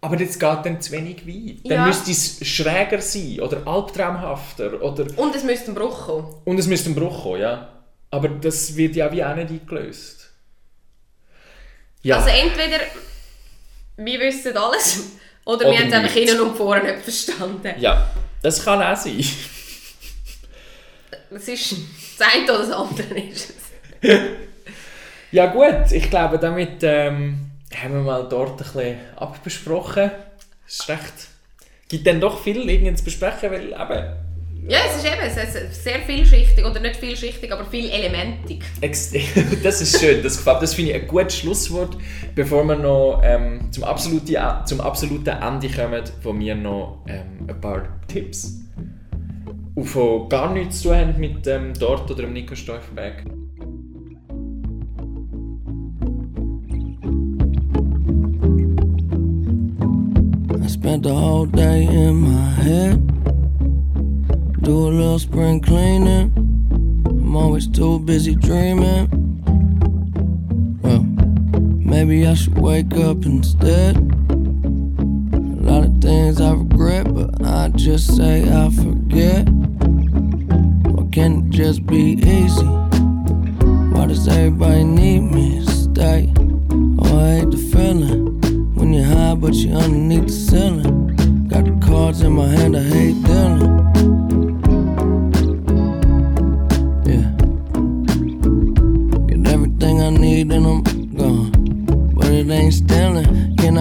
Aber 0.04 0.18
das 0.18 0.38
geht 0.40 0.66
dann 0.66 0.82
zu 0.82 0.92
wenig 0.94 1.26
weit. 1.28 1.66
Dann 1.70 1.78
Ja. 1.80 1.86
müsste 1.86 2.12
es 2.12 2.46
schräger 2.48 3.00
sein 3.02 3.40
oder 3.42 3.66
albtraumhafter. 3.68 4.82
Oder, 4.82 5.06
Und 5.18 5.36
es 5.36 5.44
müsste 5.44 5.72
ein 5.72 5.76
Bruch 5.76 6.06
kommen. 6.08 6.28
und 6.46 6.60
es 6.60 6.68
müsste 6.68 6.90
ein 6.90 6.96
Bruch 6.96 7.24
kommen, 7.24 7.42
ja. 7.42 7.68
Aber 8.12 8.28
das 8.28 8.76
wird 8.76 8.96
ja 8.96 9.12
wie 9.12 9.24
auch 9.24 9.36
nicht 9.36 9.50
eingelöst. 9.50 10.30
Ja, 12.04 12.18
Also 12.18 12.30
entweder 12.30 12.80
wir 13.98 14.20
wissen 14.20 14.56
alles 14.58 15.12
oder, 15.46 15.66
Oder 15.66 15.72
wir 15.72 15.80
haben 15.80 15.88
es 15.88 15.94
einfach 15.94 16.16
innen 16.16 16.42
und 16.42 16.56
vorne 16.56 16.84
nicht 16.84 17.04
verstanden. 17.04 17.74
ja, 17.80 18.12
das 18.42 18.64
kann 18.64 18.82
auch 18.82 18.96
sein. 18.96 19.24
Es 21.34 21.48
ist 21.48 21.76
das 22.20 22.28
eine 22.28 22.44
oder 22.44 22.58
das 22.58 22.72
andere 22.72 23.20
ist 23.32 23.54
es. 24.02 24.20
Ja 25.32 25.46
gut, 25.46 25.92
ich 25.92 26.10
glaube, 26.10 26.38
damit 26.38 26.84
ähm, 26.84 27.52
haben 27.74 27.94
wir 27.94 28.02
mal 28.02 28.28
dort 28.28 28.52
ein 28.52 28.58
bisschen 28.58 29.00
abbesprochen. 29.16 30.12
Es 30.68 30.80
ist 30.80 30.90
recht... 30.90 31.14
gibt 31.88 32.06
dann 32.06 32.20
doch 32.20 32.44
viel 32.44 32.70
irgendwie 32.70 32.94
zu 32.96 33.06
besprechen, 33.06 33.50
weil 33.50 33.68
eben... 33.68 34.14
Ja, 34.68 34.78
es 34.88 34.98
ist 34.98 35.06
eben 35.06 35.22
es 35.26 35.56
ist 35.56 35.84
sehr 35.84 36.00
vielschichtig, 36.00 36.64
oder 36.64 36.80
nicht 36.80 36.98
vielschichtig, 36.98 37.52
aber 37.52 37.66
viel 37.66 37.90
elementig. 37.90 38.62
Das 39.64 39.82
ist 39.82 40.00
schön, 40.00 40.22
das 40.22 40.38
gefällt. 40.38 40.62
Das 40.62 40.74
finde 40.76 40.92
ich 40.92 41.02
ein 41.02 41.08
gutes 41.08 41.38
Schlusswort, 41.40 41.98
bevor 42.36 42.64
wir 42.66 42.76
noch 42.76 43.22
ähm, 43.24 43.72
zum, 43.72 43.84
absoluten, 43.84 44.38
zum 44.66 44.82
absoluten 44.82 45.30
Ende 45.30 45.68
kommen, 45.70 46.04
wo 46.22 46.38
wir 46.38 46.56
noch 46.56 47.04
ähm, 47.08 47.48
ein 47.48 47.60
paar 47.60 47.88
Tipps, 48.08 48.60
die 49.76 49.84
von 49.84 50.30
gar 50.30 50.54
nichts 50.54 50.82
zu 50.82 50.90
tun 50.90 50.98
haben 50.98 51.20
mit 51.20 51.48
ähm, 51.48 51.74
dort 51.80 52.10
oder 52.12 52.22
dem 52.22 52.34
Nico 52.34 52.54
Steuffenberg. 52.56 53.24
I 60.64 60.68
spent 60.68 61.04
the 61.04 61.14
whole 61.14 61.48
day 61.48 61.84
in 61.86 62.22
my 62.22 62.64
head. 62.64 63.21
Do 64.62 64.78
a 64.78 64.90
little 64.90 65.18
spring 65.18 65.60
cleaning. 65.60 66.32
I'm 67.08 67.36
always 67.36 67.68
too 67.68 67.98
busy 67.98 68.36
dreaming. 68.36 69.10
Well, 70.84 71.02
maybe 71.84 72.28
I 72.28 72.36
should 72.36 72.60
wake 72.60 72.94
up 72.94 73.26
instead. 73.26 73.98
A 73.98 75.64
lot 75.66 75.86
of 75.86 76.00
things 76.00 76.40
I 76.40 76.54
regret, 76.54 77.12
but 77.12 77.44
I 77.44 77.70
just 77.70 78.16
say 78.16 78.44
I 78.44 78.70
forget. 78.70 79.50
Why 79.50 81.08
can't 81.12 81.48
it 81.48 81.50
just 81.50 81.88
be 81.88 82.20
easy? 82.22 82.66
Why 83.94 84.06
does 84.06 84.28
everybody 84.28 84.84
need 84.84 85.22
me 85.22 85.66
to 85.66 85.72
stay? 85.72 86.32
Oh, 86.38 87.20
I 87.20 87.40
hate 87.40 87.50
the 87.50 87.58
feeling 87.58 88.40
when 88.76 88.94
you're 88.94 89.06
high, 89.06 89.34
but 89.34 89.56
you're 89.56 89.80
underneath 89.80 90.28
the 90.28 90.32
ceiling. 90.32 91.48
Got 91.48 91.66
the 91.66 91.84
cards 91.84 92.22
in 92.22 92.34
my 92.34 92.46
hand, 92.48 92.78
I 92.78 92.84
hate 92.84 93.24
dealing. 93.24 93.81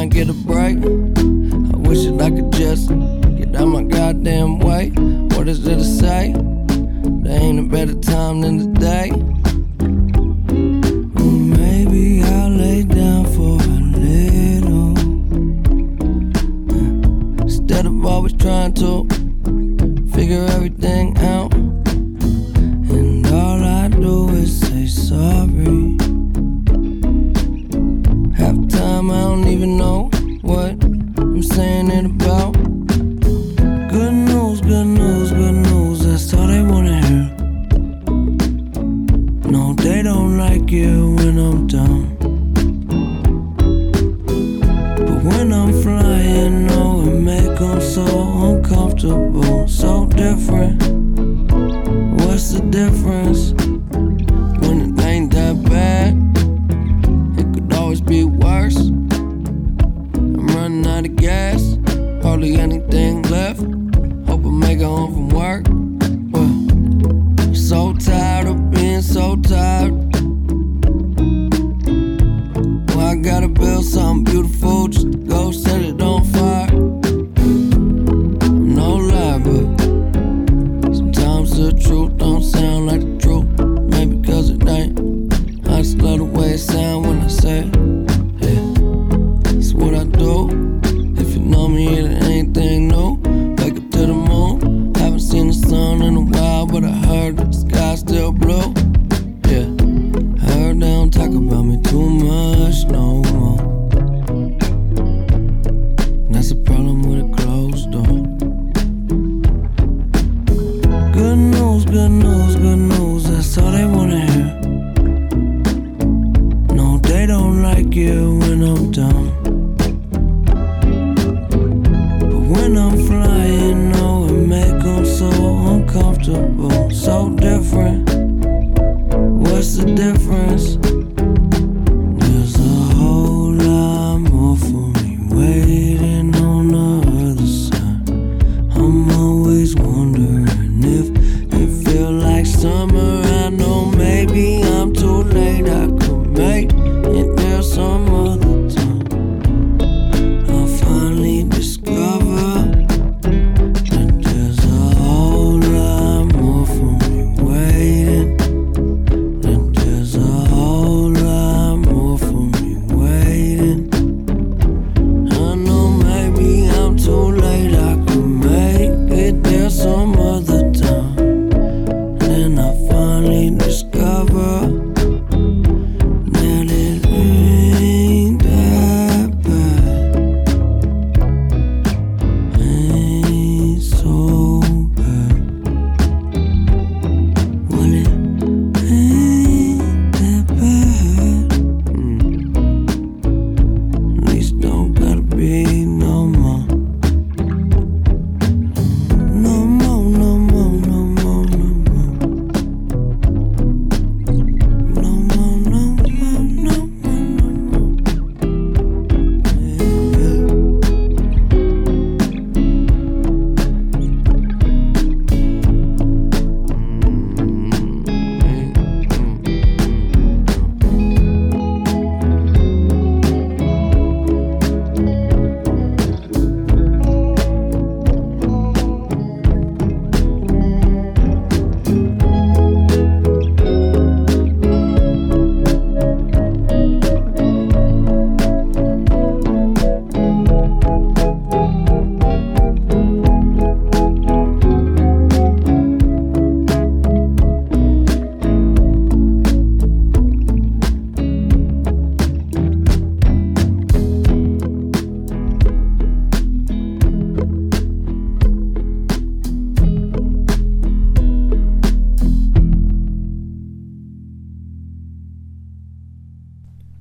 I 0.00 0.06
get 0.06 0.30
a 0.30 0.32
break? 0.32 0.78
I 0.78 1.76
wish 1.86 2.06
that 2.06 2.22
I 2.22 2.30
could 2.30 2.50
just 2.54 2.88
get 3.36 3.54
out 3.54 3.66
my 3.66 3.82
goddamn 3.82 4.58
way. 4.60 4.88
What 5.36 5.46
is 5.46 5.62
there 5.62 5.76
to 5.76 5.84
say? 5.84 6.32
There 7.22 7.38
ain't 7.38 7.58
a 7.58 7.62
better 7.64 7.94
time 7.96 8.40
than 8.40 8.72
today. 8.72 9.10
Maybe 11.20 12.22
I'll 12.22 12.48
lay 12.48 12.82
down 12.84 13.26
for 13.26 13.60
a 13.60 13.78
little. 14.06 14.96
Instead 17.42 17.84
of 17.84 18.06
always 18.06 18.32
trying 18.32 18.72
to 18.74 19.06
figure 20.14 20.46
everything 20.46 21.18
out. 21.18 21.52
And 21.52 23.26
all 23.26 23.62
I 23.62 23.88
do 23.88 24.30
is 24.30 24.60
say 24.60 24.86
sorry. 24.86 25.89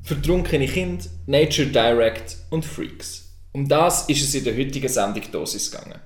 Vertrunkene 0.10 0.66
Kinder, 0.66 1.06
Nature 1.28 1.68
Direct 1.68 2.38
und 2.50 2.66
Freaks. 2.66 3.30
Um 3.52 3.70
das 3.70 4.10
ist 4.10 4.24
es 4.24 4.34
in 4.34 4.44
der 4.44 4.58
heutigen 4.58 4.90
Sendung 4.90 5.22
Dosis 5.32 5.70
gegangen. 5.70 6.00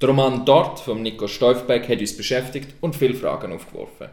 Der 0.00 0.08
Roman 0.08 0.44
«Dort» 0.44 0.78
von 0.78 1.02
Nico 1.02 1.26
Steufbeck 1.26 1.88
hat 1.88 1.98
uns 1.98 2.16
beschäftigt 2.16 2.74
und 2.80 2.94
viele 2.94 3.14
Fragen 3.14 3.52
aufgeworfen. 3.52 4.10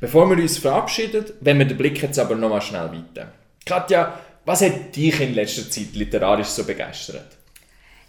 Bevor 0.00 0.30
wir 0.30 0.42
uns 0.42 0.56
verabschieden, 0.56 1.26
wollen 1.42 1.58
wir 1.58 1.66
den 1.66 1.76
Blick 1.76 2.00
jetzt 2.00 2.18
aber 2.18 2.36
nochmal 2.36 2.62
schnell 2.62 2.90
weiter. 2.90 3.34
Katja, 3.66 4.18
was 4.46 4.62
hat 4.62 4.96
dich 4.96 5.20
in 5.20 5.34
letzter 5.34 5.68
Zeit 5.70 5.94
literarisch 5.94 6.46
so 6.46 6.64
begeistert? 6.64 7.36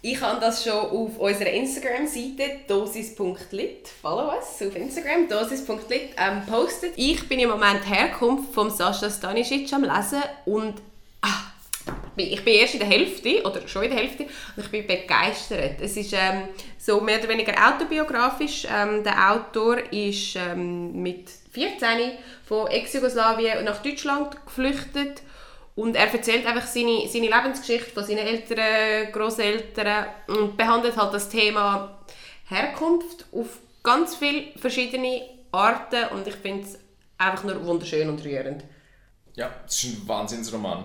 Ich 0.08 0.20
habe 0.20 0.38
das 0.40 0.62
schon 0.62 0.72
auf 0.72 1.18
unserer 1.18 1.50
Instagram-Seite 1.50 2.60
dosis.lit, 2.68 3.88
follow 4.00 4.32
us 4.36 4.62
auf 4.64 4.76
Instagram, 4.76 5.28
dosis.lit, 5.28 6.10
ähm, 6.16 6.46
postet. 6.48 6.92
Ich 6.94 7.28
bin 7.28 7.40
im 7.40 7.50
Moment 7.50 7.84
Herkunft 7.84 8.54
von 8.54 8.70
Sascha 8.70 9.10
Stanisic 9.10 9.72
am 9.72 9.82
Lesen 9.82 10.22
und 10.44 10.74
ah, 11.22 11.50
ich 12.14 12.44
bin 12.44 12.54
erst 12.54 12.74
in 12.74 12.80
der 12.80 12.88
Hälfte, 12.88 13.42
oder 13.42 13.66
schon 13.66 13.82
in 13.82 13.90
der 13.90 13.98
Hälfte, 13.98 14.26
und 14.56 14.64
ich 14.64 14.70
bin 14.70 14.86
begeistert. 14.86 15.80
Es 15.80 15.96
ist 15.96 16.12
ähm, 16.12 16.50
so 16.78 17.00
mehr 17.00 17.18
oder 17.18 17.28
weniger 17.28 17.54
autobiografisch. 17.68 18.64
Ähm, 18.72 19.02
der 19.02 19.32
Autor 19.32 19.78
ist 19.92 20.36
ähm, 20.36 21.02
mit 21.02 21.30
14 21.50 22.12
von 22.44 22.68
Ex-Jugoslawien 22.68 23.64
nach 23.64 23.82
Deutschland 23.82 24.36
geflüchtet 24.46 25.22
und 25.76 25.94
er 25.94 26.12
erzählt 26.12 26.46
einfach 26.46 26.66
seine, 26.66 27.06
seine 27.06 27.28
Lebensgeschichte 27.28 27.90
von 27.90 28.04
seinen 28.04 28.26
Eltern, 28.26 29.12
Großeltern 29.12 30.06
und 30.26 30.56
behandelt 30.56 30.96
halt 30.96 31.14
das 31.14 31.28
Thema 31.28 31.98
Herkunft 32.48 33.26
auf 33.30 33.58
ganz 33.82 34.16
viele 34.16 34.58
verschiedene 34.58 35.22
Arten 35.52 36.08
und 36.14 36.26
ich 36.26 36.34
finde 36.34 36.64
es 36.66 36.78
einfach 37.18 37.44
nur 37.44 37.64
wunderschön 37.64 38.08
und 38.08 38.24
rührend. 38.24 38.64
Ja, 39.34 39.50
es 39.66 39.84
ist 39.84 40.02
ein 40.02 40.08
Wahnsinnsroman. 40.08 40.84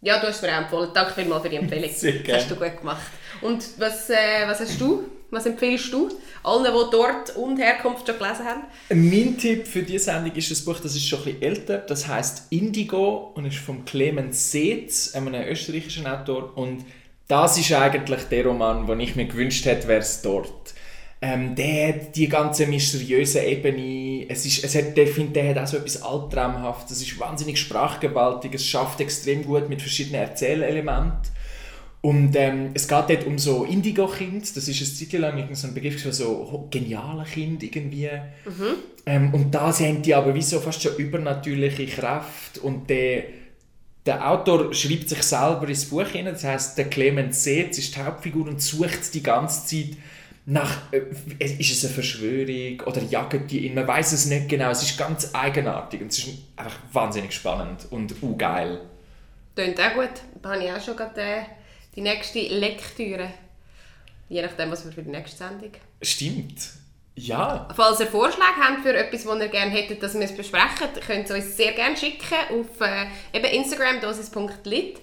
Ja, 0.00 0.18
du 0.20 0.28
hast 0.28 0.42
mir 0.42 0.52
auch 0.52 0.62
empfohlen. 0.62 0.90
Danke 0.94 1.14
vielmals 1.14 1.42
für 1.42 1.48
die 1.48 1.56
Empfehlung. 1.56 1.90
Sehr 1.94 2.12
das 2.12 2.22
gerne. 2.22 2.42
hast 2.42 2.50
du 2.50 2.56
gut 2.56 2.78
gemacht. 2.78 3.02
Und 3.42 3.64
was, 3.78 4.10
äh, 4.10 4.46
was 4.46 4.60
hast 4.60 4.80
du? 4.80 5.04
Was 5.30 5.44
empfiehlst 5.44 5.92
du? 5.92 6.08
Allen, 6.44 6.64
die 6.64 6.90
dort 6.92 7.34
und 7.36 7.58
Herkunft 7.58 8.06
schon 8.06 8.18
gelesen 8.18 8.44
haben? 8.44 8.62
Mein 8.90 9.36
Tipp 9.36 9.66
für 9.66 9.82
diese 9.82 10.04
Sendung 10.04 10.32
ist 10.34 10.50
ein 10.50 10.64
Buch, 10.64 10.80
das 10.80 10.94
ist 10.94 11.06
schon 11.06 11.18
ein 11.20 11.24
bisschen 11.24 11.42
älter. 11.42 11.78
Das 11.78 12.06
heißt 12.06 12.46
Indigo 12.50 13.32
und 13.34 13.44
ist 13.44 13.58
von 13.58 13.84
Clemens 13.84 14.52
Seetz, 14.52 15.14
einem 15.14 15.34
österreichischen 15.34 16.06
Autor. 16.06 16.56
Und 16.56 16.84
das 17.26 17.58
ist 17.58 17.72
eigentlich 17.72 18.22
der 18.24 18.46
Roman, 18.46 18.86
den 18.86 19.00
ich 19.00 19.16
mir 19.16 19.26
gewünscht 19.26 19.64
hätte, 19.64 19.88
wäre 19.88 20.00
es 20.00 20.22
dort. 20.22 20.74
Ähm, 21.20 21.56
der 21.56 21.88
hat 21.88 22.16
die 22.16 22.28
ganze 22.28 22.66
mysteriöse 22.66 23.40
Ebene. 23.40 24.26
Es 24.28 24.46
ist, 24.46 24.62
es 24.62 24.74
hat, 24.76 24.96
ich 24.96 25.10
finde, 25.10 25.32
der 25.32 25.50
hat 25.50 25.58
auch 25.58 25.66
so 25.66 25.78
etwas 25.78 26.02
Albtraumhaftes. 26.02 26.98
Es 26.98 27.02
ist 27.02 27.18
wahnsinnig 27.18 27.58
sprachgewaltig. 27.58 28.54
Es 28.54 28.66
schafft 28.66 29.00
extrem 29.00 29.44
gut 29.44 29.68
mit 29.68 29.80
verschiedenen 29.80 30.20
Erzählelementen. 30.20 31.30
Und 32.06 32.36
ähm, 32.36 32.70
es 32.72 32.86
geht 32.86 33.04
dort 33.08 33.26
um 33.26 33.36
so 33.36 33.64
Indigo-Kinder. 33.64 34.46
Das 34.54 34.68
ist 34.68 34.80
eine 34.80 35.10
Zeit 35.10 35.12
lang 35.18 35.52
so 35.56 35.66
ein 35.66 35.74
Begriff 35.74 36.00
für 36.00 36.12
so 36.12 36.68
geniale 36.70 37.24
Kinder 37.24 37.64
irgendwie. 37.64 38.08
Ähm, 39.06 39.34
und 39.34 39.52
da 39.52 39.76
haben 39.76 40.02
die 40.02 40.14
aber 40.14 40.32
wie 40.32 40.42
so 40.42 40.60
fast 40.60 40.80
schon 40.80 40.94
übernatürliche 40.98 41.84
Kraft. 41.86 42.58
Und 42.58 42.88
der, 42.90 43.24
der 44.06 44.30
Autor 44.30 44.72
schreibt 44.72 45.08
sich 45.08 45.20
selber 45.24 45.68
ins 45.68 45.86
Buch 45.86 46.06
hinein. 46.06 46.34
Das 46.34 46.44
heißt, 46.44 46.78
der 46.78 46.84
Clemens 46.84 47.42
Seetz 47.42 47.76
ist 47.78 47.96
die 47.96 48.00
Hauptfigur 48.00 48.46
und 48.46 48.62
sucht 48.62 49.12
die 49.12 49.24
ganze 49.24 49.66
Zeit 49.66 49.96
nach, 50.44 50.92
äh, 50.92 51.00
ist 51.40 51.72
es 51.72 51.84
eine 51.84 51.92
Verschwörung 51.92 52.82
oder 52.86 53.02
jagen 53.02 53.48
die 53.48 53.66
ihn? 53.66 53.74
Man 53.74 53.88
weiß 53.88 54.12
es 54.12 54.26
nicht 54.26 54.48
genau. 54.48 54.70
Es 54.70 54.80
ist 54.80 54.96
ganz 54.96 55.30
eigenartig 55.32 56.02
und 56.02 56.12
es 56.12 56.18
ist 56.18 56.28
einfach 56.54 56.78
wahnsinnig 56.92 57.32
spannend 57.32 57.88
und 57.90 58.14
uh, 58.22 58.36
geil. 58.36 58.80
Tönt 59.56 59.80
auch 59.80 59.94
gut. 59.94 60.22
Da 60.40 60.52
habe 60.52 60.62
ich 60.62 60.70
auch 60.70 60.80
schon 60.80 60.94
gerade 60.94 61.20
äh, 61.20 61.42
die 61.96 62.02
nächste 62.02 62.40
Lektüre. 62.40 63.30
Je 64.28 64.42
nachdem, 64.42 64.70
was 64.70 64.84
wir 64.84 64.92
für 64.92 65.02
die 65.02 65.10
nächste 65.10 65.38
Sendung. 65.38 65.72
Stimmt. 66.02 66.70
Ja, 67.18 67.66
Falls 67.74 67.98
ihr 68.00 68.06
Vorschläge 68.06 68.60
habt 68.60 68.82
für 68.82 68.94
etwas, 68.94 69.24
das 69.24 69.40
ihr 69.40 69.48
gerne 69.48 69.70
hättet, 69.70 70.02
dass 70.02 70.12
wir 70.12 70.20
es 70.20 70.36
besprechen, 70.36 70.88
könnt 71.06 71.30
ihr 71.30 71.36
uns 71.36 71.56
sehr 71.56 71.72
gerne 71.72 71.96
schicken 71.96 72.36
auf 72.50 72.80
äh, 72.82 73.06
eben 73.32 73.46
Instagram 73.46 74.02
dosis.lit. 74.02 75.00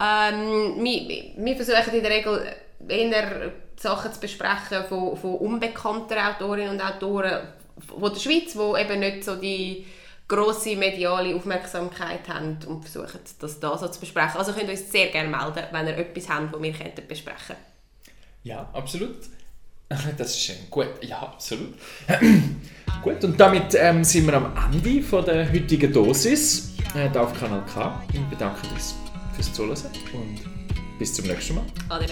Ähm, 0.00 0.82
wir, 0.82 1.34
wir 1.36 1.56
versuchen 1.56 1.94
in 1.94 2.02
der 2.02 2.10
Regel 2.10 2.54
eher 2.88 3.52
Sachen 3.76 4.12
zu 4.12 4.20
besprechen 4.20 4.84
von, 4.88 5.18
von 5.18 5.36
unbekannten 5.36 6.16
Autorinnen 6.16 6.70
und 6.70 6.80
Autoren 6.80 7.48
von 7.86 8.12
der 8.12 8.20
Schweiz, 8.20 8.54
die 8.54 8.80
eben 8.80 9.00
nicht 9.00 9.24
so 9.24 9.36
die 9.36 9.84
grosse 10.26 10.76
mediale 10.76 11.34
Aufmerksamkeit 11.34 12.28
haben 12.28 12.58
und 12.66 12.88
versuchen, 12.88 13.20
das 13.40 13.60
da 13.60 13.76
so 13.76 13.88
zu 13.88 14.00
besprechen. 14.00 14.38
Also 14.38 14.52
könnt 14.52 14.64
ihr 14.64 14.70
uns 14.70 14.90
sehr 14.90 15.08
gerne 15.08 15.28
melden, 15.28 15.64
wenn 15.70 15.86
ihr 15.86 15.98
etwas 15.98 16.28
habt, 16.28 16.54
das 16.54 16.62
wir 16.62 16.72
könnten 16.72 17.06
besprechen 17.06 17.56
ja, 18.44 18.68
absolut. 18.72 19.16
Das 20.18 20.36
ist 20.36 20.50
ein 20.50 20.70
gut. 20.70 20.88
Ja, 21.02 21.20
absolut. 21.20 21.74
gut, 23.02 23.22
und 23.22 23.38
damit 23.38 23.74
ähm, 23.76 24.02
sind 24.02 24.26
wir 24.26 24.34
am 24.34 24.52
Ende 24.72 25.02
von 25.02 25.24
der 25.24 25.50
heutigen 25.52 25.92
Dosis 25.92 26.72
äh, 26.94 27.08
hier 27.10 27.22
auf 27.22 27.38
Kanal 27.38 27.64
K. 27.66 28.02
Wir 28.10 28.20
bedanken 28.22 28.68
uns 28.72 28.94
fürs 29.34 29.52
Zuhören 29.52 29.76
und 30.14 30.40
bis 30.98 31.14
zum 31.14 31.26
nächsten 31.26 31.56
Mal. 31.56 31.64
Ade 31.90 32.06